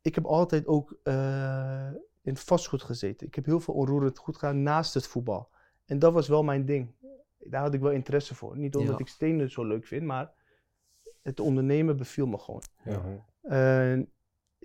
[0.00, 1.90] ik heb altijd ook eh,
[2.22, 3.26] in vastgoed gezeten.
[3.26, 5.48] Ik heb heel veel onroerend goed gedaan naast het voetbal.
[5.86, 6.94] En dat was wel mijn ding.
[7.38, 8.58] Daar had ik wel interesse voor.
[8.58, 8.98] Niet omdat Ja.
[8.98, 10.32] ik stenen zo leuk vind, maar
[11.22, 12.62] het ondernemen beviel me gewoon.
[13.42, 14.12] En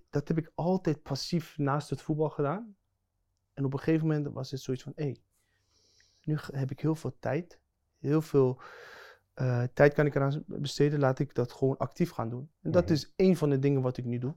[0.10, 2.76] dat heb ik altijd passief naast het voetbal gedaan.
[3.54, 5.18] En op een gegeven moment was het zoiets van, hé, hey,
[6.26, 7.60] nu heb ik heel veel tijd.
[8.00, 8.62] Heel veel
[9.34, 11.00] eh, tijd kan ik eraan besteden.
[11.00, 12.52] Laat ik dat gewoon actief gaan doen.
[12.62, 12.94] En dat Mhm.
[12.94, 14.36] is één van de dingen wat ik nu doe.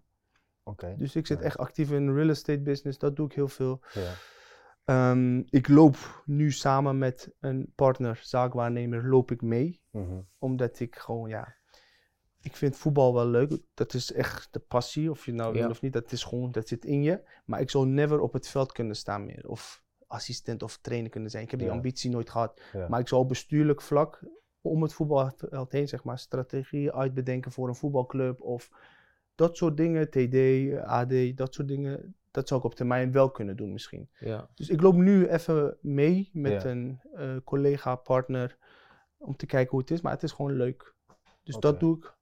[0.62, 0.94] Oké.
[0.98, 1.44] Dus ik zit Ja.
[1.44, 2.98] echt actief in real estate business.
[2.98, 3.80] Dat doe ik heel veel.
[3.92, 4.12] Ja.
[4.84, 9.80] Ehm, ik loop nu samen met een partner, zaakwaarnemer, loop ik mee.
[9.90, 10.20] Mhm.
[10.38, 11.56] Omdat ik gewoon, ja,
[12.40, 13.58] ik vind voetbal wel leuk.
[13.74, 15.68] Dat is echt de passie, of je nou wil Ja.
[15.68, 15.92] of niet.
[15.92, 17.22] Dat is gewoon, dat zit in je.
[17.44, 19.48] Maar ik zou never op het veld kunnen staan meer.
[19.48, 21.42] Of assistent of trainer kunnen zijn.
[21.44, 22.62] Ik heb die ambitie nooit gehad.
[22.88, 24.20] Maar ik zou bestuurlijk vlak
[24.60, 28.40] om het voetbalveld heen, zeg maar, strategieën uitbedenken voor een voetbalclub.
[28.40, 28.70] Of
[29.34, 30.36] dat soort dingen, TD,
[30.84, 32.14] AD, dat soort dingen.
[32.30, 34.08] Dat zou ik op termijn wel kunnen doen misschien.
[34.18, 34.48] Ja.
[34.54, 36.70] Dus ik loop nu even mee met Ja.
[36.70, 38.58] een eh, collega, partner,
[39.16, 40.00] om te kijken hoe het is.
[40.00, 40.94] Maar het is gewoon leuk.
[41.42, 42.14] Dus dat doe ik.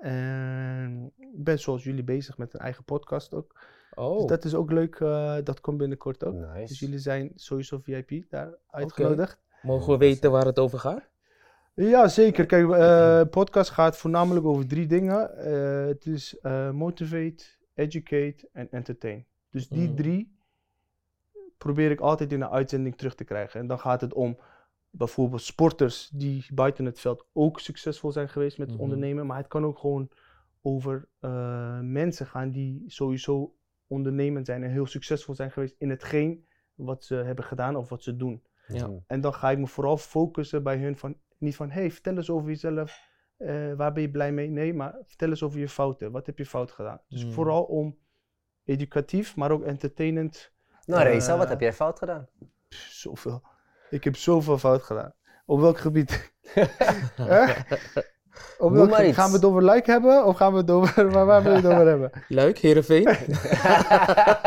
[0.00, 3.60] En ik ben zoals jullie bezig met een eigen podcast ook.
[3.98, 4.94] Oh, Dus dat is ook leuk.
[5.00, 6.54] eh, dat komt binnenkort ook.
[6.66, 9.38] Dus jullie zijn sowieso VIP daar uitgenodigd.
[9.62, 11.08] mogen we weten waar het over gaat?
[11.74, 12.46] Ja, zeker.
[12.46, 15.36] Kijk, eh podcast gaat voornamelijk over drie dingen.
[15.36, 16.36] Eh, het is
[16.72, 17.44] motivate,
[17.74, 19.24] educate en entertain.
[19.50, 19.96] Dus die Mm.
[19.96, 20.36] drie
[21.58, 23.60] probeer ik altijd in een uitzending terug te krijgen.
[23.60, 24.38] En dan gaat het om
[24.90, 28.80] bijvoorbeeld sporters die buiten het veld ook succesvol zijn geweest met Mhm.
[28.80, 29.26] ondernemen.
[29.26, 30.10] Maar het kan ook gewoon
[30.62, 31.08] over
[31.82, 33.54] mensen gaan die sowieso
[33.86, 38.02] ondernemend zijn en heel succesvol zijn geweest in hetgeen wat ze hebben gedaan of wat
[38.02, 38.42] ze doen.
[38.66, 38.90] Ja.
[39.06, 42.30] En dan ga ik me vooral focussen bij hun van, niet van, hey, vertel eens
[42.30, 43.00] over jezelf,
[43.36, 44.48] eh, waar ben je blij mee?
[44.48, 47.00] Nee, maar vertel eens over je fouten, wat heb je fout gedaan?
[47.08, 47.32] Dus Mm.
[47.32, 47.98] vooral om
[48.64, 52.28] educatief, maar ook entertainend, Nou, Reza, wat heb jij fout gedaan?
[52.68, 53.42] Pff, zoveel.
[53.90, 55.14] Ik heb zoveel fout gedaan.
[55.46, 56.32] Op welk gebied?
[58.58, 59.16] Noem maar iets.
[59.16, 61.56] Gaan we het over like hebben of gaan we het over, waar, waar wil je
[61.56, 62.10] het over hebben?
[62.28, 63.04] Luik, Heerenveen?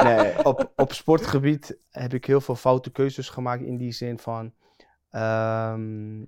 [0.04, 4.54] nee, op, op sportgebied heb ik heel veel foute keuzes gemaakt in die zin van.
[5.10, 6.22] ehm,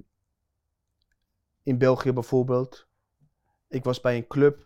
[1.64, 2.88] in België bijvoorbeeld.
[3.68, 4.60] Ik was bij een club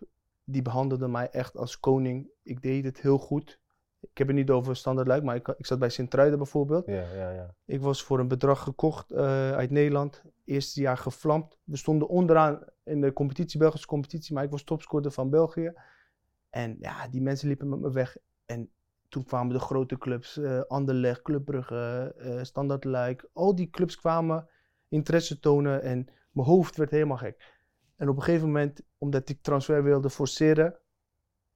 [0.44, 2.28] die behandelde mij echt als koning.
[2.42, 3.58] Ik deed het heel goed.
[4.00, 6.86] Ik heb het niet over standaard luik, maar ik, ik zat bij Sint-Truiden bijvoorbeeld.
[6.86, 7.54] Ja, ja, ja.
[7.64, 10.22] Ik was voor een bedrag gekocht eh, uit Nederland.
[10.44, 11.58] Eerste jaar gevlamd.
[11.64, 15.72] We stonden onderaan in de competitie, Belgische competitie, maar ik was topscorer van België.
[16.50, 18.16] En ja, die mensen liepen met me weg.
[18.46, 18.70] En
[19.08, 23.28] toen kwamen de grote clubs, eh Anderlecht, Club Brugge, eh Standard Luik.
[23.32, 24.48] Al die clubs kwamen
[24.88, 27.54] interesse tonen en mijn hoofd werd helemaal gek.
[27.96, 30.78] En op een gegeven moment, omdat ik transfer wilde forceren,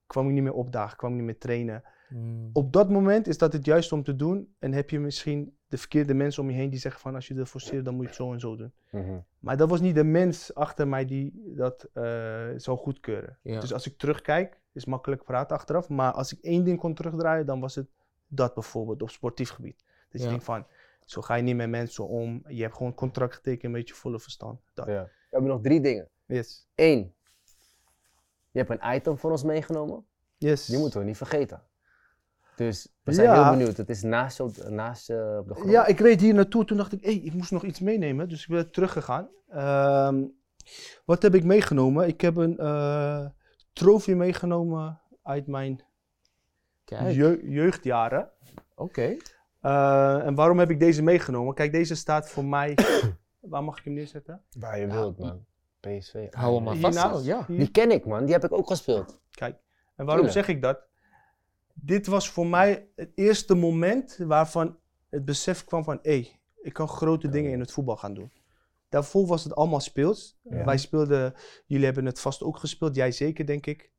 [0.05, 1.83] kwam ik niet meer opdagen, kwam ik niet meer trainen
[2.13, 2.49] Mm.
[2.53, 4.55] op dat moment is dat het juist om te doen.
[4.59, 7.33] En heb je misschien de verkeerde mensen om je heen die zeggen van als je
[7.33, 8.73] dat forceert, dan moet je het zo en zo doen.
[8.91, 9.19] Mhm.
[9.39, 12.03] Maar dat was niet de mens achter mij die dat eh,
[12.55, 13.37] zou goedkeuren.
[13.41, 13.59] Ja.
[13.59, 15.89] Dus als ik terugkijk, is makkelijk praten achteraf.
[15.89, 17.87] Maar als ik één ding kon terugdraaien, dan was het
[18.27, 19.83] dat bijvoorbeeld op sportief gebied.
[20.09, 20.25] Dus Ja.
[20.25, 20.65] je denkt van,
[21.05, 22.43] zo ga je niet met mensen om.
[22.47, 24.59] Je hebt gewoon contract getekend met je volle verstand.
[24.73, 24.87] Dat.
[24.87, 25.03] ja.
[25.03, 26.09] We hebben nog drie dingen.
[26.25, 26.67] Yes.
[26.75, 27.13] Eén,
[28.51, 30.05] je hebt een item voor ons meegenomen.
[30.37, 30.65] Yes.
[30.65, 31.61] Die moeten we niet vergeten.
[32.55, 33.41] Dus we zijn Ja.
[33.43, 33.77] heel benieuwd.
[33.77, 35.69] Het is naast je, op- naast je op de grond.
[35.71, 36.65] Ja, ik reed hier naartoe.
[36.65, 38.29] Toen dacht ik, hé, ik moest nog iets meenemen.
[38.29, 39.29] Dus ik ben teruggegaan.
[39.49, 40.23] Ehm,
[41.05, 42.07] wat heb ik meegenomen?
[42.07, 43.25] Ik heb een eh
[43.73, 45.83] trofee meegenomen uit mijn
[47.43, 48.29] jeugdjaren.
[48.75, 49.15] oké.
[49.61, 51.53] Eh, en waarom heb ik deze meegenomen?
[51.53, 52.77] Kijk, deze staat voor mij.
[53.39, 54.41] Waar mag ik hem neerzetten?
[54.59, 55.45] Waar je wilt, man.
[55.79, 56.27] PSV.
[56.33, 56.99] Hou hem maar vast.
[56.99, 57.25] Hiernaast?
[57.25, 57.43] ja.
[57.47, 57.57] Hier.
[57.57, 58.23] Die ken ik, man.
[58.25, 59.19] Die heb ik ook gespeeld.
[59.31, 59.55] Kijk,
[59.95, 60.45] en waarom Tuurlijk.
[60.45, 60.79] zeg ik dat?
[61.81, 64.79] Dit was voor mij het eerste moment waarvan
[65.09, 65.99] het besef kwam van...
[66.01, 68.31] hé, ik kan grote dingen in het voetbal gaan doen.
[68.89, 70.39] Daarvoor was het allemaal speels.
[70.43, 70.65] Ja.
[70.65, 71.33] Wij speelden,
[71.65, 73.91] jullie hebben het vast ook gespeeld, jij zeker denk ik.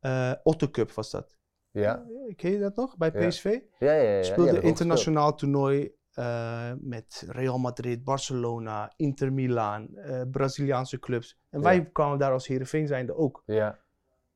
[0.00, 1.38] Eh Otto Cup was dat.
[1.70, 2.06] Ja.
[2.36, 3.10] Ken je dat nog, bij.
[3.10, 3.58] PSV?
[3.78, 4.22] Ja, ja, ja.
[4.22, 11.38] speelde internationaal toernooi eh, met Real Madrid, Barcelona, Inter Milan, eh, Braziliaanse clubs.
[11.50, 13.42] En wij kwamen daar als Heerenveen zijnde ook.
[13.46, 13.78] Ja.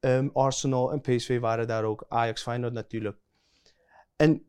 [0.05, 2.05] Ehm, Arsenal en PSV waren daar ook.
[2.09, 3.19] Ajax, Feyenoord natuurlijk.
[4.17, 4.47] En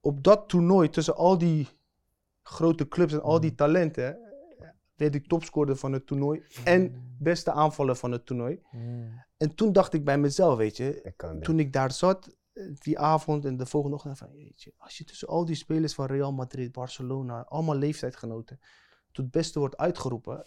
[0.00, 1.68] op dat toernooi, tussen al die
[2.42, 3.24] grote clubs en Mm.
[3.24, 4.18] al die talenten,
[4.94, 8.60] werd ik topscorer van het toernooi en beste aanvaller van het toernooi.
[8.70, 9.24] Mm.
[9.36, 11.44] En toen dacht ik bij mezelf, weet je, Ik kan dit.
[11.44, 14.98] toen ik daar zat, eh, die avond en de volgende ochtend, van, weet je, als
[14.98, 18.58] je tussen al die spelers van Real Madrid, Barcelona, allemaal leeftijdgenoten,
[19.12, 20.44] tot het beste wordt uitgeroepen,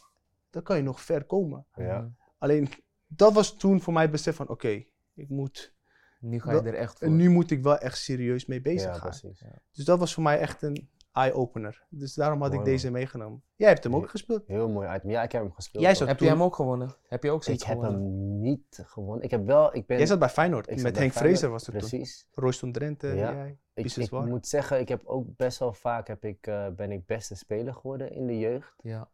[0.49, 1.65] dan kan je nog ver komen.
[1.75, 2.11] Ja.
[2.37, 2.69] Alleen,
[3.15, 4.83] dat was toen voor mij het besef van, oké,
[5.13, 5.73] ik moet,
[6.19, 7.07] Nu ga je Wel- er echt voor.
[7.07, 9.09] en nu moet ik wel echt serieus mee bezig Ja, gaan.
[9.09, 9.43] precies.
[9.71, 11.85] Dus dat was voor mij echt een eye-opener.
[11.89, 13.43] Dus daarom had Mooi, ik deze meegenomen.
[13.55, 14.47] Jij hebt hem ook gespeeld.
[14.47, 15.03] Heel mooi uit.
[15.05, 15.83] Ja, ik heb hem gespeeld.
[15.83, 16.95] Jij Heb toen- je hem ook gewonnen?
[17.07, 18.01] Heb je ook Ik zoiets heb gewonnen?
[18.01, 19.23] hem niet gewonnen.
[19.23, 19.97] Ik heb wel, ik ben...
[19.97, 21.11] Jij zat bij Feyenoord, ik met Henk.
[21.11, 21.89] Fraser was het toen.
[21.89, 22.27] Precies.
[22.31, 23.31] Royston Drenthe, Ja.
[23.33, 23.57] jij.
[23.73, 27.05] Ik, ik moet zeggen, ik heb ook best wel vaak heb ik, eh, ben ik
[27.05, 28.73] beste speler geworden in de jeugd.
[28.83, 29.09] Ja.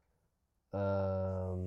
[0.69, 1.59] Ehm,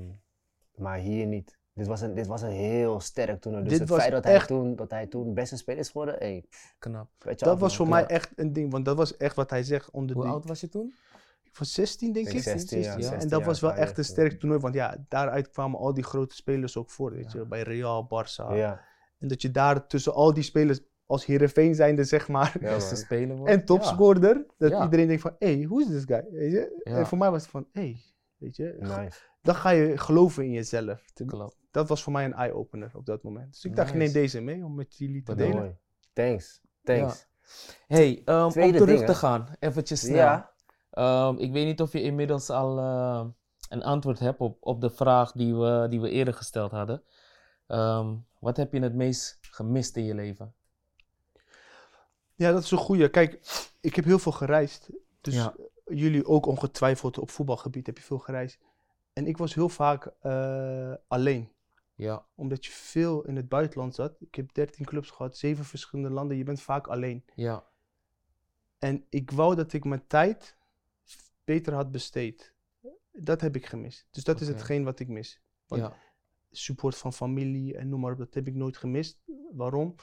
[0.74, 1.58] maar hier niet.
[1.80, 3.62] Dit was een, dit was een heel sterk toernooi.
[3.64, 5.86] Dus Dit het was feit dat, echt- hij toen, dat hij toen beste speler is
[5.88, 6.44] geworden, hey,
[6.78, 7.08] Knap.
[7.18, 7.98] weet je Dat af, was voor Knap.
[8.00, 10.32] mij echt een ding, want dat was echt wat hij zegt onder Hoe die...
[10.32, 10.94] oud was je toen?
[11.42, 12.42] Ik was 16 denk Ik ik.
[12.42, 13.00] 16, ja, ja.
[13.00, 16.04] 16 En dat was wel echt een sterk toernooi, want ja, daaruit kwamen al die
[16.04, 17.38] grote spelers ook voor, weet Ja.
[17.40, 18.54] je, bij Real, Barça.
[18.56, 18.80] Ja,
[19.18, 22.94] En dat je daar tussen al die spelers als Heerenveen zijnde, zeg maar, ja Beste
[22.94, 23.02] man.
[23.02, 23.52] speler wordt.
[23.52, 24.84] en topscorer, dat Ja.
[24.84, 26.24] iedereen denkt van, hé, hey, hoe is this guy?
[26.30, 26.80] Weet je?
[26.84, 26.96] Ja.
[26.96, 28.00] En voor mij was het van, hé, hey,
[28.40, 29.20] weet je, Nice.
[29.42, 31.04] dan ga je geloven in jezelf.
[31.26, 31.56] Klopt.
[31.70, 33.52] Dat was voor mij een eye-opener op dat moment.
[33.52, 34.04] Dus ik dacht, Nice.
[34.04, 35.56] neem deze mee om met jullie te delen.
[35.56, 35.76] Mooi.
[36.12, 36.60] Thanks.
[36.82, 37.28] Thanks.
[37.86, 40.16] Hey, ehm, om terug ding, te gaan, eventjes snel.
[40.16, 40.52] Ja.
[40.90, 43.26] Ehm, ik weet niet of je inmiddels al eh,
[43.68, 47.02] een antwoord hebt op, op de vraag die we, die we eerder gesteld hadden.
[47.66, 50.54] Ehm, wat heb je het meest gemist in je leven?
[52.34, 53.08] Ja, dat is een goeie.
[53.10, 53.40] Kijk,
[53.80, 54.88] ik heb heel veel gereisd.
[55.20, 55.54] Dus Ja.
[55.94, 58.58] Jullie ook ongetwijfeld op voetbalgebied heb je veel gereisd.
[59.12, 61.52] En ik was heel vaak eh, alleen.
[61.94, 64.16] Ja, Omdat je veel in het buitenland zat.
[64.20, 66.36] Ik heb 13 clubs gehad, zeven verschillende landen.
[66.36, 67.24] Je bent vaak alleen.
[67.34, 67.64] ja,
[68.78, 70.56] En ik wou dat ik mijn tijd
[71.44, 72.54] beter had besteed.
[73.12, 74.06] Dat heb ik gemist.
[74.10, 75.40] Dus dat is hetgeen wat ik mis.
[75.66, 75.96] Want ja,
[76.50, 79.20] support van familie en noem maar op, dat heb ik nooit gemist.
[79.52, 79.94] Waarom?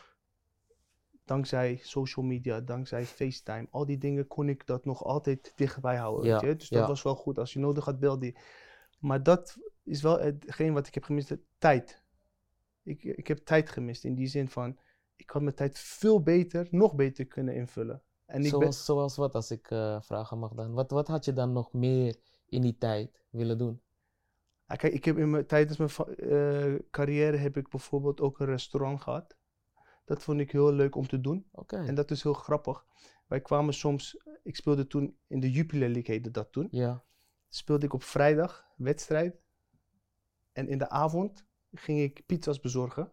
[1.27, 6.25] Dankzij social media, dankzij FaceTime, al die dingen kon ik dat nog altijd dichtbij houden.
[6.25, 6.55] Ja, weet je?
[6.55, 6.87] Dus dat ja.
[6.87, 7.39] was wel goed.
[7.39, 8.35] Als je nodig had, belde je.
[8.99, 12.03] Maar dat is wel hetgeen wat ik heb gemist, tijd.
[12.83, 14.79] Ik, ik heb tijd gemist in die zin van,
[15.15, 18.01] ik had mijn tijd veel beter, nog beter kunnen invullen.
[18.25, 20.73] En ik ben, zoals, zoals wat als ik eh, vragen mag dan?
[20.73, 22.15] Wat, wat had je dan nog meer
[22.45, 23.81] in die tijd willen doen?
[24.65, 29.01] Kijk, ik heb in mijn, tijdens mijn eh, carrière heb ik bijvoorbeeld ook een restaurant
[29.01, 29.36] gehad.
[30.07, 31.45] Dat vond ik heel leuk om te doen.
[31.51, 32.85] Oké, En dat is heel grappig.
[33.27, 36.67] Wij kwamen soms, ik speelde toen in de Jupiler League heette dat toen.
[36.71, 37.03] ja,
[37.49, 39.35] Speelde ik op vrijdag wedstrijd.
[40.53, 43.11] En in de avond ging ik pizza's bezorgen.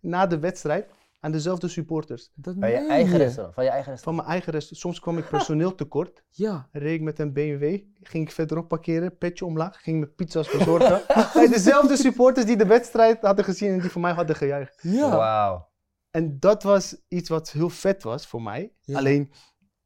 [0.00, 2.32] Na de wedstrijd aan dezelfde supporters.
[2.34, 3.18] dat Van je meen eigen je?
[3.18, 3.54] restaurant.
[3.54, 4.16] Van je eigen Van restaurant.
[4.26, 4.82] mijn eigen restaurant.
[4.82, 6.22] Soms kwam ik personeel tekort.
[6.30, 7.78] Ja, Reed ik met een BMW.
[8.02, 9.18] Ging ik verderop parkeren.
[9.18, 9.82] Petje omlaag.
[9.82, 11.02] Ging ik pizza's bezorgen.
[11.34, 14.78] Bij dezelfde supporters die de wedstrijd hadden gezien en die voor mij hadden gejuicht.
[14.82, 15.68] ja, Wauw.
[16.10, 18.72] En dat was iets wat heel vet was voor mij.
[18.80, 18.98] Ja.
[18.98, 19.32] Alleen,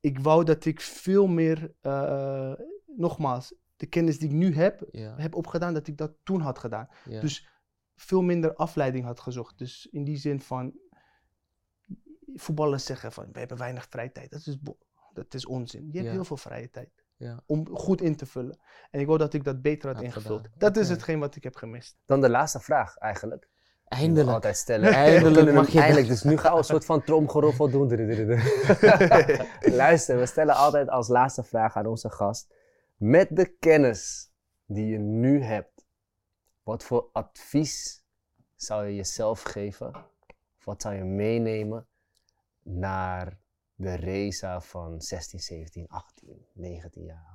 [0.00, 2.52] ik wou dat ik veel meer, eh,
[2.86, 6.58] nogmaals, de kennis die ik nu heb, ja, heb opgedaan, dat ik dat toen had
[6.58, 6.88] gedaan.
[7.04, 7.20] ja.
[7.20, 7.48] Dus
[7.96, 9.58] veel minder afleiding had gezocht.
[9.58, 10.78] Dus in die zin van,
[12.34, 14.30] voetballers zeggen van, we hebben weinig vrije tijd.
[14.30, 14.58] Dat is,
[15.12, 15.86] dat is onzin.
[15.86, 16.12] Je hebt Ja.
[16.12, 16.90] heel veel vrije tijd.
[17.16, 17.42] Ja.
[17.46, 18.58] Om goed in te vullen.
[18.90, 20.40] En ik wou dat ik dat beter had Had ingevuld.
[20.42, 20.58] gedaan.
[20.58, 21.96] Dat is hetgeen wat ik heb gemist.
[22.04, 23.48] Dan de laatste vraag eigenlijk.
[23.94, 24.28] Eindelijk.
[24.28, 24.92] altijd stellen.
[25.04, 26.08] Eindelijk mag je eindelijk.
[26.08, 27.88] Dus nu gaan we een soort van tromgeroffel doen.
[29.82, 32.54] Luister, we stellen altijd als laatste vraag aan onze gast.
[32.96, 34.30] Met de kennis
[34.66, 35.86] die je nu hebt,
[36.62, 38.04] wat voor advies
[38.56, 39.94] zou je jezelf geven?
[40.58, 41.86] Of wat zou je meenemen
[42.62, 43.38] naar
[43.74, 47.33] de Reza van 16, 17, 18, 19 jaar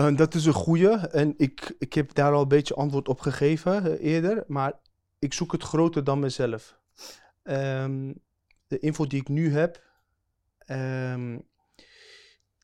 [0.00, 0.96] Eh, dat is een goeie.
[0.96, 4.44] En ik, ik heb daar al een beetje antwoord op gegeven eh, eerder.
[4.46, 4.72] Maar
[5.18, 6.78] ik zoek het groter dan mezelf.
[7.42, 8.12] Ehm,
[8.66, 9.84] de info die ik nu heb,
[10.58, 11.38] ehm,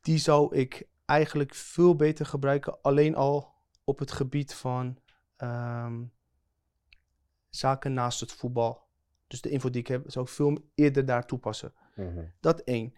[0.00, 2.82] die zou ik eigenlijk veel beter gebruiken.
[2.82, 4.98] Alleen al op het gebied van
[5.36, 6.04] ehm,
[7.50, 8.84] zaken naast het voetbal.
[9.26, 11.72] Dus de info die ik heb, zou ik veel eerder daar toepassen.
[11.94, 12.24] Mhm.
[12.40, 12.94] Dat één.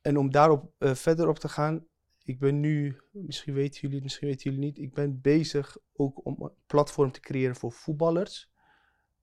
[0.00, 1.86] En om daarop eh, verder op te gaan,
[2.24, 6.26] ik ben nu, misschien weten jullie het, misschien weten jullie niet, ik ben bezig ook
[6.26, 8.50] om een platform te creëren voor voetballers.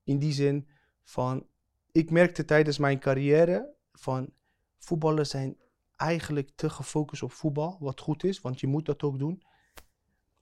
[0.04, 0.68] In die zin
[1.04, 1.48] van,
[1.92, 4.34] ik merkte tijdens mijn carrière van
[4.78, 5.58] voetballers zijn
[5.96, 9.44] eigenlijk te gefocust op voetbal, wat goed is, want je moet dat ook doen.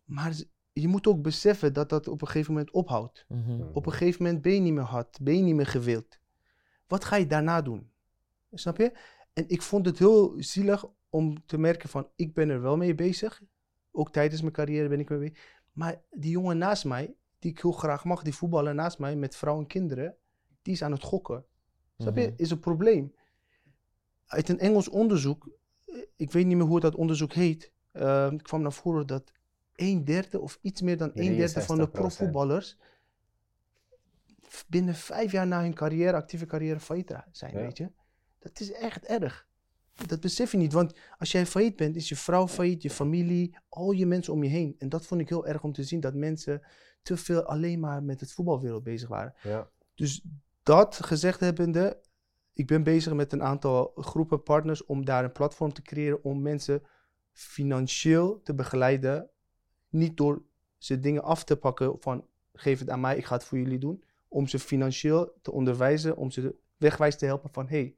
[0.04, 0.36] Maar
[0.74, 3.26] je moet ook beseffen dat dat op een gegeven moment ophoudt.
[3.28, 3.62] Mhm.
[3.74, 6.20] Op een gegeven moment ben je niet meer hard, ben je niet meer gewild.
[6.88, 7.92] Wat ga je daarna doen?
[8.52, 8.98] Snap je?
[9.34, 12.96] En ik vond het heel zielig om te merken van, ik ben er wel mee
[12.96, 13.42] bezig.
[13.92, 15.38] Ook tijdens mijn carrière ben ik mee bezig.
[15.72, 19.36] Maar die jongen naast mij, die ik heel graag mag, die voetballer naast mij met
[19.36, 20.16] vrouw en kinderen,
[20.62, 21.46] die is aan het gokken.
[21.98, 22.28] Snap je?
[22.28, 22.34] Mhm.
[22.38, 23.16] Is een probleem.
[24.26, 25.50] Uit een Engels onderzoek,
[25.86, 29.32] eh, ik weet niet meer hoe dat onderzoek heet, eh, kwam naar voren dat
[29.76, 31.92] een derde of iets meer dan een derde van de 63%.
[31.92, 32.78] profvoetballers
[34.68, 37.60] binnen vijf jaar na hun carrière, actieve carrière, failliet zijn, Ja.
[37.60, 37.92] weet je.
[38.40, 39.47] Dat is echt erg.
[40.06, 43.58] Dat besef je niet, want als jij failliet bent, is je vrouw failliet, je familie,
[43.70, 44.76] al je mensen om je heen.
[44.78, 46.62] En dat vond ik heel erg om te zien, dat mensen
[47.02, 49.34] te veel alleen maar met het voetbalwereld bezig waren.
[49.44, 49.70] Ja.
[49.96, 50.26] Dus
[50.64, 52.02] dat gezegd hebbende,
[52.54, 56.42] ik ben bezig met een aantal groepen partners om daar een platform te creëren om
[56.42, 56.82] mensen
[57.32, 59.30] financieel te begeleiden.
[59.90, 60.44] Niet door
[60.78, 63.80] ze dingen af te pakken van geef het aan mij, ik ga het voor jullie
[63.80, 64.04] doen.
[64.28, 67.96] Om ze financieel te onderwijzen, om ze wegwijs te helpen van hey,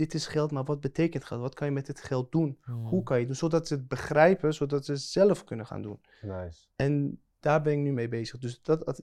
[0.00, 1.40] dit is geld, maar wat betekent geld?
[1.40, 2.58] Wat kan je met dit geld doen?
[2.64, 3.50] Hoe kan je het doen?
[3.50, 6.00] Zodat ze het begrijpen, zodat ze het zelf kunnen gaan doen.
[6.22, 6.66] Nice.
[6.76, 8.38] En daar ben ik nu mee bezig.
[8.38, 9.02] Dus dat,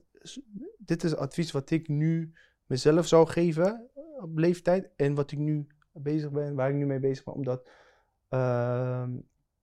[0.78, 2.32] dit is advies wat ik nu
[2.66, 4.90] mezelf zou geven eh, op leeftijd.
[4.96, 7.70] En wat ik nu bezig ben, waar ik nu mee bezig ben, om dat
[8.28, 9.16] ehm,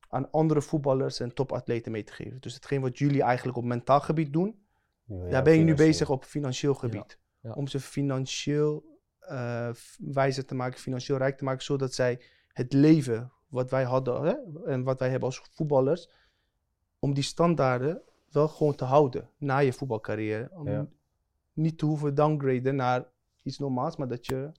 [0.10, 2.42] aan andere voetballers en topatleten mee te geven.
[2.42, 4.60] Dus hetgeen wat jullie eigenlijk op mentaal gebied doen,
[5.06, 7.20] daar ben ik nu bezig op financieel gebied.
[7.42, 7.52] ja.
[7.52, 8.95] Om ze financieel
[9.28, 9.70] eh,
[10.00, 14.34] wijzer te maken, financieel rijk te maken, zodat zij het leven wat wij hadden hè,
[14.72, 16.10] en wat wij hebben als voetballers,
[17.00, 18.02] om die standaarden
[18.32, 20.50] wel gewoon te houden na je voetbalcarrière.
[20.52, 20.86] Om Ja.
[21.54, 23.06] niet te hoeven downgraden naar
[23.44, 24.52] iets normaals, maar dat je...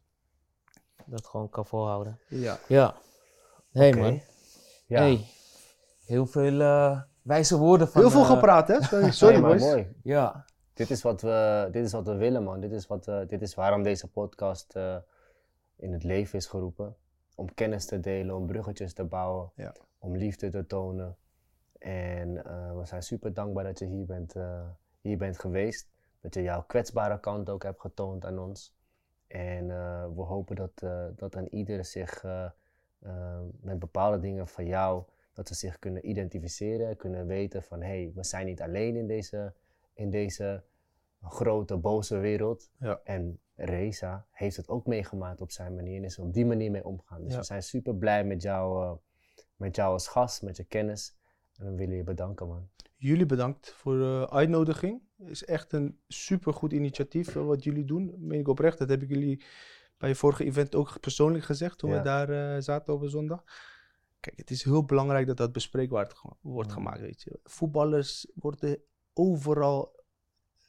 [1.07, 2.19] Dat gewoon kan volhouden.
[2.29, 2.59] Ja.
[2.69, 2.95] Ja.
[3.73, 4.21] Hey man.
[4.87, 4.99] Ja.
[5.01, 5.27] Hey.
[6.05, 8.01] Heel veel eh, wijze woorden van...
[8.01, 8.83] Heel veel eh, gepraat, hè?
[8.83, 9.63] Sorry, sorry Nee, maar boys.
[9.63, 9.89] mooi.
[10.03, 10.45] Ja.
[10.77, 12.61] Dit is wat we, dit is wat we willen, man.
[12.61, 14.97] Dit is, wat, dit is waarom deze podcast eh,
[15.77, 16.97] in het leven is geroepen.
[17.35, 19.75] Om kennis te delen, om bruggetjes te bouwen, Ja.
[19.99, 21.17] om liefde te tonen.
[21.79, 24.69] En eh, we zijn super dankbaar dat je hier bent, eh,
[25.01, 25.89] hier bent geweest.
[26.21, 28.75] Dat je jouw kwetsbare kant ook hebt getoond aan ons.
[29.27, 29.67] En
[30.17, 30.79] we hopen dat,
[31.19, 32.25] dat aan ieder zich
[33.61, 35.03] met bepaalde dingen van jou,
[35.33, 39.07] dat ze zich kunnen identificeren, kunnen weten van hé, hey, we zijn niet alleen in
[39.07, 39.53] deze,
[39.97, 40.63] in deze
[41.23, 42.71] grote, boze wereld.
[42.79, 43.01] Ja.
[43.05, 46.71] En Reza heeft het ook meegemaakt op zijn manier en is er op die manier
[46.71, 47.23] mee omgaan.
[47.23, 47.39] Dus Ja.
[47.39, 48.93] we zijn super blij met jou, eh,
[49.57, 51.17] met jou als gast, met je kennis.
[51.59, 52.69] En we willen je bedanken, man.
[52.97, 55.03] Jullie bedankt voor de uitnodiging.
[55.19, 58.15] Het is echt een supergoed initiatief eh, wat jullie doen.
[58.19, 58.79] Meen ik oprecht.
[58.79, 59.45] Dat heb ik jullie
[59.99, 61.97] bij je vorige event ook persoonlijk gezegd toen Ja.
[61.97, 63.45] we daar eh, zaten op een zondag.
[64.21, 67.01] Kijk, het is heel belangrijk dat dat bespreekbaar wordt gemaakt.
[67.01, 67.39] Weet je.
[67.45, 68.81] Voetballers worden
[69.17, 69.95] overal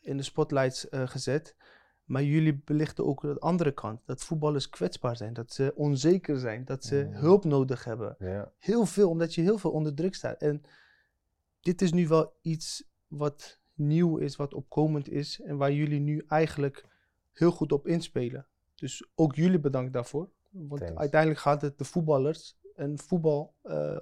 [0.02, 1.56] in de spotlights eh, gezet.
[2.04, 4.02] Maar jullie belichten ook de andere kant.
[4.06, 5.34] Dat voetballers kwetsbaar zijn.
[5.34, 6.66] Dat ze onzeker zijn.
[6.66, 7.14] Dat ze Mm.
[7.14, 8.16] hulp nodig hebben.
[8.20, 10.42] Ja, Heel veel, omdat je heel veel onder druk staat.
[10.42, 10.62] En
[11.62, 15.42] dit is nu wel iets wat nieuw is, wat opkomend is.
[15.42, 16.86] En waar jullie nu eigenlijk
[17.34, 18.48] heel goed op inspelen.
[18.76, 20.30] Dus ook jullie bedankt daarvoor.
[20.50, 20.98] Want Thanks.
[21.00, 24.02] uiteindelijk gaat het de voetballers en voetbal eh,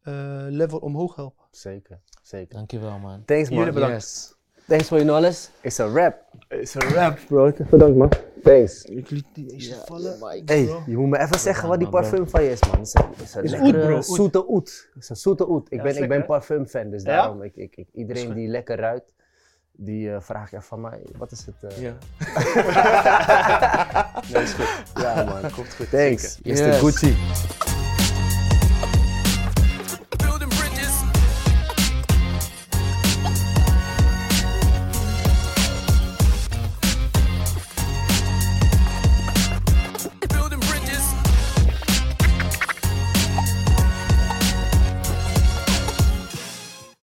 [0.00, 1.44] eh, level omhoog helpen.
[1.50, 2.00] zeker,
[2.30, 2.54] zeker.
[2.56, 3.22] Dankjewel man.
[3.24, 3.58] Thanks, man.
[3.58, 3.94] Jullie bedankt.
[3.94, 4.34] Yes.
[4.68, 5.38] Thanks for your knowledge.
[5.60, 6.16] It's a rap.
[6.48, 7.52] Is een rap, bro.
[7.70, 8.08] Bedankt, man.
[8.42, 8.84] Thanks.
[8.84, 10.18] Ik liet die eens vallen.
[10.44, 12.78] Hey, je moet me even zeggen wat die parfum van je is, man.
[12.78, 14.06] Het is een, is een Is lekkere oud, bro, oud.
[14.06, 14.88] zoete oet.
[14.94, 15.66] Het is een zoete oet.
[15.70, 17.08] Ik Ja, ben, is ik ben parfumfan, dus Ja?
[17.16, 17.42] daarom.
[17.42, 19.12] Ik, ik, ik, iedereen die lekker ruikt,
[19.72, 21.72] die eh vraag je van mij, wat is het?
[21.74, 21.82] eh?
[21.82, 21.92] Ja.
[24.32, 25.02] Nee, is goed.
[25.02, 25.50] Ja, man.
[25.50, 25.90] Komt goed.
[25.90, 26.48] Thanks, Mr.
[26.48, 26.78] Yes.
[26.78, 27.16] Gucci.